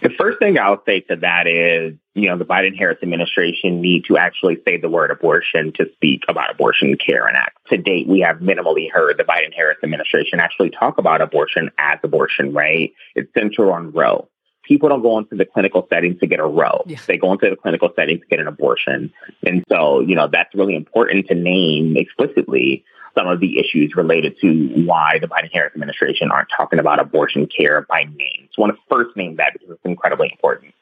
The 0.01 0.09
first 0.17 0.39
thing 0.39 0.57
I'll 0.57 0.81
say 0.85 1.01
to 1.01 1.15
that 1.17 1.47
is, 1.47 1.95
you 2.13 2.29
know, 2.29 2.37
the 2.37 2.45
Biden 2.45 2.77
Harris 2.77 2.97
administration 3.01 3.81
need 3.81 4.05
to 4.05 4.17
actually 4.17 4.57
say 4.65 4.77
the 4.77 4.89
word 4.89 5.11
abortion 5.11 5.73
to 5.73 5.85
speak 5.93 6.23
about 6.27 6.51
abortion 6.51 6.97
care 6.97 7.27
and 7.27 7.35
act. 7.35 7.57
To 7.69 7.77
date, 7.77 8.07
we 8.07 8.21
have 8.21 8.37
minimally 8.37 8.89
heard 8.91 9.17
the 9.17 9.23
Biden 9.23 9.53
Harris 9.53 9.77
administration 9.83 10.39
actually 10.39 10.69
talk 10.69 10.97
about 10.97 11.21
abortion 11.21 11.71
as 11.77 11.99
abortion, 12.03 12.53
right? 12.53 12.93
It's 13.15 13.31
centered 13.33 13.71
on 13.71 13.91
Roe. 13.91 14.29
People 14.63 14.89
don't 14.89 15.01
go 15.01 15.17
into 15.19 15.35
the 15.35 15.45
clinical 15.45 15.85
setting 15.91 16.17
to 16.19 16.27
get 16.27 16.39
a 16.39 16.45
Roe. 16.45 16.83
Yeah. 16.87 16.97
They 17.05 17.17
go 17.17 17.31
into 17.33 17.49
the 17.49 17.55
clinical 17.55 17.89
setting 17.95 18.19
to 18.19 18.25
get 18.27 18.39
an 18.39 18.47
abortion. 18.47 19.13
And 19.45 19.63
so, 19.69 19.99
you 19.99 20.15
know, 20.15 20.27
that's 20.27 20.55
really 20.55 20.75
important 20.75 21.27
to 21.27 21.35
name 21.35 21.97
explicitly 21.97 22.83
some 23.17 23.27
of 23.27 23.39
the 23.39 23.59
issues 23.59 23.95
related 23.95 24.37
to 24.41 24.67
why 24.85 25.19
the 25.19 25.27
Biden 25.27 25.51
Harris 25.51 25.73
administration 25.73 26.31
aren't 26.31 26.49
talking 26.55 26.79
about 26.79 26.99
abortion 26.99 27.47
care 27.47 27.85
by 27.89 28.03
name. 28.03 28.49
So 28.53 28.61
I 28.61 28.67
want 28.67 28.75
to 28.75 28.81
first 28.89 29.15
name 29.15 29.37
that 29.37 29.53
because 29.53 29.69
it's 29.71 29.85
incredibly 29.85 30.29
important. 30.31 30.73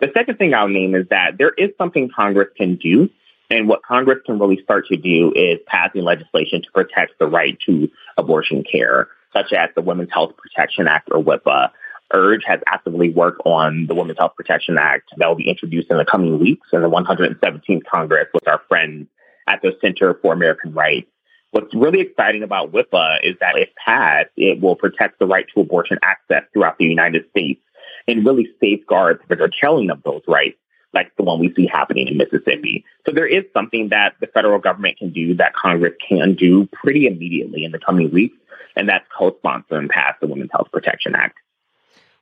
The 0.00 0.10
second 0.14 0.38
thing 0.38 0.54
I'll 0.54 0.68
name 0.68 0.94
is 0.94 1.06
that 1.10 1.36
there 1.36 1.50
is 1.50 1.70
something 1.76 2.10
Congress 2.14 2.48
can 2.56 2.76
do. 2.76 3.10
And 3.50 3.68
what 3.68 3.82
Congress 3.82 4.18
can 4.24 4.38
really 4.38 4.62
start 4.62 4.86
to 4.86 4.96
do 4.96 5.32
is 5.34 5.58
passing 5.66 6.02
legislation 6.02 6.62
to 6.62 6.70
protect 6.70 7.18
the 7.18 7.26
right 7.26 7.58
to 7.66 7.90
abortion 8.16 8.62
care, 8.62 9.08
such 9.32 9.52
as 9.52 9.70
the 9.74 9.82
Women's 9.82 10.12
Health 10.12 10.34
Protection 10.36 10.86
Act 10.86 11.08
or 11.10 11.22
WHIPAA. 11.22 11.70
URGE 12.12 12.42
has 12.44 12.60
actively 12.66 13.10
worked 13.10 13.40
on 13.44 13.86
the 13.86 13.94
Women's 13.94 14.18
Health 14.18 14.32
Protection 14.36 14.78
Act 14.78 15.10
that 15.16 15.28
will 15.28 15.36
be 15.36 15.48
introduced 15.48 15.90
in 15.90 15.98
the 15.98 16.04
coming 16.04 16.38
weeks 16.38 16.68
in 16.72 16.82
the 16.82 16.90
117th 16.90 17.84
Congress 17.84 18.26
with 18.32 18.48
our 18.48 18.60
friends 18.68 19.06
at 19.46 19.62
the 19.62 19.76
Center 19.80 20.14
for 20.22 20.32
American 20.32 20.72
Rights. 20.72 21.08
What's 21.52 21.74
really 21.74 22.00
exciting 22.00 22.44
about 22.44 22.70
WHIPAA 22.70 23.24
is 23.24 23.36
that 23.40 23.56
if 23.56 23.68
passed, 23.74 24.30
it 24.36 24.60
will 24.60 24.76
protect 24.76 25.18
the 25.18 25.26
right 25.26 25.46
to 25.52 25.60
abortion 25.60 25.98
access 26.02 26.44
throughout 26.52 26.78
the 26.78 26.84
United 26.84 27.28
States 27.30 27.60
and 28.06 28.24
really 28.24 28.48
safeguard 28.60 29.20
the 29.28 29.36
curtailing 29.36 29.90
of 29.90 30.00
those 30.04 30.22
rights, 30.28 30.56
like 30.94 31.10
the 31.16 31.24
one 31.24 31.40
we 31.40 31.52
see 31.54 31.66
happening 31.66 32.06
in 32.06 32.16
Mississippi. 32.16 32.84
So 33.04 33.10
there 33.12 33.26
is 33.26 33.44
something 33.52 33.88
that 33.88 34.14
the 34.20 34.28
federal 34.28 34.60
government 34.60 34.98
can 34.98 35.10
do 35.10 35.34
that 35.34 35.54
Congress 35.54 35.94
can 36.08 36.34
do 36.34 36.66
pretty 36.72 37.06
immediately 37.06 37.64
in 37.64 37.72
the 37.72 37.80
coming 37.80 38.12
weeks, 38.12 38.36
and 38.76 38.88
that's 38.88 39.04
co-sponsor 39.16 39.74
and 39.74 39.90
pass 39.90 40.14
the 40.20 40.28
Women's 40.28 40.52
Health 40.52 40.68
Protection 40.70 41.16
Act. 41.16 41.39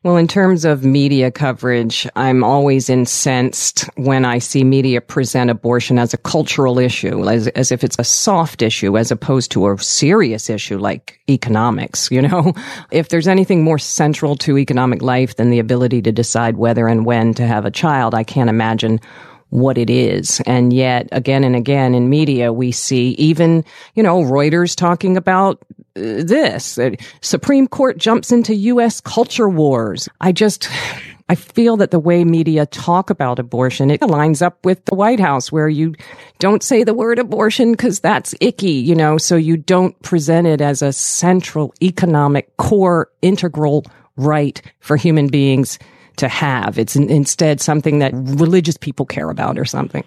Well, 0.08 0.16
in 0.16 0.26
terms 0.26 0.64
of 0.64 0.86
media 0.86 1.30
coverage, 1.30 2.08
I'm 2.16 2.42
always 2.42 2.88
incensed 2.88 3.80
when 3.96 4.24
I 4.24 4.38
see 4.38 4.64
media 4.64 5.02
present 5.02 5.50
abortion 5.50 5.98
as 5.98 6.14
a 6.14 6.16
cultural 6.16 6.78
issue, 6.78 7.28
as, 7.28 7.48
as 7.48 7.70
if 7.70 7.84
it's 7.84 7.98
a 7.98 8.04
soft 8.04 8.62
issue 8.62 8.96
as 8.96 9.10
opposed 9.10 9.50
to 9.50 9.68
a 9.68 9.76
serious 9.76 10.48
issue 10.48 10.78
like 10.78 11.20
economics. 11.28 12.10
You 12.10 12.22
know, 12.22 12.54
if 12.90 13.10
there's 13.10 13.28
anything 13.28 13.62
more 13.62 13.78
central 13.78 14.34
to 14.36 14.56
economic 14.56 15.02
life 15.02 15.36
than 15.36 15.50
the 15.50 15.58
ability 15.58 16.00
to 16.00 16.10
decide 16.10 16.56
whether 16.56 16.88
and 16.88 17.04
when 17.04 17.34
to 17.34 17.46
have 17.46 17.66
a 17.66 17.70
child, 17.70 18.14
I 18.14 18.24
can't 18.24 18.48
imagine 18.48 19.00
what 19.50 19.78
it 19.78 19.90
is. 19.90 20.40
And 20.46 20.72
yet 20.72 21.08
again 21.12 21.44
and 21.44 21.56
again 21.56 21.94
in 21.94 22.08
media, 22.08 22.52
we 22.52 22.72
see 22.72 23.10
even, 23.10 23.64
you 23.94 24.02
know, 24.02 24.22
Reuters 24.22 24.76
talking 24.76 25.16
about 25.16 25.64
uh, 25.96 26.22
this. 26.24 26.78
Supreme 27.20 27.66
Court 27.66 27.98
jumps 27.98 28.30
into 28.30 28.54
U.S. 28.54 29.00
culture 29.00 29.48
wars. 29.48 30.08
I 30.20 30.32
just, 30.32 30.68
I 31.30 31.34
feel 31.34 31.76
that 31.76 31.90
the 31.90 31.98
way 31.98 32.24
media 32.24 32.64
talk 32.64 33.10
about 33.10 33.38
abortion, 33.38 33.90
it 33.90 34.00
lines 34.00 34.40
up 34.40 34.64
with 34.64 34.82
the 34.86 34.94
White 34.94 35.20
House 35.20 35.52
where 35.52 35.68
you 35.68 35.94
don't 36.38 36.62
say 36.62 36.84
the 36.84 36.94
word 36.94 37.18
abortion 37.18 37.72
because 37.72 38.00
that's 38.00 38.34
icky, 38.40 38.70
you 38.70 38.94
know, 38.94 39.18
so 39.18 39.36
you 39.36 39.58
don't 39.58 40.00
present 40.00 40.46
it 40.46 40.62
as 40.62 40.80
a 40.80 40.90
central 40.90 41.74
economic 41.82 42.56
core 42.56 43.10
integral 43.20 43.84
right 44.16 44.62
for 44.80 44.96
human 44.96 45.26
beings 45.26 45.78
to 46.18 46.28
have. 46.28 46.78
It's 46.78 46.96
instead 46.96 47.60
something 47.60 47.98
that 48.00 48.12
religious 48.14 48.76
people 48.76 49.06
care 49.06 49.30
about 49.30 49.58
or 49.58 49.64
something. 49.64 50.04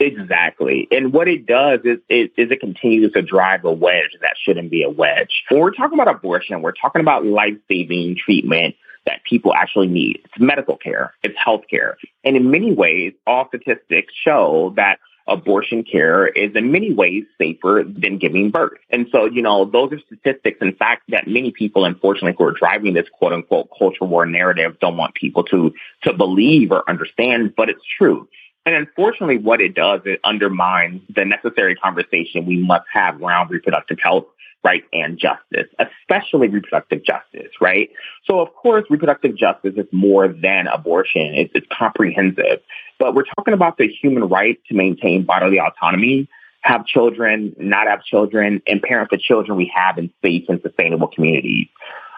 Exactly. 0.00 0.88
And 0.90 1.12
what 1.12 1.28
it 1.28 1.46
does 1.46 1.80
is, 1.84 1.98
is, 2.08 2.28
is, 2.36 2.50
it 2.50 2.60
continues 2.60 3.12
to 3.12 3.22
drive 3.22 3.64
a 3.64 3.72
wedge 3.72 4.16
that 4.20 4.34
shouldn't 4.42 4.70
be 4.70 4.82
a 4.82 4.90
wedge. 4.90 5.44
When 5.48 5.60
we're 5.60 5.70
talking 5.70 5.98
about 5.98 6.12
abortion, 6.12 6.60
we're 6.62 6.72
talking 6.72 7.00
about 7.00 7.24
life-saving 7.24 8.16
treatment 8.16 8.74
that 9.06 9.22
people 9.22 9.54
actually 9.54 9.86
need. 9.86 10.20
It's 10.24 10.38
medical 10.38 10.76
care. 10.76 11.14
It's 11.22 11.36
health 11.38 11.62
care. 11.70 11.96
And 12.24 12.36
in 12.36 12.50
many 12.50 12.72
ways, 12.72 13.12
all 13.26 13.46
statistics 13.48 14.12
show 14.14 14.72
that 14.76 14.98
abortion 15.26 15.82
care 15.82 16.26
is 16.26 16.54
in 16.54 16.70
many 16.70 16.92
ways 16.92 17.24
safer 17.38 17.84
than 17.86 18.18
giving 18.18 18.50
birth. 18.50 18.78
And 18.90 19.06
so, 19.10 19.24
you 19.24 19.42
know, 19.42 19.64
those 19.64 19.92
are 19.92 20.00
statistics, 20.00 20.58
and 20.60 20.76
facts 20.76 21.04
that 21.08 21.26
many 21.26 21.50
people, 21.50 21.84
unfortunately, 21.84 22.34
who 22.36 22.44
are 22.44 22.52
driving 22.52 22.94
this 22.94 23.08
quote 23.08 23.32
unquote 23.32 23.68
culture 23.78 24.04
war 24.04 24.26
narrative 24.26 24.78
don't 24.80 24.96
want 24.96 25.14
people 25.14 25.44
to, 25.44 25.72
to 26.02 26.12
believe 26.12 26.72
or 26.72 26.88
understand, 26.88 27.54
but 27.56 27.68
it's 27.68 27.84
true. 27.98 28.28
And 28.66 28.74
unfortunately, 28.74 29.38
what 29.38 29.60
it 29.60 29.74
does, 29.74 30.00
it 30.04 30.20
undermines 30.24 31.02
the 31.14 31.24
necessary 31.24 31.74
conversation 31.74 32.46
we 32.46 32.56
must 32.56 32.86
have 32.92 33.20
around 33.20 33.50
reproductive 33.50 33.98
health 34.02 34.24
rights 34.64 34.86
and 34.92 35.18
justice, 35.18 35.68
especially 35.78 36.48
reproductive 36.48 37.04
justice, 37.04 37.52
right? 37.60 37.90
So 38.24 38.40
of 38.40 38.52
course, 38.54 38.84
reproductive 38.90 39.36
justice 39.36 39.74
is 39.76 39.86
more 39.92 40.28
than 40.28 40.66
abortion. 40.66 41.34
It's, 41.34 41.52
it's 41.54 41.66
comprehensive, 41.70 42.60
but 42.98 43.14
we're 43.14 43.26
talking 43.36 43.54
about 43.54 43.76
the 43.76 43.86
human 43.88 44.24
right 44.24 44.58
to 44.68 44.74
maintain 44.74 45.24
bodily 45.24 45.60
autonomy, 45.60 46.28
have 46.62 46.86
children, 46.86 47.54
not 47.58 47.86
have 47.86 48.02
children, 48.02 48.62
and 48.66 48.82
parent 48.82 49.10
the 49.10 49.18
children 49.18 49.56
we 49.56 49.70
have 49.74 49.98
in 49.98 50.10
safe 50.24 50.44
and 50.48 50.60
sustainable 50.62 51.08
communities. 51.08 51.68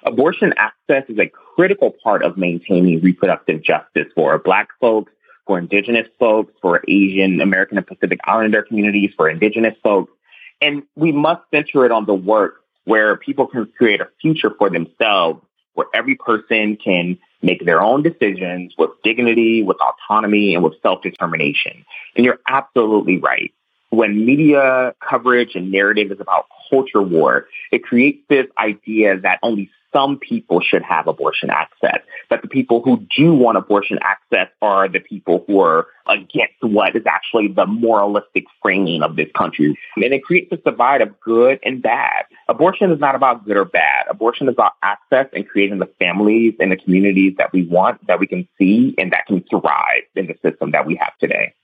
Abortion 0.04 0.54
access 0.56 1.02
is 1.08 1.18
a 1.18 1.26
critical 1.28 1.90
part 1.90 2.22
of 2.22 2.36
maintaining 2.36 3.00
reproductive 3.00 3.60
justice 3.60 4.06
for 4.14 4.38
Black 4.38 4.68
folks, 4.80 5.10
for 5.46 5.58
Indigenous 5.58 6.06
folks, 6.18 6.52
for 6.62 6.82
Asian 6.86 7.40
American 7.40 7.76
and 7.76 7.86
Pacific 7.86 8.20
Islander 8.24 8.62
communities, 8.62 9.10
for 9.16 9.28
Indigenous 9.28 9.74
folks, 9.82 10.12
and 10.60 10.82
we 10.96 11.12
must 11.12 11.42
center 11.50 11.84
it 11.84 11.92
on 11.92 12.06
the 12.06 12.14
work 12.14 12.62
where 12.84 13.16
people 13.16 13.46
can 13.46 13.66
create 13.76 14.00
a 14.00 14.08
future 14.20 14.50
for 14.58 14.70
themselves, 14.70 15.40
where 15.74 15.86
every 15.92 16.14
person 16.14 16.76
can 16.76 17.18
make 17.42 17.64
their 17.64 17.80
own 17.80 18.02
decisions 18.02 18.74
with 18.78 18.90
dignity, 19.02 19.62
with 19.62 19.76
autonomy, 19.78 20.54
and 20.54 20.64
with 20.64 20.74
self-determination. 20.82 21.84
And 22.14 22.24
you're 22.24 22.40
absolutely 22.48 23.18
right. 23.18 23.52
When 23.90 24.24
media 24.24 24.94
coverage 25.00 25.54
and 25.54 25.70
narrative 25.70 26.10
is 26.10 26.20
about 26.20 26.46
culture 26.70 27.02
war, 27.02 27.46
it 27.70 27.84
creates 27.84 28.18
this 28.28 28.46
idea 28.58 29.18
that 29.20 29.38
only 29.42 29.70
some 29.96 30.18
people 30.18 30.60
should 30.60 30.82
have 30.82 31.06
abortion 31.06 31.48
access, 31.48 32.00
that 32.28 32.42
the 32.42 32.48
people 32.48 32.82
who 32.82 33.02
do 33.16 33.32
want 33.32 33.56
abortion 33.56 33.98
access 34.02 34.48
are 34.60 34.88
the 34.88 35.00
people 35.00 35.42
who 35.46 35.58
are 35.60 35.86
against 36.06 36.54
what 36.60 36.94
is 36.94 37.04
actually 37.06 37.48
the 37.48 37.64
moralistic 37.64 38.44
framing 38.60 39.02
of 39.02 39.16
this 39.16 39.28
country. 39.34 39.78
And 39.96 40.12
it 40.12 40.22
creates 40.22 40.50
this 40.50 40.60
divide 40.64 41.00
of 41.00 41.18
good 41.20 41.58
and 41.64 41.80
bad. 41.80 42.26
Abortion 42.48 42.92
is 42.92 43.00
not 43.00 43.14
about 43.14 43.46
good 43.46 43.56
or 43.56 43.64
bad. 43.64 44.04
Abortion 44.10 44.48
is 44.48 44.52
about 44.52 44.72
access 44.82 45.28
and 45.32 45.48
creating 45.48 45.78
the 45.78 45.90
families 45.98 46.54
and 46.60 46.70
the 46.70 46.76
communities 46.76 47.32
that 47.38 47.52
we 47.54 47.64
want, 47.64 48.06
that 48.06 48.20
we 48.20 48.26
can 48.26 48.46
see, 48.58 48.94
and 48.98 49.12
that 49.12 49.26
can 49.26 49.42
thrive 49.48 50.02
in 50.14 50.26
the 50.26 50.34
system 50.42 50.72
that 50.72 50.86
we 50.86 50.96
have 50.96 51.16
today. 51.18 51.54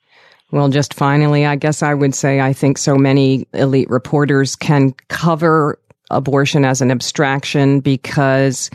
Well, 0.52 0.68
just 0.68 0.92
finally, 0.92 1.46
I 1.46 1.56
guess 1.56 1.82
I 1.82 1.94
would 1.94 2.14
say 2.14 2.40
I 2.40 2.52
think 2.52 2.76
so 2.76 2.94
many 2.94 3.46
elite 3.54 3.88
reporters 3.88 4.54
can 4.54 4.92
cover 5.08 5.78
abortion 6.12 6.64
as 6.64 6.80
an 6.80 6.90
abstraction 6.90 7.80
because 7.80 8.70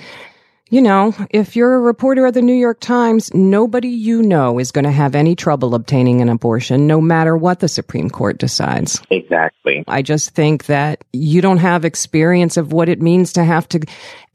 you 0.70 0.82
know, 0.82 1.14
if 1.30 1.56
you're 1.56 1.76
a 1.76 1.80
reporter 1.80 2.26
at 2.28 2.34
the 2.34 2.42
New 2.42 2.54
York 2.54 2.82
Times, 2.82 3.34
nobody 3.34 3.88
you 3.88 4.22
know 4.22 4.60
is 4.60 4.72
going 4.72 4.84
to 4.84 4.92
have 4.92 5.16
any 5.16 5.34
trouble 5.34 5.74
obtaining 5.74 6.22
an 6.22 6.28
abortion, 6.28 6.88
no 6.88 7.00
matter 7.00 7.38
what 7.38 7.62
the 7.62 7.70
Supreme 7.70 8.10
Court 8.10 8.38
decides. 8.38 9.02
Exactly. 9.10 9.86
I 9.88 10.02
just 10.02 10.32
think 10.32 10.66
that 10.66 11.06
you 11.14 11.42
don't 11.42 11.60
have 11.60 11.86
experience 11.86 12.58
of 12.58 12.74
what 12.74 12.90
it 12.90 13.02
means 13.02 13.32
to 13.34 13.46
have 13.46 13.70
to 13.70 13.80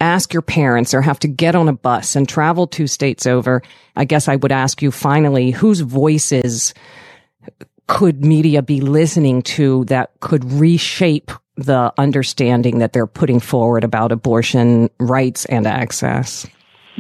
ask 0.01 0.33
your 0.33 0.43
parents 0.43 0.95
or 0.95 1.03
have 1.03 1.19
to 1.19 1.29
get 1.29 1.55
on 1.55 1.69
a 1.69 1.75
bus 1.75 2.17
and 2.17 2.27
travel 2.27 2.67
two 2.67 2.87
states 2.87 3.27
over. 3.27 3.63
I 3.95 4.07
guess 4.07 4.27
I 4.27 4.37
would 4.37 4.53
ask 4.53 4.81
you 4.81 4.91
finally, 4.91 5.51
whose 5.51 5.81
voices 5.81 6.73
could 7.89 8.25
media 8.25 8.63
be 8.63 8.81
listening 8.81 9.43
to 9.43 9.85
that 9.85 10.13
could 10.21 10.51
reshape 10.51 11.31
the 11.65 11.93
understanding 11.99 12.79
that 12.79 12.93
they're 12.93 13.07
putting 13.07 13.41
forward 13.41 13.85
about 13.85 14.13
abortion 14.13 14.91
rights 14.99 15.45
and 15.47 15.67
access? 15.67 16.47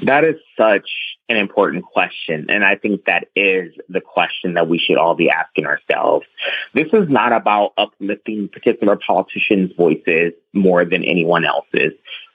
That 0.05 0.25
is 0.25 0.37
such 0.57 0.89
an 1.29 1.37
important 1.37 1.85
question. 1.85 2.47
And 2.49 2.65
I 2.65 2.77
think 2.77 3.05
that 3.05 3.29
is 3.37 3.73
the 3.89 4.01
question 4.01 4.55
that 4.55 4.69
we 4.69 4.79
should 4.79 4.97
all 4.97 5.15
be 5.15 5.31
asking 5.31 5.67
ourselves. 5.67 6.27
This 6.75 6.89
is 6.93 7.09
not 7.09 7.33
about 7.33 7.73
uplifting 7.77 8.49
particular 8.49 8.97
politicians' 8.97 9.73
voices 9.77 10.33
more 10.53 10.85
than 10.85 11.05
anyone 11.05 11.45
else's. 11.45 11.93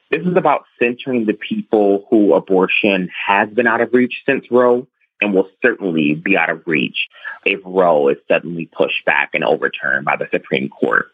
This 0.10 0.26
is 0.26 0.38
about 0.38 0.64
centering 0.80 1.26
the 1.26 1.34
people 1.34 2.06
who 2.10 2.34
abortion 2.34 3.10
has 3.28 3.50
been 3.50 3.68
out 3.68 3.82
of 3.82 3.94
reach 3.94 4.24
since 4.26 4.46
Roe 4.50 4.88
and 5.22 5.34
will 5.34 5.50
certainly 5.62 6.14
be 6.14 6.38
out 6.38 6.50
of 6.50 6.64
reach 6.66 7.08
if 7.46 7.60
Roe 7.66 8.08
is 8.10 8.18
suddenly 8.28 8.68
pushed 8.68 9.04
back 9.06 9.32
and 9.34 9.44
overturned 9.44 10.06
by 10.06 10.16
the 10.16 10.28
Supreme 10.32 10.70
Court. 10.70 11.08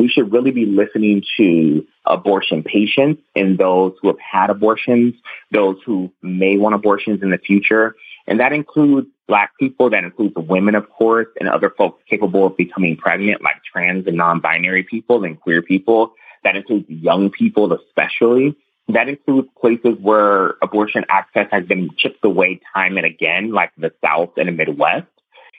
We 0.00 0.08
should 0.08 0.32
really 0.32 0.50
be 0.50 0.64
listening 0.64 1.22
to 1.36 1.86
abortion 2.06 2.62
patients 2.62 3.20
and 3.36 3.58
those 3.58 3.92
who 4.00 4.08
have 4.08 4.18
had 4.18 4.48
abortions, 4.48 5.14
those 5.50 5.76
who 5.84 6.10
may 6.22 6.56
want 6.56 6.74
abortions 6.74 7.22
in 7.22 7.28
the 7.28 7.36
future. 7.36 7.94
And 8.26 8.40
that 8.40 8.54
includes 8.54 9.08
Black 9.28 9.52
people, 9.58 9.90
that 9.90 10.02
includes 10.02 10.34
women, 10.36 10.74
of 10.74 10.88
course, 10.88 11.26
and 11.38 11.50
other 11.50 11.68
folks 11.68 12.02
capable 12.08 12.46
of 12.46 12.56
becoming 12.56 12.96
pregnant, 12.96 13.42
like 13.42 13.56
trans 13.70 14.06
and 14.06 14.16
non-binary 14.16 14.84
people 14.84 15.22
and 15.22 15.38
queer 15.38 15.60
people. 15.60 16.14
That 16.44 16.56
includes 16.56 16.88
young 16.88 17.28
people, 17.28 17.70
especially. 17.70 18.56
That 18.88 19.10
includes 19.10 19.48
places 19.60 19.98
where 20.00 20.54
abortion 20.62 21.04
access 21.10 21.48
has 21.50 21.66
been 21.66 21.90
chipped 21.98 22.24
away 22.24 22.62
time 22.74 22.96
and 22.96 23.04
again, 23.04 23.52
like 23.52 23.72
the 23.76 23.92
South 24.02 24.30
and 24.38 24.48
the 24.48 24.52
Midwest. 24.52 25.08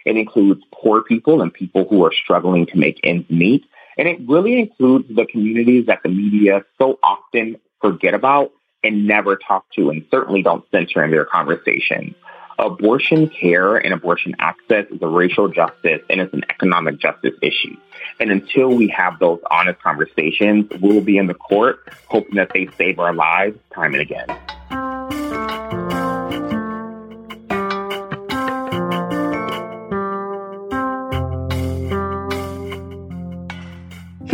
It 0.03 0.17
includes 0.17 0.63
poor 0.73 1.03
people 1.03 1.43
and 1.43 1.53
people 1.53 1.85
who 1.87 2.03
are 2.03 2.11
struggling 2.11 2.65
to 2.65 2.77
make 2.77 2.99
ends 3.03 3.29
meet. 3.29 3.65
And 3.97 4.07
it 4.07 4.19
really 4.27 4.59
includes 4.59 5.13
the 5.13 5.25
communities 5.25 5.85
that 5.87 6.03
the 6.03 6.09
media 6.09 6.63
so 6.77 6.99
often 7.03 7.57
forget 7.81 8.13
about 8.13 8.51
and 8.83 9.07
never 9.07 9.35
talk 9.35 9.65
to 9.75 9.89
and 9.89 10.05
certainly 10.09 10.41
don't 10.41 10.63
center 10.71 11.03
in 11.03 11.11
their 11.11 11.25
conversations. 11.25 12.15
Abortion 12.57 13.27
care 13.27 13.77
and 13.77 13.93
abortion 13.93 14.35
access 14.39 14.85
is 14.91 15.01
a 15.01 15.07
racial 15.07 15.47
justice 15.47 16.01
and 16.09 16.21
it's 16.21 16.33
an 16.33 16.43
economic 16.49 16.99
justice 16.99 17.33
issue. 17.41 17.75
And 18.19 18.31
until 18.31 18.69
we 18.69 18.87
have 18.89 19.17
those 19.19 19.39
honest 19.49 19.81
conversations, 19.81 20.67
we'll 20.79 21.01
be 21.01 21.17
in 21.17 21.27
the 21.27 21.33
court 21.33 21.79
hoping 22.07 22.35
that 22.35 22.51
they 22.53 22.67
save 22.77 22.99
our 22.99 23.13
lives 23.13 23.57
time 23.73 23.93
and 23.93 24.01
again. 24.01 24.27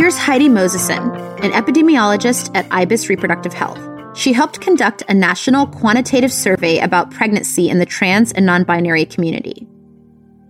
Here's 0.08 0.16
Heidi 0.16 0.48
Moseson, 0.48 1.14
an 1.44 1.50
epidemiologist 1.52 2.50
at 2.56 2.66
IBIS 2.70 3.10
Reproductive 3.10 3.52
Health. 3.52 3.78
She 4.16 4.32
helped 4.32 4.58
conduct 4.58 5.02
a 5.06 5.12
national 5.12 5.66
quantitative 5.66 6.32
survey 6.32 6.78
about 6.78 7.10
pregnancy 7.10 7.68
in 7.68 7.78
the 7.78 7.84
trans 7.84 8.32
and 8.32 8.46
non 8.46 8.64
binary 8.64 9.04
community. 9.04 9.68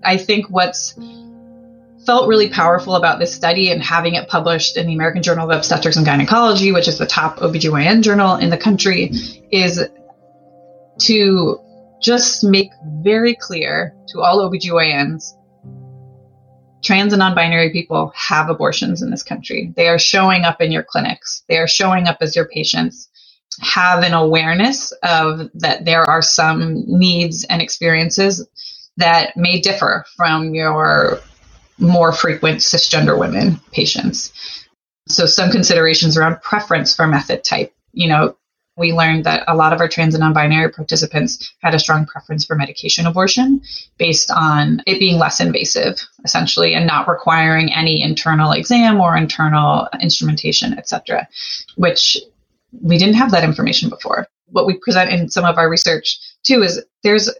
I 0.04 0.16
think 0.16 0.46
what's 0.48 0.96
felt 2.06 2.28
really 2.28 2.48
powerful 2.48 2.94
about 2.94 3.18
this 3.18 3.34
study 3.34 3.72
and 3.72 3.82
having 3.82 4.14
it 4.14 4.28
published 4.28 4.76
in 4.76 4.86
the 4.86 4.94
American 4.94 5.24
Journal 5.24 5.50
of 5.50 5.56
Obstetrics 5.56 5.96
and 5.96 6.06
Gynecology, 6.06 6.70
which 6.70 6.86
is 6.86 6.98
the 6.98 7.06
top 7.06 7.38
OBGYN 7.38 8.02
journal 8.02 8.36
in 8.36 8.50
the 8.50 8.59
country, 8.59 9.11
is 9.50 9.84
to 11.00 11.59
just 12.00 12.44
make 12.44 12.70
very 13.02 13.34
clear 13.34 13.92
to 14.11 14.20
all 14.20 14.48
OBGYNs 14.48 15.32
trans 16.89 17.12
and 17.12 17.20
non-binary 17.20 17.68
people 17.70 18.11
have 18.16 18.49
abortions 18.49 19.03
in 19.03 19.11
this 19.11 19.22
country. 19.22 19.74
They 19.76 19.89
are 19.89 19.99
showing 19.99 20.45
up 20.45 20.62
in 20.62 20.72
your 20.72 20.82
clinics. 20.82 21.45
They 21.47 21.59
are 21.59 21.68
showing 21.68 22.07
up 22.07 22.16
as 22.22 22.34
your 22.34 22.49
patients. 22.49 23.11
Have 23.61 24.03
an 24.05 24.14
awareness 24.14 24.91
of 25.03 25.51
that 25.53 25.84
there 25.84 26.05
are 26.05 26.22
some 26.22 26.84
needs 26.86 27.45
and 27.45 27.61
experiences 27.61 28.49
that 28.97 29.36
may 29.36 29.61
differ 29.61 30.07
from 30.16 30.55
your 30.55 31.20
more 31.78 32.11
frequent 32.11 32.61
cisgender 32.61 33.18
women 33.20 33.61
patients. 33.70 34.32
So 35.09 35.26
some 35.26 35.51
considerations 35.51 36.16
around 36.16 36.41
preference 36.41 36.97
for 36.97 37.07
method 37.07 37.45
type. 37.45 37.74
You 37.93 38.09
know, 38.09 38.36
we 38.78 38.92
learned 38.92 39.24
that 39.24 39.44
a 39.48 39.56
lot 39.56 39.72
of 39.72 39.80
our 39.80 39.88
trans 39.88 40.14
and 40.14 40.20
non-binary 40.20 40.70
participants 40.72 41.52
had 41.60 41.74
a 41.74 41.78
strong 41.78 42.06
preference 42.06 42.44
for 42.44 42.54
medication 42.54 43.06
abortion 43.06 43.60
based 43.98 44.30
on 44.30 44.82
it 44.86 45.00
being 45.00 45.18
less 45.18 45.40
invasive 45.40 46.00
essentially 46.24 46.74
and 46.74 46.86
not 46.86 47.08
requiring 47.08 47.72
any 47.72 48.02
internal 48.02 48.52
exam 48.52 49.00
or 49.00 49.16
internal 49.16 49.88
instrumentation 50.00 50.78
etc 50.78 51.26
which 51.76 52.16
we 52.72 52.98
didn't 52.98 53.14
have 53.14 53.30
that 53.30 53.44
information 53.44 53.88
before. 53.88 54.26
What 54.46 54.66
we 54.66 54.78
present 54.78 55.10
in 55.10 55.28
some 55.28 55.44
of 55.44 55.58
our 55.58 55.70
research 55.70 56.18
too 56.42 56.62
is 56.62 56.82
there's 57.02 57.30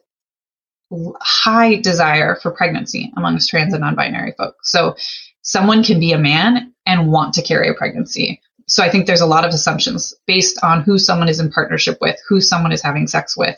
high 1.20 1.76
desire 1.76 2.36
for 2.36 2.51
pregnancy 2.51 3.12
amongst 3.16 3.51
trans 3.51 3.74
and 3.74 3.82
non-binary 3.82 4.34
folks. 4.39 4.72
So 4.72 4.97
someone 5.43 5.82
can 5.82 6.01
be 6.01 6.12
a 6.12 6.18
man 6.18 6.72
and 6.86 7.12
want 7.12 7.34
to 7.34 7.43
carry 7.43 7.68
a 7.68 7.74
pregnancy 7.74 8.41
so 8.69 8.83
I 8.83 8.91
think 8.91 9.07
there's 9.07 9.23
a 9.23 9.27
lot 9.27 9.45
of 9.45 9.53
assumptions 9.53 10.14
based 10.27 10.59
on 10.62 10.83
who 10.83 10.99
someone 10.99 11.29
is 11.29 11.41
in 11.41 11.51
partnership 11.51 11.99
with, 12.01 12.16
who 12.29 12.41
someone 12.41 12.71
is 12.71 12.83
having 12.83 13.07
sex 13.07 13.37
with, 13.37 13.57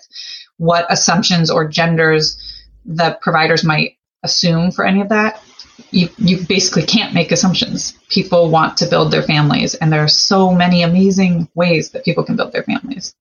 what 0.56 0.86
assumptions 0.88 1.50
or 1.50 1.68
genders 1.68 2.38
the 2.86 3.18
providers 3.20 3.64
might 3.64 3.96
assume 4.22 4.70
for 4.70 4.86
any 4.86 5.00
of 5.00 5.08
that. 5.08 5.42
You, 5.90 6.08
you 6.18 6.46
basically 6.46 6.84
can't 6.84 7.12
make 7.12 7.32
assumptions. 7.32 7.98
People 8.08 8.50
want 8.50 8.76
to 8.78 8.86
build 8.86 9.10
their 9.10 9.22
families, 9.22 9.74
and 9.74 9.92
there 9.92 10.04
are 10.04 10.08
so 10.08 10.52
many 10.52 10.82
amazing 10.82 11.48
ways 11.54 11.90
that 11.90 12.04
people 12.04 12.22
can 12.22 12.36
build 12.36 12.52
their 12.52 12.62
families. 12.62 13.14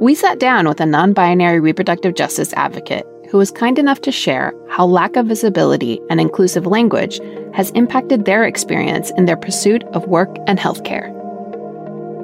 We 0.00 0.14
sat 0.14 0.38
down 0.38 0.68
with 0.68 0.80
a 0.80 0.86
non 0.86 1.14
binary 1.14 1.60
reproductive 1.60 2.14
justice 2.14 2.52
advocate 2.52 3.06
who 3.34 3.38
was 3.38 3.50
kind 3.50 3.80
enough 3.80 4.00
to 4.00 4.12
share 4.12 4.54
how 4.68 4.86
lack 4.86 5.16
of 5.16 5.26
visibility 5.26 6.00
and 6.08 6.20
inclusive 6.20 6.66
language 6.66 7.18
has 7.52 7.70
impacted 7.70 8.24
their 8.24 8.44
experience 8.44 9.10
in 9.16 9.24
their 9.24 9.36
pursuit 9.36 9.82
of 9.86 10.06
work 10.06 10.36
and 10.46 10.56
healthcare. 10.56 11.10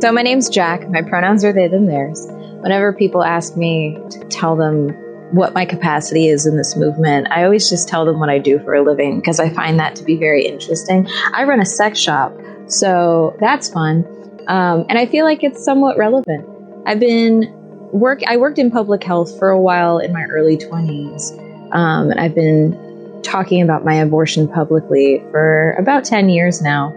So, 0.01 0.13
my 0.13 0.23
name's 0.23 0.49
Jack. 0.49 0.89
My 0.89 1.03
pronouns 1.03 1.43
are 1.43 1.53
they, 1.53 1.67
them, 1.67 1.87
theirs. 1.87 2.29
Whenever 2.61 2.93
people 2.93 3.25
ask 3.25 3.57
me 3.57 3.99
to 4.11 4.21
tell 4.29 4.55
them 4.55 4.91
what 5.33 5.53
my 5.53 5.65
capacity 5.65 6.29
is 6.29 6.47
in 6.47 6.57
this 6.57 6.77
movement, 6.77 7.27
I 7.33 7.43
always 7.43 7.69
just 7.69 7.89
tell 7.89 8.05
them 8.05 8.21
what 8.21 8.29
I 8.29 8.39
do 8.39 8.61
for 8.61 8.75
a 8.75 8.83
living 8.85 9.19
because 9.19 9.41
I 9.41 9.51
find 9.51 9.81
that 9.81 9.97
to 9.97 10.05
be 10.05 10.17
very 10.17 10.47
interesting. 10.47 11.09
I 11.35 11.43
run 11.43 11.59
a 11.59 11.67
sex 11.67 11.99
shop, 11.99 12.39
so 12.69 13.37
that's 13.41 13.69
fun. 13.69 14.07
Um, 14.47 14.87
and 14.89 14.97
I 14.97 15.07
feel 15.07 15.25
like 15.25 15.43
it's 15.43 15.65
somewhat 15.65 15.99
relevant. 15.99 16.47
I've 16.87 17.01
been 17.01 17.60
work 17.93 18.21
I 18.27 18.37
worked 18.37 18.59
in 18.59 18.71
public 18.71 19.03
health 19.03 19.39
for 19.39 19.51
a 19.51 19.61
while 19.61 19.99
in 19.99 20.13
my 20.13 20.25
early 20.25 20.57
20s. 20.57 21.33
Um, 21.73 22.11
and 22.11 22.21
I've 22.21 22.35
been 22.35 23.21
talking 23.23 23.63
about 23.63 23.85
my 23.85 23.95
abortion 23.95 24.49
publicly 24.49 25.23
for 25.31 25.73
about 25.79 26.05
10 26.05 26.29
years 26.29 26.63
now. 26.63 26.97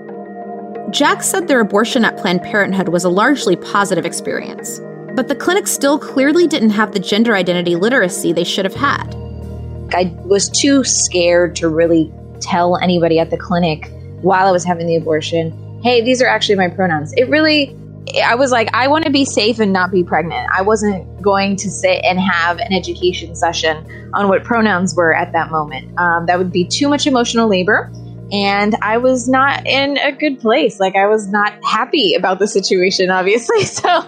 Jack 0.89 1.23
said 1.23 1.47
their 1.47 1.59
abortion 1.59 2.05
at 2.05 2.17
Planned 2.17 2.43
Parenthood 2.43 2.89
was 2.89 3.03
a 3.03 3.09
largely 3.09 3.55
positive 3.55 4.05
experience, 4.05 4.79
but 5.15 5.27
the 5.27 5.35
clinic 5.35 5.67
still 5.67 5.97
clearly 5.97 6.47
didn't 6.47 6.71
have 6.71 6.91
the 6.91 6.99
gender 6.99 7.35
identity 7.35 7.75
literacy 7.75 8.31
they 8.31 8.43
should 8.43 8.65
have 8.65 8.75
had. 8.75 9.15
I 9.93 10.15
was 10.25 10.49
too 10.49 10.83
scared 10.83 11.55
to 11.57 11.69
really 11.69 12.11
tell 12.39 12.77
anybody 12.77 13.19
at 13.19 13.29
the 13.29 13.37
clinic 13.37 13.89
while 14.21 14.47
I 14.47 14.51
was 14.51 14.63
having 14.63 14.87
the 14.87 14.95
abortion, 14.95 15.81
hey, 15.83 16.03
these 16.03 16.21
are 16.21 16.27
actually 16.27 16.55
my 16.55 16.67
pronouns. 16.67 17.13
It 17.13 17.29
really 17.29 17.75
I 18.23 18.35
was 18.35 18.51
like, 18.51 18.69
I 18.73 18.87
want 18.87 19.05
to 19.05 19.11
be 19.11 19.25
safe 19.25 19.59
and 19.59 19.71
not 19.73 19.91
be 19.91 20.03
pregnant. 20.03 20.49
I 20.53 20.61
wasn't 20.61 21.21
going 21.21 21.55
to 21.57 21.71
sit 21.71 22.03
and 22.03 22.19
have 22.19 22.57
an 22.59 22.73
education 22.73 23.35
session 23.35 24.11
on 24.13 24.27
what 24.27 24.43
pronouns 24.43 24.93
were 24.95 25.13
at 25.13 25.31
that 25.31 25.49
moment. 25.51 25.97
Um, 25.97 26.25
that 26.25 26.37
would 26.37 26.51
be 26.51 26.65
too 26.65 26.89
much 26.89 27.07
emotional 27.07 27.47
labor. 27.47 27.91
And 28.31 28.75
I 28.81 28.97
was 28.97 29.29
not 29.29 29.65
in 29.67 29.97
a 29.97 30.11
good 30.11 30.39
place. 30.39 30.79
Like, 30.79 30.95
I 30.95 31.07
was 31.07 31.27
not 31.27 31.53
happy 31.63 32.15
about 32.15 32.39
the 32.39 32.47
situation, 32.47 33.09
obviously. 33.09 33.63
So, 33.65 34.03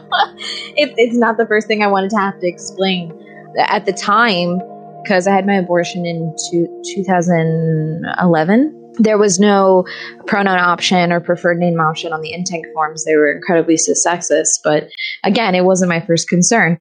it, 0.76 0.94
it's 0.98 1.16
not 1.16 1.38
the 1.38 1.46
first 1.46 1.68
thing 1.68 1.84
I 1.84 1.88
wanted 1.88 2.10
to 2.12 2.18
have 2.18 2.40
to 2.40 2.48
explain. 2.48 3.14
At 3.58 3.86
the 3.86 3.94
time, 3.94 4.60
because 5.04 5.28
I 5.28 5.34
had 5.34 5.46
my 5.46 5.56
abortion 5.56 6.06
in 6.06 6.36
two, 6.50 6.68
2011. 6.96 8.85
There 8.98 9.18
was 9.18 9.40
no 9.40 9.86
pronoun 10.26 10.60
option 10.60 11.12
or 11.12 11.20
preferred 11.20 11.58
name 11.58 11.80
option 11.80 12.14
on 12.14 12.22
the 12.22 12.32
intake 12.32 12.66
forms. 12.74 13.04
They 13.04 13.16
were 13.16 13.32
incredibly 13.32 13.78
cis 13.78 14.06
sexist, 14.06 14.60
but 14.64 14.88
again, 15.24 15.56
it 15.56 15.66
wasn't 15.66 15.90
my 15.90 16.00
first 16.00 16.30
concern. 16.30 16.80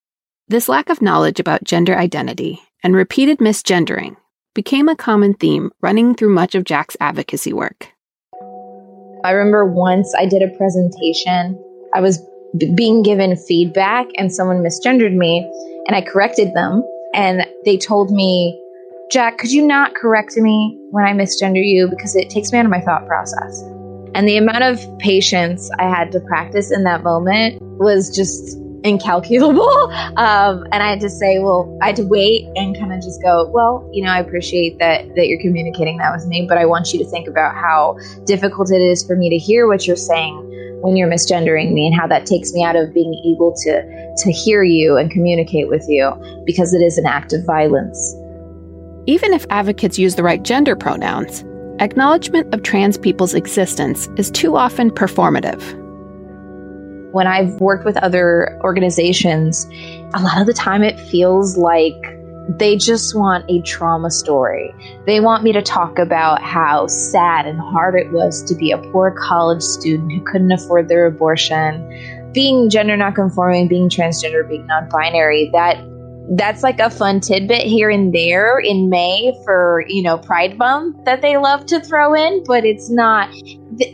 This 0.48 0.68
lack 0.68 0.90
of 0.90 1.02
knowledge 1.02 1.40
about 1.40 1.64
gender 1.64 1.96
identity 1.96 2.60
and 2.82 2.94
repeated 2.94 3.38
misgendering 3.38 4.16
became 4.54 4.88
a 4.88 4.96
common 4.96 5.34
theme 5.34 5.70
running 5.80 6.14
through 6.14 6.34
much 6.34 6.54
of 6.54 6.64
Jack's 6.64 6.96
advocacy 7.00 7.52
work. 7.52 7.88
I 9.24 9.30
remember 9.30 9.64
once 9.64 10.14
I 10.16 10.26
did 10.26 10.42
a 10.42 10.56
presentation, 10.56 11.58
I 11.94 12.00
was 12.00 12.18
b- 12.58 12.72
being 12.74 13.02
given 13.02 13.36
feedback 13.36 14.06
and 14.16 14.32
someone 14.32 14.62
misgendered 14.62 15.14
me, 15.14 15.50
and 15.86 15.96
I 15.96 16.02
corrected 16.02 16.52
them. 16.54 16.84
And 17.14 17.46
they 17.64 17.78
told 17.78 18.10
me, 18.10 18.60
Jack, 19.10 19.38
could 19.38 19.52
you 19.52 19.66
not 19.66 19.94
correct 19.94 20.36
me 20.36 20.78
when 20.90 21.04
I 21.04 21.12
misgender 21.12 21.64
you? 21.64 21.88
Because 21.88 22.16
it 22.16 22.30
takes 22.30 22.52
me 22.52 22.58
out 22.58 22.64
of 22.64 22.70
my 22.70 22.80
thought 22.80 23.06
process. 23.06 23.62
And 24.14 24.28
the 24.28 24.36
amount 24.36 24.62
of 24.62 24.80
patience 24.98 25.70
I 25.78 25.84
had 25.84 26.12
to 26.12 26.20
practice 26.20 26.70
in 26.70 26.84
that 26.84 27.02
moment 27.02 27.60
was 27.78 28.14
just 28.14 28.58
incalculable. 28.84 29.68
Um, 30.14 30.64
and 30.70 30.80
I 30.80 30.88
had 30.88 31.00
to 31.00 31.10
say, 31.10 31.40
well, 31.40 31.76
I 31.82 31.86
had 31.86 31.96
to 31.96 32.04
wait 32.04 32.46
and 32.54 32.78
kind 32.78 32.92
of 32.92 33.02
just 33.02 33.20
go, 33.20 33.50
well, 33.52 33.88
you 33.92 34.04
know, 34.04 34.10
I 34.10 34.20
appreciate 34.20 34.78
that 34.78 35.08
that 35.16 35.26
you're 35.26 35.40
communicating 35.40 35.98
that 35.98 36.14
with 36.14 36.24
me, 36.26 36.46
but 36.48 36.56
I 36.56 36.66
want 36.66 36.92
you 36.92 37.00
to 37.00 37.04
think 37.04 37.26
about 37.26 37.56
how 37.56 37.98
difficult 38.24 38.70
it 38.70 38.80
is 38.80 39.04
for 39.04 39.16
me 39.16 39.28
to 39.30 39.36
hear 39.36 39.66
what 39.66 39.88
you're 39.88 39.96
saying 39.96 40.36
when 40.82 40.96
you're 40.96 41.10
misgendering 41.10 41.72
me 41.72 41.88
and 41.88 41.98
how 41.98 42.06
that 42.06 42.26
takes 42.26 42.52
me 42.52 42.62
out 42.62 42.76
of 42.76 42.94
being 42.94 43.12
able 43.26 43.52
to 43.64 44.14
to 44.16 44.30
hear 44.30 44.62
you 44.62 44.96
and 44.96 45.10
communicate 45.10 45.68
with 45.68 45.84
you 45.88 46.12
because 46.46 46.72
it 46.72 46.80
is 46.80 46.96
an 46.96 47.06
act 47.06 47.32
of 47.32 47.44
violence. 47.44 48.14
Even 49.06 49.34
if 49.34 49.44
advocates 49.50 49.98
use 49.98 50.14
the 50.14 50.22
right 50.22 50.42
gender 50.42 50.74
pronouns, 50.74 51.44
acknowledgement 51.78 52.54
of 52.54 52.62
trans 52.62 52.96
people's 52.96 53.34
existence 53.34 54.08
is 54.16 54.30
too 54.30 54.56
often 54.56 54.90
performative. 54.90 55.62
When 57.12 57.26
I've 57.26 57.60
worked 57.60 57.84
with 57.84 57.98
other 57.98 58.58
organizations, 58.64 59.66
a 60.14 60.22
lot 60.22 60.40
of 60.40 60.46
the 60.46 60.54
time 60.54 60.82
it 60.82 60.98
feels 60.98 61.58
like 61.58 61.94
they 62.48 62.76
just 62.76 63.14
want 63.14 63.44
a 63.50 63.60
trauma 63.60 64.10
story. 64.10 64.74
They 65.06 65.20
want 65.20 65.44
me 65.44 65.52
to 65.52 65.62
talk 65.62 65.98
about 65.98 66.42
how 66.42 66.86
sad 66.86 67.46
and 67.46 67.60
hard 67.60 67.94
it 67.94 68.10
was 68.10 68.42
to 68.44 68.54
be 68.54 68.70
a 68.70 68.78
poor 68.90 69.14
college 69.18 69.62
student 69.62 70.12
who 70.12 70.22
couldn't 70.24 70.52
afford 70.52 70.88
their 70.88 71.04
abortion. 71.04 72.30
Being 72.32 72.70
gender 72.70 72.96
nonconforming, 72.96 73.68
being 73.68 73.90
transgender, 73.90 74.48
being 74.48 74.66
non 74.66 74.88
binary, 74.88 75.50
that 75.52 75.76
that's 76.30 76.62
like 76.62 76.80
a 76.80 76.88
fun 76.88 77.20
tidbit 77.20 77.62
here 77.62 77.90
and 77.90 78.12
there 78.12 78.58
in 78.58 78.88
May 78.88 79.32
for, 79.44 79.84
you 79.88 80.02
know, 80.02 80.16
Pride 80.16 80.56
Month 80.56 81.04
that 81.04 81.20
they 81.20 81.36
love 81.36 81.66
to 81.66 81.80
throw 81.80 82.14
in, 82.14 82.42
but 82.44 82.64
it's 82.64 82.90
not. 82.90 83.28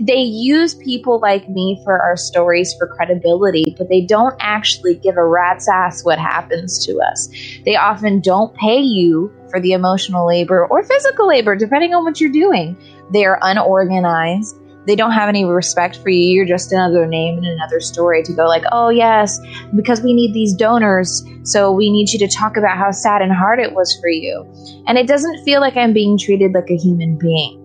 They 0.01 0.21
use 0.21 0.75
people 0.75 1.19
like 1.21 1.49
me 1.49 1.81
for 1.85 2.01
our 2.01 2.17
stories 2.17 2.75
for 2.79 2.87
credibility, 2.87 3.75
but 3.77 3.89
they 3.89 4.03
don't 4.03 4.35
actually 4.41 4.97
give 4.97 5.17
a 5.17 5.27
rat's 5.27 5.69
ass 5.69 6.05
what 6.05 6.19
happens 6.19 6.85
to 6.87 7.01
us. 7.01 7.29
They 7.65 7.77
often 7.77 8.21
don't 8.21 8.55
pay 8.55 8.81
you 8.81 9.33
for 9.51 9.61
the 9.61 9.73
emotional 9.73 10.27
labor 10.27 10.67
or 10.67 10.85
physical 10.85 11.27
labor, 11.27 11.57
depending 11.57 11.95
on 11.95 12.05
what 12.05 12.21
you're 12.21 12.31
doing. 12.31 12.77
They 13.13 13.25
are 13.25 13.39
unorganized 13.43 14.57
they 14.91 14.97
don't 14.97 15.13
have 15.13 15.29
any 15.29 15.45
respect 15.45 15.99
for 15.99 16.09
you. 16.09 16.35
You're 16.35 16.45
just 16.45 16.73
another 16.73 17.07
name 17.07 17.39
and 17.39 17.47
another 17.47 17.79
story 17.79 18.25
to 18.25 18.33
go 18.33 18.49
like, 18.49 18.65
oh 18.73 18.89
yes, 18.89 19.39
because 19.77 20.03
we 20.03 20.13
need 20.13 20.35
these 20.35 20.53
donors, 20.53 21.25
so 21.45 21.71
we 21.71 21.93
need 21.93 22.11
you 22.11 22.19
to 22.19 22.27
talk 22.27 22.57
about 22.57 22.77
how 22.77 22.91
sad 22.91 23.23
and 23.23 23.33
hard 23.33 23.61
it 23.61 23.73
was 23.73 23.97
for 24.01 24.09
you. 24.09 24.45
And 24.89 24.99
it 24.99 25.07
doesn't 25.07 25.45
feel 25.45 25.61
like 25.61 25.77
I'm 25.77 25.93
being 25.93 26.19
treated 26.19 26.55
like 26.55 26.71
a 26.71 26.77
human 26.77 27.17
being. 27.17 27.57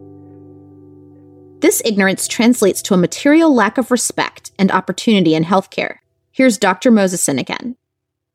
This 1.61 1.81
ignorance 1.83 2.27
translates 2.27 2.83
to 2.83 2.93
a 2.93 2.97
material 2.97 3.51
lack 3.51 3.79
of 3.79 3.89
respect 3.89 4.51
and 4.59 4.71
opportunity 4.71 5.33
in 5.33 5.45
healthcare. 5.45 5.95
Here's 6.31 6.59
Dr. 6.59 6.91
Moseson 6.91 7.39
again. 7.39 7.75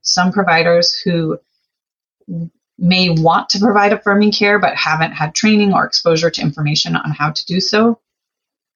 Some 0.03 0.33
providers 0.33 1.01
who 1.05 1.39
may 2.77 3.11
want 3.11 3.51
to 3.51 3.61
provide 3.61 3.93
affirming 3.93 4.33
care 4.33 4.59
but 4.59 4.75
haven't 4.75 5.13
had 5.13 5.33
training 5.33 5.73
or 5.73 5.85
exposure 5.85 6.31
to 6.31 6.43
information 6.43 6.97
on 6.97 7.13
how 7.13 7.31
to 7.31 7.47
do 7.47 7.61
so 7.61 8.01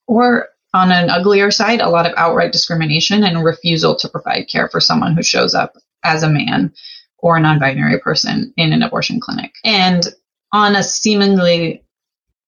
or 0.06 0.48
on 0.72 0.90
an 0.90 1.08
uglier 1.08 1.50
side, 1.50 1.80
a 1.80 1.88
lot 1.88 2.06
of 2.06 2.14
outright 2.16 2.52
discrimination 2.52 3.22
and 3.22 3.44
refusal 3.44 3.94
to 3.96 4.08
provide 4.08 4.48
care 4.48 4.68
for 4.68 4.80
someone 4.80 5.14
who 5.14 5.22
shows 5.22 5.54
up 5.54 5.76
as 6.02 6.22
a 6.22 6.30
man 6.30 6.72
or 7.18 7.36
a 7.36 7.40
non 7.40 7.58
binary 7.58 7.98
person 7.98 8.52
in 8.56 8.72
an 8.72 8.82
abortion 8.82 9.20
clinic. 9.20 9.52
And 9.64 10.06
on 10.52 10.76
a 10.76 10.82
seemingly 10.82 11.82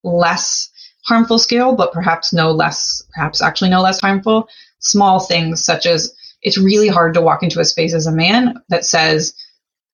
less 0.02 0.70
harmful 1.04 1.38
scale, 1.38 1.74
but 1.74 1.92
perhaps 1.92 2.32
no 2.32 2.50
less, 2.50 3.02
perhaps 3.14 3.40
actually 3.40 3.70
no 3.70 3.80
less 3.80 4.00
harmful, 4.00 4.48
small 4.80 5.20
things 5.20 5.64
such 5.64 5.86
as 5.86 6.14
it's 6.42 6.58
really 6.58 6.88
hard 6.88 7.14
to 7.14 7.20
walk 7.20 7.42
into 7.42 7.60
a 7.60 7.64
space 7.64 7.94
as 7.94 8.06
a 8.06 8.12
man 8.12 8.60
that 8.68 8.84
says, 8.84 9.34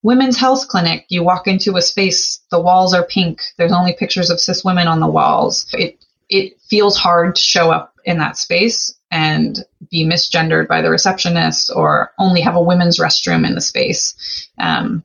Women's 0.02 0.36
health 0.36 0.66
clinic, 0.66 1.06
you 1.10 1.22
walk 1.22 1.46
into 1.46 1.76
a 1.76 1.82
space, 1.82 2.40
the 2.50 2.60
walls 2.60 2.92
are 2.92 3.04
pink, 3.04 3.40
there's 3.56 3.72
only 3.72 3.92
pictures 3.92 4.30
of 4.30 4.40
cis 4.40 4.64
women 4.64 4.88
on 4.88 4.98
the 4.98 5.06
walls. 5.06 5.66
It 5.74 6.04
it 6.28 6.60
feels 6.68 6.96
hard 6.96 7.36
to 7.36 7.42
show 7.42 7.70
up 7.70 7.94
in 8.04 8.18
that 8.18 8.36
space 8.36 8.94
and 9.10 9.64
be 9.90 10.04
misgendered 10.04 10.66
by 10.68 10.80
the 10.80 10.90
receptionist 10.90 11.70
or 11.74 12.12
only 12.18 12.40
have 12.40 12.56
a 12.56 12.62
women's 12.62 12.98
restroom 12.98 13.46
in 13.46 13.54
the 13.54 13.60
space. 13.60 14.48
Um, 14.58 15.04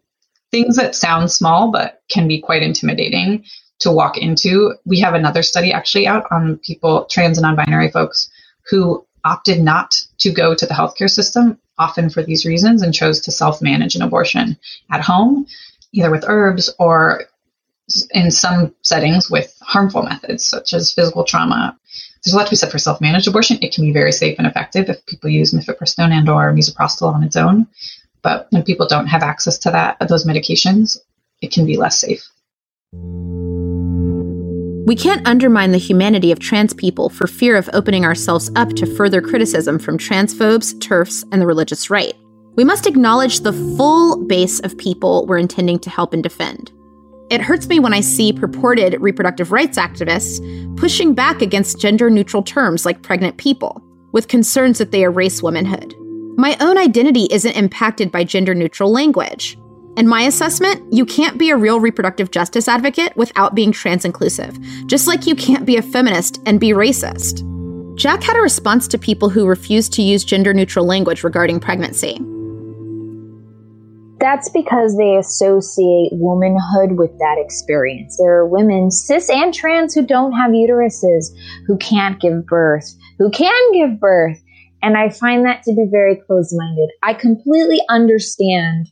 things 0.52 0.78
that 0.78 0.96
sound 0.96 1.32
small 1.32 1.72
but 1.72 2.02
can 2.10 2.28
be 2.28 2.40
quite 2.40 2.64
intimidating 2.64 3.44
to 3.80 3.92
walk 3.92 4.18
into. 4.18 4.74
We 4.86 5.00
have 5.02 5.14
another 5.14 5.44
study 5.44 5.72
actually 5.72 6.08
out 6.08 6.26
on 6.32 6.58
people, 6.60 7.06
trans 7.12 7.38
and 7.38 7.44
non 7.44 7.56
binary 7.56 7.92
folks, 7.92 8.30
who 8.70 9.06
opted 9.26 9.62
not 9.62 10.02
to 10.20 10.32
go 10.32 10.56
to 10.56 10.66
the 10.66 10.74
healthcare 10.74 11.10
system, 11.10 11.60
often 11.78 12.10
for 12.10 12.24
these 12.24 12.46
reasons, 12.46 12.82
and 12.82 12.94
chose 12.94 13.20
to 13.22 13.32
self 13.32 13.62
manage 13.62 13.96
an 13.96 14.02
abortion 14.02 14.58
at 14.90 15.02
home, 15.02 15.46
either 15.92 16.10
with 16.10 16.26
herbs 16.28 16.74
or 16.80 17.24
in 18.12 18.32
some 18.32 18.74
settings 18.82 19.30
with 19.30 19.58
harmful 19.62 20.04
methods 20.04 20.46
such 20.46 20.74
as 20.74 20.94
physical 20.94 21.24
trauma. 21.24 21.78
There's 22.24 22.34
a 22.34 22.38
lot 22.38 22.46
to 22.46 22.50
be 22.50 22.56
said 22.56 22.72
for 22.72 22.80
self-managed 22.80 23.28
abortion. 23.28 23.58
It 23.62 23.74
can 23.74 23.86
be 23.86 23.94
very 23.94 24.12
safe 24.12 24.38
and 24.38 24.48
effective 24.48 24.90
if 24.90 25.06
people 25.06 25.30
use 25.30 25.54
mifepristone 25.54 26.12
and 26.12 26.28
or 26.28 26.52
misoprostol 26.54 27.14
on 27.14 27.24
its 27.24 27.36
own. 27.36 27.68
But 28.22 28.48
when 28.50 28.64
people 28.64 28.88
don't 28.88 29.08
have 29.08 29.24
access 29.24 29.58
to 29.60 29.72
that 29.72 29.98
those 30.10 30.26
medications, 30.26 30.98
it 31.42 31.52
can 31.52 31.66
be 31.66 31.78
less 31.78 32.00
safe. 32.00 32.28
We 34.88 34.96
can't 34.96 35.28
undermine 35.28 35.72
the 35.72 35.78
humanity 35.78 36.32
of 36.32 36.40
trans 36.40 36.74
people 36.74 37.10
for 37.10 37.28
fear 37.28 37.58
of 37.58 37.70
opening 37.74 38.06
ourselves 38.06 38.50
up 38.56 38.70
to 38.76 38.86
further 38.86 39.22
criticism 39.22 39.80
from 39.80 39.98
transphobes, 39.98 40.74
TERFs, 40.80 41.24
and 41.32 41.42
the 41.42 41.48
religious 41.48 41.90
right. 41.90 42.14
We 42.56 42.64
must 42.64 42.88
acknowledge 42.88 43.42
the 43.42 43.54
full 43.54 44.26
base 44.26 44.60
of 44.62 44.78
people 44.78 45.26
we're 45.26 45.38
intending 45.38 45.80
to 45.80 45.90
help 45.90 46.14
and 46.14 46.24
defend. 46.24 46.72
It 47.30 47.42
hurts 47.42 47.68
me 47.68 47.80
when 47.80 47.94
I 47.94 48.00
see 48.00 48.32
purported 48.32 49.02
reproductive 49.02 49.52
rights 49.52 49.78
activists 49.78 50.40
pushing 50.78 51.14
back 51.14 51.42
against 51.42 51.80
gender 51.80 52.10
neutral 52.10 52.42
terms 52.42 52.86
like 52.86 53.02
pregnant 53.02 53.38
people, 53.38 53.84
with 54.14 54.30
concerns 54.30 54.78
that 54.78 54.92
they 54.92 55.04
erase 55.04 55.44
womanhood. 55.44 55.94
My 56.38 56.56
own 56.62 56.78
identity 56.78 57.28
isn't 57.32 57.58
impacted 57.58 58.12
by 58.12 58.24
gender 58.24 58.56
neutral 58.56 58.92
language. 58.92 59.58
In 59.98 60.08
my 60.08 60.22
assessment, 60.22 60.94
you 60.94 61.06
can't 61.06 61.38
be 61.38 61.50
a 61.50 61.58
real 61.58 61.80
reproductive 61.80 62.32
justice 62.32 62.68
advocate 62.68 63.18
without 63.18 63.56
being 63.56 63.72
trans 63.72 64.06
inclusive, 64.06 64.58
just 64.86 65.08
like 65.08 65.26
you 65.26 65.36
can't 65.36 65.66
be 65.66 65.76
a 65.76 65.82
feminist 65.82 66.40
and 66.46 66.60
be 66.60 66.70
racist. 66.70 67.44
Jack 67.96 68.22
had 68.22 68.38
a 68.38 68.42
response 68.42 68.88
to 68.88 69.00
people 69.00 69.28
who 69.28 69.48
refused 69.48 69.92
to 69.94 70.04
use 70.04 70.24
gender 70.24 70.54
neutral 70.54 70.86
language 70.86 71.24
regarding 71.24 71.60
pregnancy. 71.60 72.22
That's 74.20 74.50
because 74.50 74.98
they 74.98 75.16
associate 75.16 76.10
womanhood 76.14 76.98
with 76.98 77.12
that 77.20 77.38
experience. 77.38 78.18
There 78.18 78.38
are 78.40 78.48
women, 78.48 78.90
cis 78.90 79.30
and 79.30 79.54
trans, 79.54 79.94
who 79.94 80.06
don't 80.06 80.34
have 80.34 80.52
uteruses, 80.52 81.28
who 81.68 81.78
can't 81.78 82.20
give 82.20 82.46
birth, 82.46 82.88
who 83.20 83.30
can 83.30 83.72
give 83.74 84.00
birth. 84.00 84.42
And 84.82 84.98
I 84.98 85.10
find 85.10 85.46
that 85.46 85.64
to 85.64 85.74
be 85.74 85.86
very 85.90 86.16
close 86.16 86.54
minded. 86.56 86.90
I 87.04 87.14
completely 87.14 87.80
understand 87.90 88.88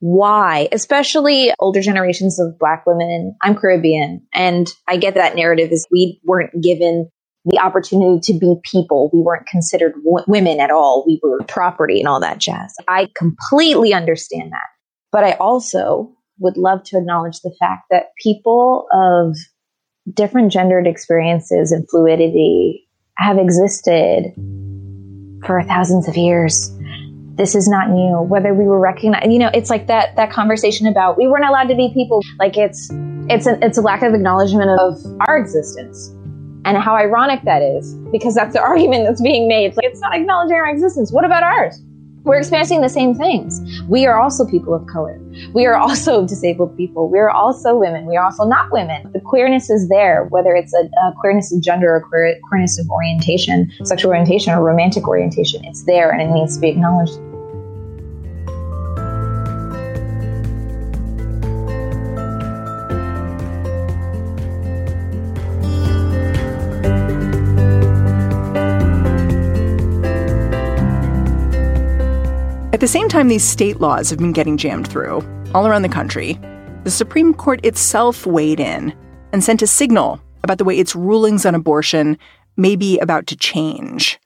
why, 0.00 0.68
especially 0.72 1.52
older 1.60 1.80
generations 1.80 2.40
of 2.40 2.58
Black 2.58 2.84
women. 2.86 3.36
I'm 3.42 3.54
Caribbean, 3.54 4.26
and 4.34 4.72
I 4.88 4.96
get 4.96 5.14
that 5.14 5.36
narrative 5.36 5.70
is 5.70 5.86
we 5.92 6.20
weren't 6.24 6.60
given 6.62 7.10
the 7.46 7.58
opportunity 7.58 8.20
to 8.32 8.38
be 8.38 8.56
people. 8.64 9.10
We 9.12 9.20
weren't 9.20 9.46
considered 9.46 9.94
w- 10.04 10.24
women 10.28 10.60
at 10.60 10.70
all. 10.70 11.04
We 11.06 11.20
were 11.22 11.40
property 11.48 12.00
and 12.00 12.08
all 12.08 12.20
that 12.20 12.38
jazz. 12.38 12.74
I 12.88 13.08
completely 13.16 13.94
understand 13.94 14.52
that. 14.52 14.68
But 15.12 15.24
I 15.24 15.32
also 15.34 16.12
would 16.40 16.56
love 16.56 16.82
to 16.84 16.98
acknowledge 16.98 17.40
the 17.40 17.54
fact 17.60 17.84
that 17.90 18.06
people 18.22 18.86
of 18.92 19.36
different 20.14 20.52
gendered 20.52 20.86
experiences 20.86 21.72
and 21.72 21.88
fluidity 21.90 22.88
have 23.18 23.38
existed 23.38 24.32
for 25.46 25.62
thousands 25.64 26.08
of 26.08 26.16
years. 26.16 26.70
this 27.36 27.54
is 27.54 27.68
not 27.68 27.90
new 27.90 28.20
whether 28.22 28.54
we 28.54 28.64
were 28.64 28.80
recognized 28.80 29.30
you 29.32 29.38
know 29.38 29.50
it's 29.54 29.70
like 29.70 29.86
that 29.88 30.14
that 30.16 30.30
conversation 30.30 30.86
about 30.86 31.16
we 31.18 31.26
weren't 31.28 31.44
allowed 31.46 31.64
to 31.68 31.74
be 31.74 31.90
people 31.94 32.20
like 32.38 32.56
it's 32.56 32.90
it's 33.30 33.46
a, 33.46 33.58
it's 33.64 33.78
a 33.78 33.80
lack 33.80 34.02
of 34.02 34.14
acknowledgement 34.14 34.70
of 34.80 34.98
our 35.28 35.38
existence 35.38 36.10
and 36.64 36.78
how 36.78 36.94
ironic 36.94 37.42
that 37.44 37.62
is 37.62 37.94
because 38.10 38.34
that's 38.34 38.54
the 38.54 38.60
argument 38.70 39.04
that's 39.04 39.22
being 39.22 39.48
made 39.48 39.66
it's 39.66 39.76
like 39.76 39.86
it's 39.86 40.00
not 40.00 40.14
acknowledging 40.14 40.56
our 40.56 40.68
existence 40.68 41.12
what 41.12 41.24
about 41.24 41.42
ours 41.42 41.82
we're 42.24 42.38
experiencing 42.38 42.82
the 42.82 42.88
same 42.88 43.14
things. 43.14 43.60
We 43.88 44.06
are 44.06 44.20
also 44.20 44.46
people 44.46 44.74
of 44.74 44.86
color. 44.86 45.20
We 45.54 45.66
are 45.66 45.74
also 45.82 46.26
disabled 46.26 46.76
people. 46.76 47.08
We 47.08 47.18
are 47.18 47.30
also 47.30 47.76
women. 47.76 48.06
We 48.06 48.16
are 48.16 48.24
also 48.24 48.44
not 48.44 48.70
women. 48.70 49.10
The 49.12 49.20
queerness 49.20 49.70
is 49.70 49.88
there, 49.88 50.24
whether 50.26 50.54
it's 50.54 50.72
a, 50.72 50.84
a 51.06 51.12
queerness 51.18 51.52
of 51.52 51.60
gender 51.62 51.94
or 51.94 52.00
queer, 52.00 52.38
queerness 52.48 52.78
of 52.78 52.88
orientation, 52.90 53.72
sexual 53.84 54.10
orientation, 54.10 54.52
or 54.52 54.62
romantic 54.62 55.08
orientation. 55.08 55.64
It's 55.64 55.84
there 55.84 56.10
and 56.10 56.22
it 56.22 56.32
needs 56.32 56.54
to 56.54 56.60
be 56.60 56.68
acknowledged. 56.68 57.18
The 72.82 72.88
same 72.88 73.08
time 73.08 73.28
these 73.28 73.44
state 73.44 73.80
laws 73.80 74.10
have 74.10 74.18
been 74.18 74.32
getting 74.32 74.56
jammed 74.56 74.88
through 74.88 75.22
all 75.54 75.68
around 75.68 75.82
the 75.82 75.88
country, 75.88 76.36
the 76.82 76.90
Supreme 76.90 77.32
Court 77.32 77.64
itself 77.64 78.26
weighed 78.26 78.58
in 78.58 78.92
and 79.32 79.44
sent 79.44 79.62
a 79.62 79.68
signal 79.68 80.20
about 80.42 80.58
the 80.58 80.64
way 80.64 80.76
its 80.76 80.96
rulings 80.96 81.46
on 81.46 81.54
abortion 81.54 82.18
may 82.56 82.74
be 82.74 82.98
about 82.98 83.28
to 83.28 83.36
change. 83.36 84.18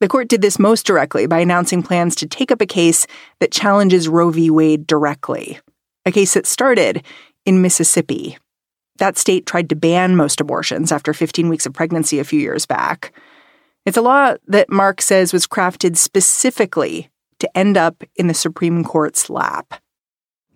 The 0.00 0.08
court 0.08 0.28
did 0.28 0.40
this 0.40 0.58
most 0.58 0.86
directly 0.86 1.26
by 1.26 1.40
announcing 1.40 1.82
plans 1.82 2.14
to 2.16 2.26
take 2.26 2.50
up 2.50 2.62
a 2.62 2.66
case 2.66 3.06
that 3.38 3.52
challenges 3.52 4.08
Roe 4.08 4.30
v. 4.30 4.48
Wade 4.48 4.86
directly, 4.86 5.60
a 6.06 6.10
case 6.10 6.32
that 6.32 6.46
started 6.46 7.04
in 7.44 7.60
Mississippi. 7.60 8.38
That 8.96 9.18
state 9.18 9.44
tried 9.44 9.68
to 9.68 9.76
ban 9.76 10.16
most 10.16 10.40
abortions 10.40 10.90
after 10.90 11.12
15 11.12 11.50
weeks 11.50 11.66
of 11.66 11.74
pregnancy 11.74 12.18
a 12.18 12.24
few 12.24 12.40
years 12.40 12.64
back. 12.64 13.12
It's 13.84 13.98
a 13.98 14.02
law 14.02 14.36
that 14.46 14.70
Mark 14.70 15.02
says 15.02 15.34
was 15.34 15.46
crafted 15.46 15.98
specifically 15.98 17.10
to 17.40 17.56
end 17.56 17.76
up 17.76 18.04
in 18.16 18.26
the 18.26 18.34
Supreme 18.34 18.84
Court's 18.84 19.30
lap. 19.30 19.80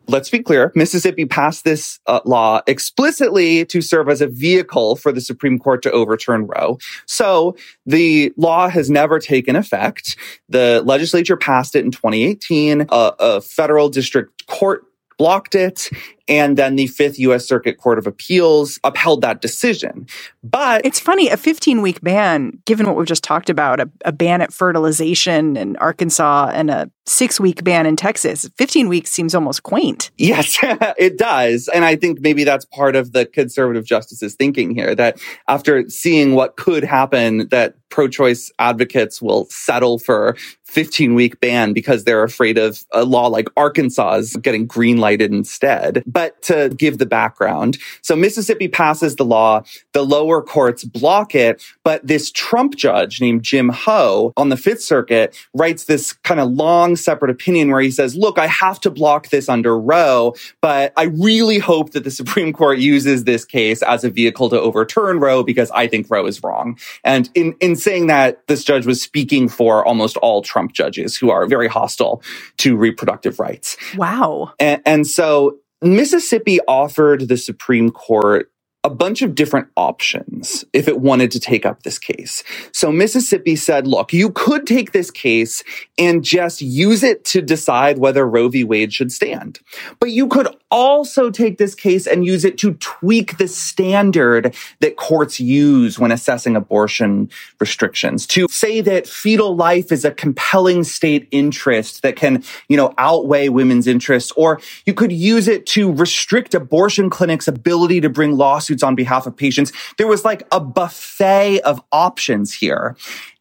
Let's 0.09 0.31
be 0.31 0.43
clear. 0.43 0.73
Mississippi 0.75 1.25
passed 1.25 1.65
this 1.65 2.01
uh, 2.07 2.21
law 2.25 2.61
explicitly 2.67 3.65
to 3.67 3.81
serve 3.81 4.09
as 4.09 4.21
a 4.21 4.27
vehicle 4.27 4.97
for 4.97 5.13
the 5.13 5.21
Supreme 5.21 5.59
Court 5.59 5.81
to 5.83 5.93
overturn 5.93 6.47
Roe. 6.47 6.79
So 7.07 7.57
the 7.87 8.33
law 8.37 8.69
has 8.69 8.91
never 8.91 9.21
taken 9.21 9.55
effect. 9.55 10.17
The 10.49 10.83
legislature 10.85 11.37
passed 11.37 11.77
it 11.77 11.85
in 11.85 11.93
2018. 11.93 12.87
Uh, 12.89 13.13
a 13.19 13.41
federal 13.41 13.89
district 13.89 14.47
court 14.49 14.85
blocked 15.19 15.55
it. 15.55 15.89
And 16.29 16.57
then 16.57 16.77
the 16.77 16.87
Fifth 16.87 17.19
U.S. 17.19 17.47
Circuit 17.47 17.79
Court 17.79 17.99
of 17.99 18.07
Appeals 18.07 18.79
upheld 18.85 19.23
that 19.23 19.41
decision. 19.41 20.07
But 20.43 20.85
it's 20.85 21.01
funny, 21.01 21.29
a 21.29 21.37
15 21.37 21.83
week 21.83 22.01
ban, 22.01 22.59
given 22.65 22.87
what 22.87 22.97
we've 22.97 23.07
just 23.07 23.25
talked 23.25 23.51
about, 23.51 23.81
a, 23.81 23.91
a 24.05 24.13
ban 24.13 24.41
at 24.41 24.53
fertilization 24.53 25.57
in 25.57 25.77
Arkansas 25.77 26.51
and 26.53 26.71
a 26.71 26.91
six 27.07 27.41
week 27.41 27.65
ban 27.65 27.87
in 27.87 27.97
Texas, 27.97 28.49
15 28.57 28.89
weeks 28.89 29.11
seems 29.11 29.35
almost 29.35 29.63
quaint. 29.63 30.11
Yes, 30.17 30.59
it 30.63 31.19
does. 31.19 31.69
And 31.69 31.85
I 31.85 31.97
think 31.97 32.21
maybe 32.21 32.45
that's 32.45 32.65
part 32.67 32.97
of 32.97 33.13
the 33.13 33.27
conservative 33.27 33.85
justices 33.85 34.35
thinking 34.35 34.75
here 34.75 34.95
that 34.95 35.21
after 35.49 35.89
seeing 35.89 36.35
what 36.35 36.57
could 36.57 36.85
happen, 36.85 37.49
that 37.49 37.75
pro 37.89 38.09
choice 38.09 38.51
advocates 38.59 39.21
will 39.21 39.47
settle 39.51 39.99
for 39.99 40.37
15 40.65 41.15
week 41.15 41.39
ban 41.41 41.75
because 41.75 42.05
they're 42.05 42.23
afraid 42.23 42.57
of 42.57 42.83
a 42.93 43.05
law 43.05 43.27
like 43.27 43.49
Arkansas's 43.57 44.35
getting 44.37 44.67
green 44.67 44.97
lighted 44.97 45.31
instead. 45.31 46.03
But 46.13 46.41
to 46.43 46.71
give 46.77 46.99
the 46.99 47.07
background, 47.07 47.79
so 48.03 48.15
Mississippi 48.17 48.69
passes 48.69 49.17
the 49.17 49.25
law, 49.25 49.63
the 49.93 50.03
lower 50.03 50.43
courts 50.43 50.85
block 50.85 51.35
it, 51.35 51.63
but 51.85 52.07
this 52.07 52.31
Trump 52.31 52.77
judge 52.77 53.21
named 53.21 53.43
Jim 53.43 53.69
Ho 53.71 54.33
on 54.37 54.49
the 54.49 54.57
Fifth 54.57 54.83
Circuit 54.83 55.37
writes 55.55 55.85
this 55.85 56.13
kind 56.13 56.41
of 56.41 56.51
long 56.51 56.97
separate 56.97 57.31
opinion 57.31 57.71
where 57.71 57.81
he 57.81 57.91
says, 57.91 58.15
look, 58.15 58.39
I 58.39 58.47
have 58.47 58.81
to 58.81 58.91
block 58.91 59.31
this 59.31 59.49
under 59.49 59.79
Roe, 59.79 60.35
but 60.61 60.93
I 60.97 61.05
really 61.05 61.59
hope 61.59 61.93
that 61.93 62.05
the 62.05 62.11
Supreme 62.23 62.53
Court 62.53 62.79
uses 62.79 63.25
this 63.25 63.45
case 63.45 63.83
as 63.83 64.05
a 64.05 64.11
vehicle 64.11 64.51
to 64.51 64.61
overturn 64.61 65.19
Roe 65.19 65.43
because 65.43 65.71
I 65.71 65.87
think 65.87 66.07
Roe 66.11 66.27
is 66.27 66.43
wrong. 66.43 66.79
And 67.05 67.31
in, 67.35 67.55
in 67.61 67.77
saying 67.77 68.09
that, 68.09 68.47
this 68.47 68.65
judge 68.65 68.87
was 68.87 69.01
speaking 69.01 69.49
for 69.49 69.85
almost 69.85 70.17
all 70.19 70.43
Trump 70.43 70.73
judges 70.73 71.17
who 71.17 71.31
are 71.31 71.47
very 71.47 71.69
hostile 71.69 72.23
to 72.59 72.77
reproductive 72.77 73.39
rights. 73.41 73.77
Wow. 73.97 74.53
And, 74.59 74.83
and 74.85 75.07
so 75.07 75.59
Mississippi 75.83 76.61
offered 76.69 77.29
the 77.29 77.37
Supreme 77.37 77.91
Court 77.91 78.52
a 78.85 78.91
bunch 78.91 79.23
of 79.23 79.37
different 79.37 79.69
options 79.77 80.65
if 80.73 80.89
it 80.89 81.01
wanted 81.01 81.31
to 81.31 81.39
take 81.39 81.65
up 81.65 81.85
this 81.85 82.01
case. 82.01 82.43
So 82.73 82.91
Mississippi 82.91 83.55
said, 83.55 83.87
look, 83.87 84.13
you 84.13 84.31
could 84.31 84.67
take 84.67 84.91
this 84.91 85.09
case 85.09 85.63
and 85.99 86.25
just 86.25 86.61
use 86.61 87.05
it 87.05 87.25
to 87.27 87.41
decide 87.41 87.99
whether 87.99 88.27
Roe 88.29 88.49
v. 88.49 88.65
Wade 88.65 88.93
should 88.93 89.13
stand. 89.13 89.61
But 90.01 90.11
you 90.11 90.27
could 90.27 90.49
also 90.69 91.31
take 91.31 91.59
this 91.59 91.77
case 91.77 92.09
and 92.09 92.27
use 92.27 92.45
it 92.45 92.59
to 92.59 92.75
tweak 92.75 93.39
the 93.39 93.47
standard 93.47 94.53
that 94.81 94.97
courts 94.97 95.39
use 95.39 95.99
when 95.99 96.11
assessing 96.11 96.57
abortion 96.57 97.31
restrictions 97.61 98.27
to 98.27 98.49
say 98.49 98.81
that 98.81 99.07
fetal 99.07 99.55
life 99.55 99.93
is 99.93 100.05
a 100.05 100.11
compelling 100.11 100.83
state 100.83 101.29
interest 101.31 102.03
that 102.03 102.17
can, 102.17 102.43
you 102.69 102.77
know, 102.77 102.93
outweigh 102.99 103.49
women's 103.49 103.87
interests. 103.87 104.33
Or 104.33 104.61
you 104.87 104.95
could 104.95 105.13
use 105.13 105.47
it 105.47 105.67
to 105.67 105.93
restrict 105.93 106.53
abortion 106.55 107.11
clinics' 107.11 107.47
ability 107.47 108.01
to 108.01 108.09
bring 108.09 108.37
lawsuits 108.37 108.72
lawsuits 108.73 108.83
on 108.83 108.95
behalf 108.95 109.27
of 109.27 109.37
patients. 109.37 109.73
There 109.99 110.07
was 110.07 110.25
like 110.25 110.47
a 110.51 110.61
buffet 110.61 111.61
of 111.61 111.83
options 111.93 112.53
here. 112.53 112.97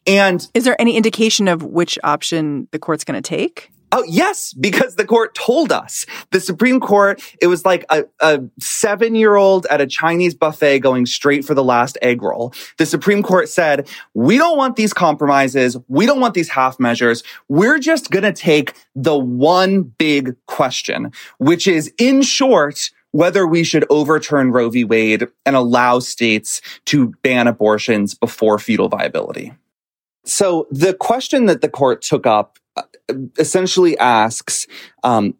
And 0.08 0.48
is 0.54 0.64
there 0.64 0.80
any 0.80 0.98
indication 0.98 1.48
of 1.48 1.64
which 1.64 1.98
option 2.04 2.68
the 2.72 2.80
court's 2.80 3.04
going 3.04 3.22
to 3.22 3.28
take? 3.28 3.72
Oh, 3.94 4.06
yes, 4.08 4.54
because 4.54 4.96
the 4.96 5.04
court 5.04 5.36
told 5.36 5.74
us. 5.74 6.06
The 6.32 6.40
Supreme 6.40 6.80
Court, 6.80 7.22
it 7.42 7.48
was 7.48 7.66
like 7.66 7.84
a, 7.90 8.06
a 8.22 8.42
seven 8.58 9.16
year 9.16 9.36
old 9.36 9.66
at 9.66 9.82
a 9.82 9.86
Chinese 9.86 10.34
buffet 10.34 10.80
going 10.80 11.06
straight 11.06 11.44
for 11.44 11.54
the 11.54 11.64
last 11.64 11.98
egg 12.02 12.22
roll. 12.22 12.54
The 12.78 12.86
Supreme 12.86 13.22
Court 13.22 13.50
said, 13.50 13.90
we 14.14 14.38
don't 14.38 14.56
want 14.56 14.78
these 14.78 14.94
compromises. 14.94 15.76
We 15.90 16.06
don't 16.06 16.22
want 16.22 16.36
these 16.36 16.48
half 16.48 16.80
measures. 16.80 17.22
We're 17.50 17.80
just 17.80 18.12
going 18.12 18.24
to 18.24 18.32
take 18.32 18.76
the 18.96 19.18
one 19.18 19.84
big 19.84 20.38
question, 20.46 21.12
which 21.38 21.68
is 21.68 21.94
in 21.98 22.22
short, 22.22 22.92
whether 23.12 23.46
we 23.46 23.64
should 23.64 23.86
overturn 23.90 24.52
Roe 24.52 24.70
v. 24.70 24.84
Wade 24.84 25.28
and 25.46 25.56
allow 25.56 26.00
states 26.00 26.62
to 26.86 27.14
ban 27.24 27.48
abortions 27.48 28.14
before 28.14 28.58
fetal 28.60 28.90
viability. 28.90 29.54
So 30.26 30.68
the 30.72 30.94
question 30.94 31.46
that 31.48 31.62
the 31.62 31.70
court 31.70 32.02
took 32.02 32.26
up 32.26 32.60
uh, 32.78 32.84
essentially 33.38 33.98
asks, 33.98 34.68
um, 35.04 35.34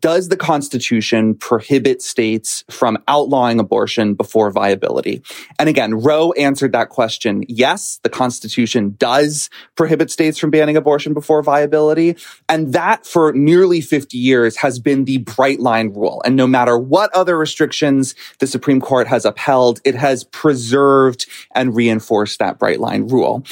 does 0.00 0.28
the 0.28 0.36
Constitution 0.36 1.34
prohibit 1.34 2.02
states 2.02 2.64
from 2.70 2.98
outlawing 3.08 3.58
abortion 3.58 4.14
before 4.14 4.50
viability? 4.50 5.22
And 5.58 5.68
again, 5.68 5.94
Roe 5.94 6.32
answered 6.32 6.72
that 6.72 6.88
question. 6.88 7.44
Yes, 7.48 8.00
the 8.02 8.08
Constitution 8.08 8.94
does 8.98 9.50
prohibit 9.76 10.10
states 10.10 10.38
from 10.38 10.50
banning 10.50 10.76
abortion 10.76 11.14
before 11.14 11.42
viability. 11.42 12.16
And 12.48 12.72
that 12.72 13.06
for 13.06 13.32
nearly 13.32 13.80
50 13.80 14.16
years 14.16 14.56
has 14.56 14.78
been 14.78 15.04
the 15.04 15.18
bright 15.18 15.60
line 15.60 15.92
rule. 15.92 16.22
And 16.24 16.36
no 16.36 16.46
matter 16.46 16.78
what 16.78 17.14
other 17.14 17.36
restrictions 17.36 18.14
the 18.38 18.46
Supreme 18.46 18.80
Court 18.80 19.06
has 19.06 19.24
upheld, 19.24 19.80
it 19.84 19.94
has 19.94 20.24
preserved 20.24 21.26
and 21.54 21.74
reinforced 21.74 22.38
that 22.38 22.58
bright 22.58 22.80
line 22.80 23.08
rule. 23.08 23.44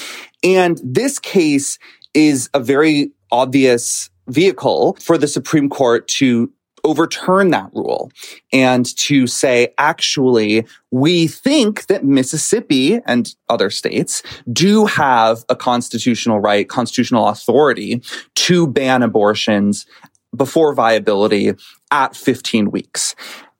And 0.43 0.80
this 0.82 1.18
case 1.18 1.78
is 2.14 2.51
a 2.53 2.61
very 2.61 3.12
obvious 3.30 4.11
vehicle 4.29 4.97
for 5.01 5.18
the 5.18 5.29
Supreme 5.29 5.68
Court 5.68 6.07
to 6.09 6.53
overturn 6.85 7.51
that 7.51 7.70
rule 7.75 8.11
and 8.53 8.97
to 8.97 9.27
say, 9.27 9.73
actually, 9.79 10.66
we 10.91 11.27
think 11.27 11.87
that 11.87 12.05
Mississippi 12.05 13.01
and 13.07 13.35
other 13.49 13.70
states 13.70 14.23
do 14.53 14.87
have 14.87 15.45
a 15.49 15.57
constitutional 15.57 16.41
right, 16.41 16.68
constitutional 16.68 17.29
authority 17.29 18.03
to 18.35 18.66
ban 18.66 19.03
abortions 19.03 19.87
before 20.35 20.75
viability 20.75 21.53
at 21.91 22.16
15 22.16 22.70
weeks. 22.70 23.14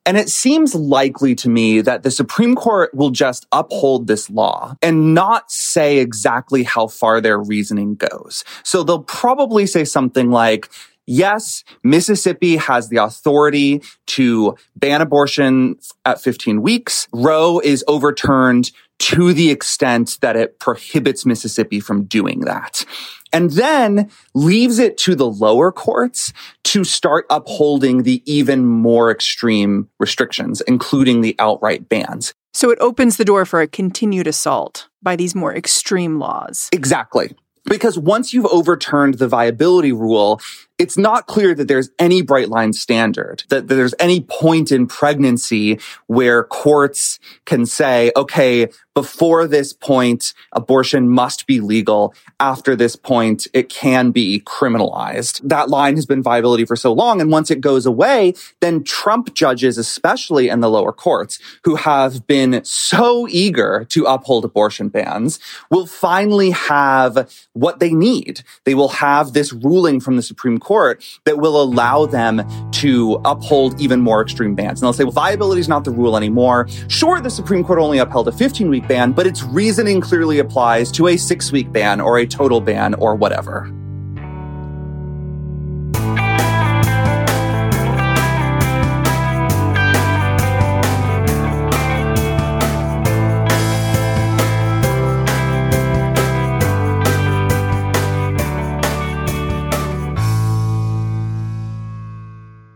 And 0.05 0.17
it 0.17 0.29
seems 0.29 0.75
likely 0.75 1.33
to 1.35 1.49
me 1.49 1.81
that 1.81 2.03
the 2.03 2.11
Supreme 2.11 2.55
Court 2.55 2.93
will 2.93 3.11
just 3.11 3.47
uphold 3.51 4.07
this 4.07 4.29
law 4.29 4.75
and 4.81 5.13
not 5.13 5.49
say 5.49 5.99
exactly 5.99 6.63
how 6.63 6.87
far 6.87 7.21
their 7.21 7.39
reasoning 7.39 7.95
goes. 7.95 8.43
So 8.63 8.83
they'll 8.83 9.03
probably 9.03 9.65
say 9.65 9.85
something 9.85 10.29
like, 10.29 10.69
Yes, 11.05 11.65
Mississippi 11.83 12.55
has 12.55 12.87
the 12.87 12.97
authority 12.97 13.81
to 14.07 14.55
ban 14.77 15.01
abortion 15.01 15.77
at 16.05 16.21
15 16.21 16.61
weeks. 16.61 17.09
Roe 17.11 17.59
is 17.59 17.83
overturned 17.89 18.71
to 19.03 19.33
the 19.33 19.51
extent 19.51 20.17
that 20.21 20.37
it 20.37 20.59
prohibits 20.59 21.25
Mississippi 21.25 21.81
from 21.81 22.05
doing 22.05 22.41
that. 22.41 22.85
And 23.33 23.51
then 23.51 24.09
leaves 24.33 24.79
it 24.79 24.97
to 24.99 25.13
the 25.13 25.27
lower 25.27 25.73
courts 25.73 26.31
to 26.65 26.85
start 26.85 27.25
upholding 27.29 28.03
the 28.03 28.23
even 28.25 28.65
more 28.65 29.11
extreme 29.11 29.89
restrictions, 29.99 30.61
including 30.61 31.19
the 31.19 31.35
outright 31.37 31.89
bans. 31.89 32.33
So 32.53 32.69
it 32.69 32.79
opens 32.79 33.17
the 33.17 33.25
door 33.25 33.45
for 33.45 33.59
a 33.59 33.67
continued 33.67 34.27
assault 34.27 34.87
by 35.01 35.17
these 35.17 35.35
more 35.35 35.53
extreme 35.53 36.17
laws. 36.17 36.69
Exactly. 36.71 37.35
Because 37.65 37.97
once 37.97 38.33
you've 38.33 38.45
overturned 38.45 39.15
the 39.15 39.27
viability 39.27 39.93
rule, 39.93 40.41
it's 40.77 40.97
not 40.97 41.27
clear 41.27 41.55
that 41.55 41.67
there's 41.69 41.89
any 41.97 42.21
bright 42.21 42.49
line 42.49 42.73
standard, 42.73 43.43
that 43.49 43.69
there's 43.69 43.95
any 43.99 44.21
point 44.21 44.71
in 44.71 44.85
pregnancy 44.85 45.79
where 46.07 46.43
courts 46.43 47.19
can 47.45 47.65
say, 47.65 48.11
okay, 48.17 48.67
before 48.95 49.47
this 49.47 49.73
point, 49.73 50.33
abortion 50.51 51.09
must 51.09 51.47
be 51.47 51.59
legal. 51.59 52.13
After 52.39 52.75
this 52.75 52.95
point, 52.95 53.47
it 53.53 53.69
can 53.69 54.11
be 54.11 54.41
criminalized. 54.41 55.41
That 55.47 55.69
line 55.69 55.95
has 55.95 56.05
been 56.05 56.21
viability 56.21 56.65
for 56.65 56.75
so 56.75 56.93
long. 56.93 57.19
And 57.19 57.31
once 57.31 57.49
it 57.49 57.61
goes 57.61 57.85
away, 57.85 58.33
then 58.59 58.83
Trump 58.83 59.33
judges, 59.33 59.77
especially 59.77 60.49
in 60.49 60.59
the 60.59 60.69
lower 60.69 60.91
courts, 60.91 61.39
who 61.63 61.75
have 61.75 62.27
been 62.27 62.61
so 62.63 63.27
eager 63.29 63.85
to 63.89 64.05
uphold 64.05 64.45
abortion 64.45 64.89
bans, 64.89 65.39
will 65.71 65.87
finally 65.87 66.51
have 66.51 67.31
what 67.53 67.79
they 67.79 67.93
need. 67.93 68.43
They 68.65 68.75
will 68.75 68.89
have 68.89 69.33
this 69.33 69.51
ruling 69.51 69.99
from 69.99 70.17
the 70.17 70.21
Supreme 70.21 70.59
Court 70.59 71.03
that 71.25 71.39
will 71.39 71.61
allow 71.61 72.05
them 72.05 72.43
to 72.73 73.19
uphold 73.25 73.79
even 73.81 74.01
more 74.01 74.21
extreme 74.21 74.53
bans. 74.53 74.81
And 74.81 74.85
they'll 74.85 74.93
say, 74.93 75.03
well, 75.03 75.13
viability 75.13 75.61
is 75.61 75.69
not 75.69 75.83
the 75.83 75.91
rule 75.91 76.15
anymore. 76.15 76.67
Sure, 76.87 77.19
the 77.19 77.29
Supreme 77.29 77.63
Court 77.63 77.79
only 77.79 77.97
upheld 77.97 78.27
a 78.27 78.31
15 78.31 78.69
week 78.69 78.82
ban, 78.87 79.11
but 79.11 79.27
its 79.27 79.43
reasoning 79.43 80.01
clearly 80.01 80.39
applies 80.39 80.91
to 80.93 81.07
a 81.07 81.17
six 81.17 81.51
week 81.51 81.71
ban 81.71 82.01
or 82.01 82.19
a 82.19 82.27
total 82.27 82.61
ban 82.61 82.93
or 82.95 83.15
whatever. 83.15 83.71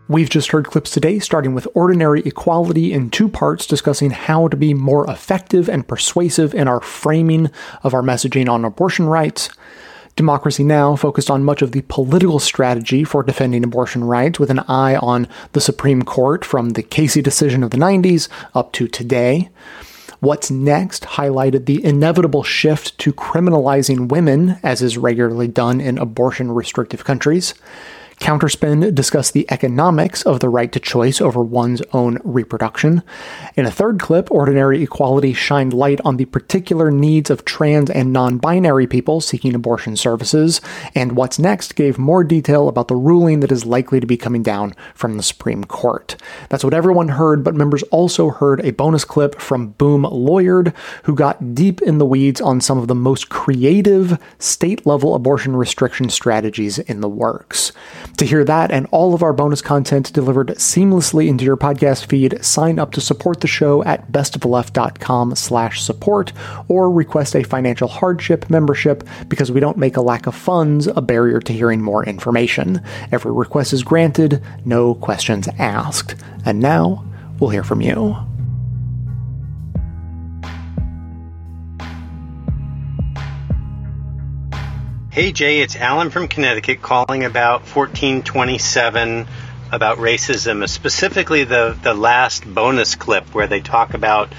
We've 0.10 0.30
just 0.30 0.52
heard 0.52 0.68
clips 0.68 0.90
today, 0.90 1.20
starting 1.20 1.54
with 1.54 1.68
Ordinary 1.74 2.22
Equality 2.22 2.94
in 2.94 3.10
two 3.10 3.28
parts, 3.28 3.66
discussing 3.66 4.12
how 4.12 4.48
to 4.48 4.56
be 4.56 4.74
more 4.74 5.10
effective 5.10 5.68
and 5.68 5.86
persuasive 5.86 6.56
in 6.56 6.70
our 6.70 6.80
framing 6.80 7.52
of 7.84 7.94
our 7.94 8.02
messaging 8.02 8.48
on 8.48 8.64
abortion 8.64 9.08
rights. 9.08 9.50
Democracy 10.16 10.64
Now! 10.64 10.96
focused 10.96 11.30
on 11.30 11.44
much 11.44 11.62
of 11.62 11.74
the 11.74 11.82
political 11.82 12.40
strategy 12.40 13.04
for 13.04 13.22
defending 13.22 13.66
abortion 13.66 14.06
rights 14.06 14.40
with 14.40 14.50
an 14.50 14.60
eye 14.60 14.96
on 14.96 15.28
the 15.52 15.60
Supreme 15.60 16.04
Court 16.04 16.46
from 16.46 16.70
the 16.70 16.84
Casey 16.84 17.22
decision 17.22 17.62
of 17.62 17.72
the 17.72 17.78
90s 17.78 18.30
up 18.56 18.72
to 18.74 18.88
today. 18.88 19.50
What's 20.22 20.50
Next 20.50 21.04
highlighted 21.04 21.66
the 21.66 21.84
inevitable 21.84 22.44
shift 22.44 22.98
to 23.00 23.12
criminalizing 23.12 24.08
women, 24.08 24.58
as 24.64 24.82
is 24.82 24.98
regularly 24.98 25.50
done 25.50 25.82
in 25.82 25.98
abortion 25.98 26.54
restrictive 26.54 27.04
countries. 27.04 27.54
Counterspin 28.20 28.96
discussed 28.96 29.34
the 29.34 29.46
economics 29.52 30.24
of 30.24 30.40
the 30.40 30.50
right 30.50 30.72
to 30.72 30.80
choice 30.80 31.22
over 31.22 31.42
one's 31.42 31.84
own 31.94 32.18
reproduction. 32.24 33.04
In 33.56 33.66
a 33.66 33.72
third 33.72 34.00
clip, 34.00 34.32
Ordinary 34.32 34.82
Equality 34.82 35.34
shined 35.34 35.72
light 35.72 36.02
on 36.04 36.18
the 36.18 36.26
particular 36.26 36.90
needs 36.90 37.30
of 37.30 37.46
trans 37.46 37.92
and 37.92 38.12
non 38.12 38.38
binary 38.38 38.88
people 38.88 39.22
seeking 39.22 39.54
abortion 39.54 39.96
services. 39.96 40.62
And 40.96 41.16
What's 41.16 41.38
Next 41.38 41.76
gave 41.76 42.00
more 42.00 42.24
detail 42.24 42.68
about 42.68 42.88
the 42.88 42.96
ruling 42.96 43.40
that 43.42 43.52
is 43.52 43.66
likely 43.66 44.00
to 44.00 44.08
be 44.08 44.18
coming 44.18 44.42
down 44.42 44.74
from 44.96 45.16
the 45.16 45.24
Supreme 45.24 45.64
Court. 45.64 46.16
That's 46.50 46.64
what 46.64 46.74
everyone 46.74 47.10
heard, 47.10 47.44
but 47.44 47.56
members 47.56 47.84
also 47.84 48.32
heard 48.32 48.66
a 48.66 48.72
bonus 48.72 49.06
clip 49.06 49.40
from 49.40 49.70
Boom 49.74 50.04
Lawyered, 50.04 50.76
who 51.04 51.14
got 51.14 51.54
deep 51.54 51.82
in 51.84 52.00
the 52.00 52.06
weeds 52.06 52.42
on 52.42 52.62
some 52.62 52.80
of 52.80 52.88
the 52.88 52.96
most 52.96 53.30
creative 53.30 54.20
state 54.40 54.86
level 54.88 55.14
abortion 55.14 55.56
restriction 55.56 56.10
strategies 56.10 56.80
in 56.80 57.02
the 57.02 57.10
works. 57.10 57.72
To 58.18 58.26
hear 58.26 58.44
that 58.46 58.72
and 58.72 58.88
all 58.92 59.14
of 59.14 59.22
our 59.22 59.34
bonus 59.34 59.62
content 59.62 60.12
delivered 60.12 60.48
seamlessly 60.58 61.28
into 61.28 61.46
your 61.46 61.58
podcast 61.58 62.06
feed, 62.06 62.44
sign 62.44 62.80
up 62.80 62.92
to 62.94 63.02
support 63.02 63.42
the 63.42 63.48
show 63.48 63.84
at 63.84 64.12
bestoftheleft.com 64.12 65.36
slash 65.36 65.82
support 65.82 66.34
or 66.68 66.92
request 66.92 67.36
a 67.36 67.44
financial 67.44 67.88
hardship 67.88 68.50
membership 68.50 69.08
because 69.28 69.52
we 69.52 69.60
don't 69.60 69.78
make 69.78 69.98
a 69.98 70.02
lack 70.02 70.26
of 70.26 70.34
funds 70.34 70.88
a 70.88 71.02
barrier 71.02 71.40
to 71.42 71.54
hearing 71.54 71.82
more 71.82 72.04
information. 72.06 72.82
Every 73.12 73.32
request 73.32 73.74
is 73.74 73.84
granted, 73.84 74.42
no 74.66 74.96
questions 74.96 75.48
asked. 75.60 76.16
And 76.44 76.60
now, 76.60 77.06
we'll 77.40 77.52
hear 77.52 77.64
from 77.64 77.82
you. 77.82 78.16
Hey 85.18 85.32
Jay, 85.32 85.62
it's 85.62 85.76
Alan 85.76 86.12
from 86.12 86.28
Connecticut 86.28 86.84
calling 86.84 87.26
about 87.26 87.62
1427 87.62 89.26
about 89.72 89.98
racism, 89.98 90.70
specifically 90.70 91.44
the, 91.44 91.76
the 91.82 91.96
last 91.96 92.46
bonus 92.46 92.94
clip 92.94 93.34
where 93.34 93.48
they 93.48 93.60
talk 93.60 93.96
about 93.96 94.32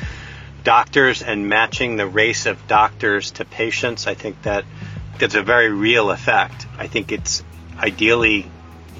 doctors 0.62 1.20
and 1.20 1.48
matching 1.48 1.96
the 1.96 2.06
race 2.06 2.46
of 2.46 2.64
doctors 2.68 3.32
to 3.32 3.44
patients. 3.44 4.06
I 4.06 4.14
think 4.14 4.40
that 4.42 4.64
it's 5.18 5.34
a 5.34 5.42
very 5.42 5.68
real 5.68 6.12
effect. 6.12 6.68
I 6.78 6.86
think 6.86 7.10
it's 7.10 7.42
ideally 7.76 8.48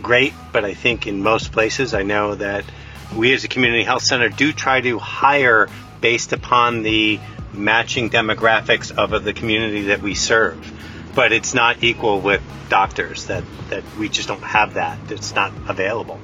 great, 0.02 0.32
but 0.52 0.64
I 0.64 0.74
think 0.74 1.06
in 1.06 1.22
most 1.22 1.52
places 1.52 1.94
I 1.94 2.02
know 2.02 2.34
that 2.34 2.64
we 3.16 3.32
as 3.34 3.44
a 3.44 3.48
community 3.48 3.84
health 3.84 4.02
center 4.02 4.30
do 4.30 4.52
try 4.52 4.80
to 4.80 4.98
hire 4.98 5.68
based 6.00 6.32
upon 6.32 6.82
the 6.82 7.20
matching 7.52 8.10
demographics 8.10 8.90
of 8.90 9.22
the 9.22 9.32
community 9.32 9.82
that 9.82 10.02
we 10.02 10.16
serve 10.16 10.74
but 11.14 11.32
it's 11.32 11.54
not 11.54 11.82
equal 11.82 12.20
with 12.20 12.42
doctors 12.68 13.26
that, 13.26 13.44
that 13.70 13.84
we 13.98 14.09
just 14.09 14.28
don't 14.28 14.42
have 14.42 14.74
that. 14.74 14.98
It's 15.11 15.34
not 15.34 15.52
available. 15.68 16.20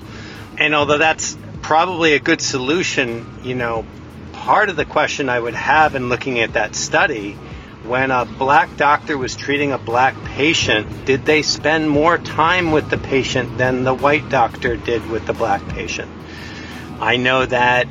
And 0.59 0.75
although 0.75 0.99
that's 0.99 1.37
probably 1.63 2.15
a 2.15 2.21
good 2.21 2.41
solution, 2.41 3.41
you 3.43 3.55
know, 3.55 3.85
part 4.33 4.69
of 4.69 4.77
the 4.77 4.85
question 4.85 5.29
I 5.29 5.41
would 5.41 5.55
have 5.55 5.95
in 5.95 6.09
looking 6.09 6.41
at 6.41 6.53
that 6.53 6.75
study 6.75 7.37
when 7.85 8.11
a 8.11 8.25
black 8.25 8.77
doctor 8.77 9.19
was 9.19 9.37
treating 9.37 9.73
a 9.73 9.79
black 9.79 10.15
patient, 10.25 11.05
did 11.05 11.27
they 11.27 11.43
spend 11.43 11.89
more 11.89 12.17
time 12.17 12.73
with 12.73 12.89
the 12.89 12.97
patient 12.97 13.59
than 13.59 13.85
the 13.85 13.93
white 13.93 14.29
doctor 14.31 14.77
did 14.77 15.07
with 15.11 15.27
the 15.27 15.35
black 15.35 15.67
patient? 15.69 16.11
I 16.99 17.17
know 17.17 17.45
that 17.45 17.87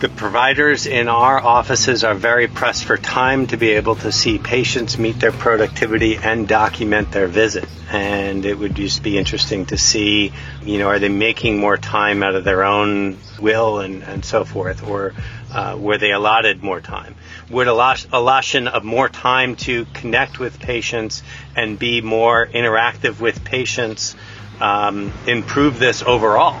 the 0.00 0.08
providers 0.08 0.86
in 0.86 1.08
our 1.08 1.38
offices 1.38 2.04
are 2.04 2.14
very 2.14 2.48
pressed 2.48 2.84
for 2.84 2.96
time 2.96 3.46
to 3.46 3.56
be 3.56 3.70
able 3.72 3.94
to 3.94 4.10
see 4.10 4.38
patients 4.38 4.98
meet 4.98 5.20
their 5.20 5.32
productivity 5.32 6.16
and 6.16 6.48
document 6.48 7.12
their 7.12 7.28
visit. 7.28 7.68
And 7.90 8.44
it 8.44 8.58
would 8.58 8.74
just 8.74 9.02
be 9.02 9.16
interesting 9.16 9.66
to 9.66 9.78
see, 9.78 10.32
you 10.62 10.78
know, 10.78 10.88
are 10.88 10.98
they 10.98 11.08
making 11.08 11.58
more 11.58 11.76
time 11.76 12.22
out 12.22 12.34
of 12.34 12.42
their 12.44 12.64
own 12.64 13.18
will 13.40 13.78
and, 13.78 14.02
and 14.02 14.24
so 14.24 14.44
forth, 14.44 14.86
or 14.86 15.14
uh, 15.52 15.76
were 15.78 15.96
they 15.96 16.10
allotted 16.10 16.62
more 16.62 16.80
time? 16.80 17.14
Would 17.50 17.68
allottion 17.68 18.68
of 18.68 18.82
more 18.82 19.08
time 19.08 19.54
to 19.56 19.86
connect 19.94 20.38
with 20.40 20.58
patients 20.58 21.22
and 21.54 21.78
be 21.78 22.00
more 22.00 22.46
interactive 22.46 23.20
with 23.20 23.44
patients 23.44 24.16
um, 24.60 25.12
improve 25.26 25.78
this 25.78 26.02
overall? 26.02 26.60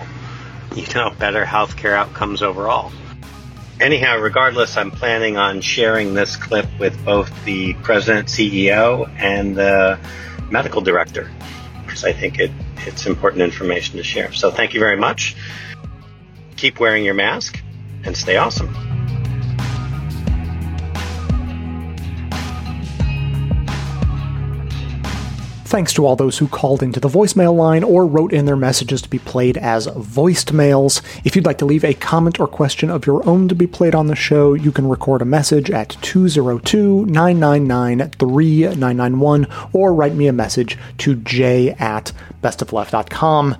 You 0.76 0.86
know, 0.94 1.10
better 1.10 1.44
healthcare 1.44 1.94
outcomes 1.94 2.42
overall 2.42 2.92
anyhow, 3.80 4.18
regardless, 4.18 4.76
I'm 4.76 4.90
planning 4.90 5.36
on 5.36 5.60
sharing 5.60 6.14
this 6.14 6.36
clip 6.36 6.66
with 6.78 7.04
both 7.04 7.30
the 7.44 7.74
president, 7.74 8.28
CEO, 8.28 9.08
and 9.18 9.56
the 9.56 9.98
medical 10.50 10.80
director 10.80 11.30
because 11.84 12.04
I 12.04 12.12
think 12.12 12.38
it, 12.38 12.50
it's 12.78 13.06
important 13.06 13.42
information 13.42 13.98
to 13.98 14.02
share. 14.02 14.32
So 14.32 14.50
thank 14.50 14.74
you 14.74 14.80
very 14.80 14.96
much. 14.96 15.36
Keep 16.56 16.80
wearing 16.80 17.04
your 17.04 17.14
mask 17.14 17.62
and 18.04 18.16
stay 18.16 18.36
awesome. 18.36 18.93
Thanks 25.74 25.92
to 25.94 26.06
all 26.06 26.14
those 26.14 26.38
who 26.38 26.46
called 26.46 26.84
into 26.84 27.00
the 27.00 27.08
voicemail 27.08 27.52
line 27.52 27.82
or 27.82 28.06
wrote 28.06 28.32
in 28.32 28.44
their 28.44 28.54
messages 28.54 29.02
to 29.02 29.10
be 29.10 29.18
played 29.18 29.56
as 29.56 29.86
voiced 29.86 30.52
mails. 30.52 31.02
If 31.24 31.34
you'd 31.34 31.46
like 31.46 31.58
to 31.58 31.64
leave 31.64 31.84
a 31.84 31.94
comment 31.94 32.38
or 32.38 32.46
question 32.46 32.90
of 32.90 33.08
your 33.08 33.28
own 33.28 33.48
to 33.48 33.56
be 33.56 33.66
played 33.66 33.92
on 33.92 34.06
the 34.06 34.14
show, 34.14 34.54
you 34.54 34.70
can 34.70 34.88
record 34.88 35.20
a 35.20 35.24
message 35.24 35.72
at 35.72 35.96
202 36.00 37.06
999 37.06 38.08
3991 38.08 39.48
or 39.72 39.92
write 39.92 40.14
me 40.14 40.28
a 40.28 40.32
message 40.32 40.78
to 40.98 41.16
j 41.16 41.70
at 41.70 42.12
bestofleft.com. 42.40 43.56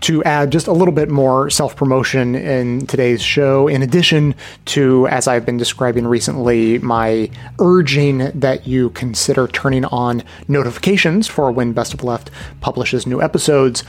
to 0.00 0.24
add 0.24 0.50
just 0.50 0.66
a 0.66 0.72
little 0.72 0.94
bit 0.94 1.08
more 1.10 1.50
self 1.50 1.76
promotion 1.76 2.34
in 2.34 2.86
today's 2.86 3.22
show, 3.22 3.68
in 3.68 3.82
addition 3.82 4.34
to, 4.66 5.06
as 5.08 5.28
I've 5.28 5.46
been 5.46 5.56
describing 5.56 6.06
recently, 6.06 6.78
my 6.78 7.30
urging 7.58 8.30
that 8.38 8.66
you 8.66 8.90
consider 8.90 9.46
turning 9.48 9.84
on 9.86 10.22
notifications 10.48 11.26
for 11.28 11.50
when 11.52 11.72
Best 11.72 11.94
of 11.94 12.02
Left 12.02 12.30
publishes 12.60 13.06
new 13.06 13.20
episodes. 13.22 13.84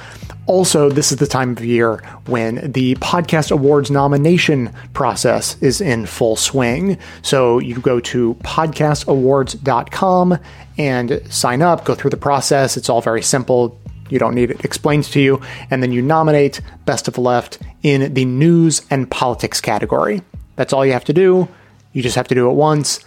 Also, 0.47 0.89
this 0.89 1.11
is 1.11 1.19
the 1.19 1.27
time 1.27 1.51
of 1.51 1.63
year 1.63 1.97
when 2.25 2.71
the 2.71 2.95
Podcast 2.95 3.51
Awards 3.51 3.91
nomination 3.91 4.73
process 4.93 5.55
is 5.61 5.79
in 5.79 6.05
full 6.05 6.35
swing. 6.35 6.97
So 7.21 7.59
you 7.59 7.79
go 7.79 7.99
to 8.01 8.33
podcastawards.com 8.43 10.39
and 10.77 11.21
sign 11.29 11.61
up, 11.61 11.85
go 11.85 11.93
through 11.95 12.09
the 12.09 12.17
process. 12.17 12.75
It's 12.75 12.89
all 12.89 13.01
very 13.01 13.21
simple 13.21 13.79
you 14.11 14.19
don't 14.19 14.35
need 14.35 14.51
it 14.51 14.63
explained 14.63 15.05
to 15.05 15.19
you. 15.19 15.41
And 15.69 15.81
then 15.81 15.91
you 15.91 16.01
nominate 16.01 16.61
Best 16.85 17.07
of 17.07 17.15
the 17.15 17.21
Left 17.21 17.57
in 17.81 18.13
the 18.13 18.25
news 18.25 18.85
and 18.89 19.09
politics 19.09 19.61
category. 19.61 20.21
That's 20.55 20.73
all 20.73 20.85
you 20.85 20.93
have 20.93 21.05
to 21.05 21.13
do. 21.13 21.47
You 21.93 22.03
just 22.03 22.15
have 22.15 22.27
to 22.27 22.35
do 22.35 22.49
it 22.49 22.53
once. 22.53 23.03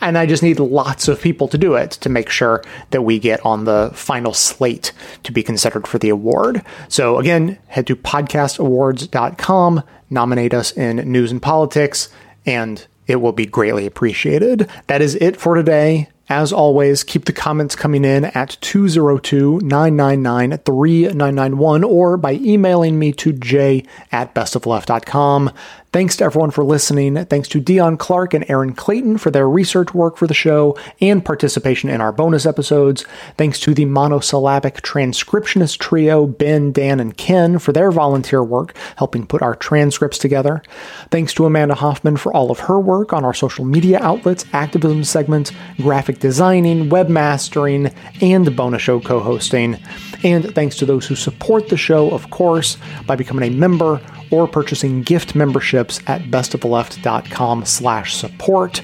And 0.00 0.16
I 0.16 0.26
just 0.26 0.44
need 0.44 0.60
lots 0.60 1.08
of 1.08 1.20
people 1.20 1.48
to 1.48 1.58
do 1.58 1.74
it 1.74 1.90
to 1.92 2.08
make 2.08 2.30
sure 2.30 2.62
that 2.90 3.02
we 3.02 3.18
get 3.18 3.44
on 3.44 3.64
the 3.64 3.90
final 3.94 4.32
slate 4.32 4.92
to 5.24 5.32
be 5.32 5.42
considered 5.42 5.88
for 5.88 5.98
the 5.98 6.08
award. 6.08 6.64
So 6.88 7.18
again, 7.18 7.58
head 7.66 7.88
to 7.88 7.96
podcastawards.com, 7.96 9.82
nominate 10.08 10.54
us 10.54 10.70
in 10.72 10.96
news 11.10 11.32
and 11.32 11.42
politics, 11.42 12.10
and 12.46 12.86
it 13.08 13.16
will 13.16 13.32
be 13.32 13.46
greatly 13.46 13.86
appreciated. 13.86 14.70
That 14.86 15.02
is 15.02 15.16
it 15.16 15.36
for 15.36 15.56
today. 15.56 16.08
As 16.28 16.52
always, 16.52 17.04
keep 17.04 17.24
the 17.24 17.32
comments 17.32 17.74
coming 17.74 18.04
in 18.04 18.26
at 18.26 18.58
202 18.60 19.60
999 19.60 20.58
3991 20.58 21.84
or 21.84 22.16
by 22.18 22.32
emailing 22.34 22.98
me 22.98 23.12
to 23.12 23.32
j 23.32 23.84
at 24.12 24.34
bestofleft.com. 24.34 25.50
Thanks 25.90 26.16
to 26.16 26.24
everyone 26.24 26.50
for 26.50 26.64
listening. 26.64 27.24
Thanks 27.24 27.48
to 27.48 27.62
Deon 27.62 27.98
Clark 27.98 28.34
and 28.34 28.44
Erin 28.50 28.74
Clayton 28.74 29.16
for 29.16 29.30
their 29.30 29.48
research 29.48 29.94
work 29.94 30.18
for 30.18 30.26
the 30.26 30.34
show 30.34 30.76
and 31.00 31.24
participation 31.24 31.88
in 31.88 32.02
our 32.02 32.12
bonus 32.12 32.44
episodes. 32.44 33.06
Thanks 33.38 33.58
to 33.60 33.72
the 33.72 33.86
monosyllabic 33.86 34.82
transcriptionist 34.82 35.78
trio, 35.78 36.26
Ben, 36.26 36.72
Dan, 36.72 37.00
and 37.00 37.16
Ken, 37.16 37.58
for 37.58 37.72
their 37.72 37.90
volunteer 37.90 38.44
work 38.44 38.76
helping 38.96 39.26
put 39.26 39.40
our 39.40 39.54
transcripts 39.54 40.18
together. 40.18 40.62
Thanks 41.10 41.32
to 41.34 41.46
Amanda 41.46 41.74
Hoffman 41.74 42.18
for 42.18 42.34
all 42.34 42.50
of 42.50 42.58
her 42.60 42.78
work 42.78 43.14
on 43.14 43.24
our 43.24 43.32
social 43.32 43.64
media 43.64 43.98
outlets, 44.02 44.44
activism 44.52 45.04
segments, 45.04 45.52
graphic 45.78 46.18
designing, 46.18 46.90
webmastering, 46.90 47.94
and 48.20 48.54
bonus 48.54 48.82
show 48.82 49.00
co 49.00 49.20
hosting. 49.20 49.78
And 50.22 50.54
thanks 50.54 50.76
to 50.76 50.84
those 50.84 51.06
who 51.06 51.14
support 51.14 51.70
the 51.70 51.78
show, 51.78 52.10
of 52.10 52.28
course, 52.28 52.76
by 53.06 53.16
becoming 53.16 53.50
a 53.50 53.56
member 53.56 54.02
or 54.30 54.46
purchasing 54.46 55.02
gift 55.02 55.34
memberships 55.34 56.00
at 56.06 56.22
bestoftheleft.com 56.22 57.64
slash 57.64 58.16
support 58.16 58.82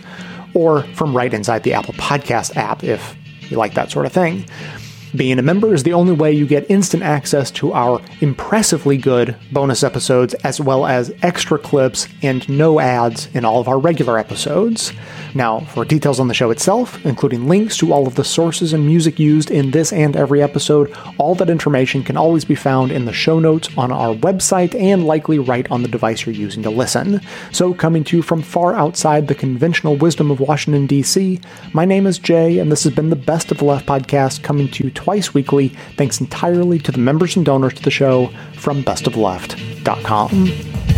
or 0.55 0.83
from 0.95 1.17
right 1.17 1.35
inside 1.35 1.63
the 1.63 1.75
Apple 1.75 1.95
Podcast 1.95 2.57
app 2.57 2.85
if 2.85 3.17
you 3.51 3.57
like 3.57 3.75
that 3.75 3.91
sort 3.91 4.07
of 4.07 4.13
thing. 4.13 4.45
Being 5.17 5.39
a 5.39 5.43
member 5.43 5.73
is 5.73 5.85
the 5.85 5.93
only 5.93 6.13
way 6.13 6.33
you 6.33 6.45
get 6.45 6.69
instant 6.69 7.05
access 7.05 7.53
to 7.53 7.73
our 7.73 8.01
impressively 8.21 8.97
good 8.97 9.37
bonus 9.53 9.85
episodes, 9.85 10.35
as 10.35 10.61
well 10.61 10.87
as 10.87 11.15
extra 11.23 11.57
clips 11.57 12.09
and 12.23 12.49
no 12.49 12.81
ads 12.81 13.29
in 13.33 13.45
all 13.45 13.61
of 13.61 13.69
our 13.69 13.79
regular 13.79 14.19
episodes. 14.19 14.93
Now, 15.33 15.61
for 15.61 15.85
details 15.85 16.19
on 16.19 16.27
the 16.27 16.35
show 16.35 16.51
itself, 16.51 17.05
including 17.07 17.47
links 17.47 17.77
to 17.77 17.93
all 17.93 18.09
of 18.09 18.17
the 18.17 18.25
sources 18.25 18.73
and 18.73 18.87
music 18.87 19.21
used 19.21 19.53
in 19.53 19.71
this 19.71 19.93
and 19.93 20.17
every 20.17 20.43
episode, 20.43 20.93
all 21.19 21.37
that 21.37 21.51
information 21.51 22.03
can 22.03 22.17
always 22.17 22.45
be 22.45 22.57
found 22.57 22.91
in 22.91 23.05
the 23.05 23.13
show 23.13 23.39
notes 23.39 23.69
on 23.77 23.93
our 23.93 24.15
website 24.15 24.75
and 24.81 25.07
likely 25.07 25.39
right 25.39 25.71
on 25.71 25.83
the 25.83 25.89
device 25.89 26.27
you're 26.27 26.35
using 26.35 26.63
to 26.65 26.71
listen. 26.71 27.21
So, 27.53 27.73
coming 27.73 28.03
to 28.05 28.17
you 28.17 28.23
from 28.23 28.43
far 28.43 28.75
outside 28.75 29.29
the 29.29 29.35
conventional 29.35 29.97
wisdom 29.97 30.33
of 30.33 30.41
Washington, 30.41 30.87
D.C., 30.87 31.41
my 31.73 31.85
name 31.85 32.07
is 32.07 32.19
Jay, 32.19 32.59
and 32.59 32.71
this 32.71 32.83
has 32.83 32.93
been 32.93 33.11
the 33.11 33.17
Best 33.17 33.53
of 33.53 33.59
the 33.59 33.65
Left 33.65 33.87
podcast 33.87 34.43
coming 34.43 34.69
to 34.71 34.85
you 34.85 34.91
twice 35.05 35.35
weekly, 35.35 35.69
thanks 35.97 36.21
entirely 36.21 36.79
to 36.79 36.91
the 36.91 36.99
members 36.99 37.37
and 37.37 37.45
donors 37.45 37.75
to 37.75 37.83
the 37.83 37.91
show 37.91 38.29
from 38.55 38.83
bestofleft.com. 38.83 40.94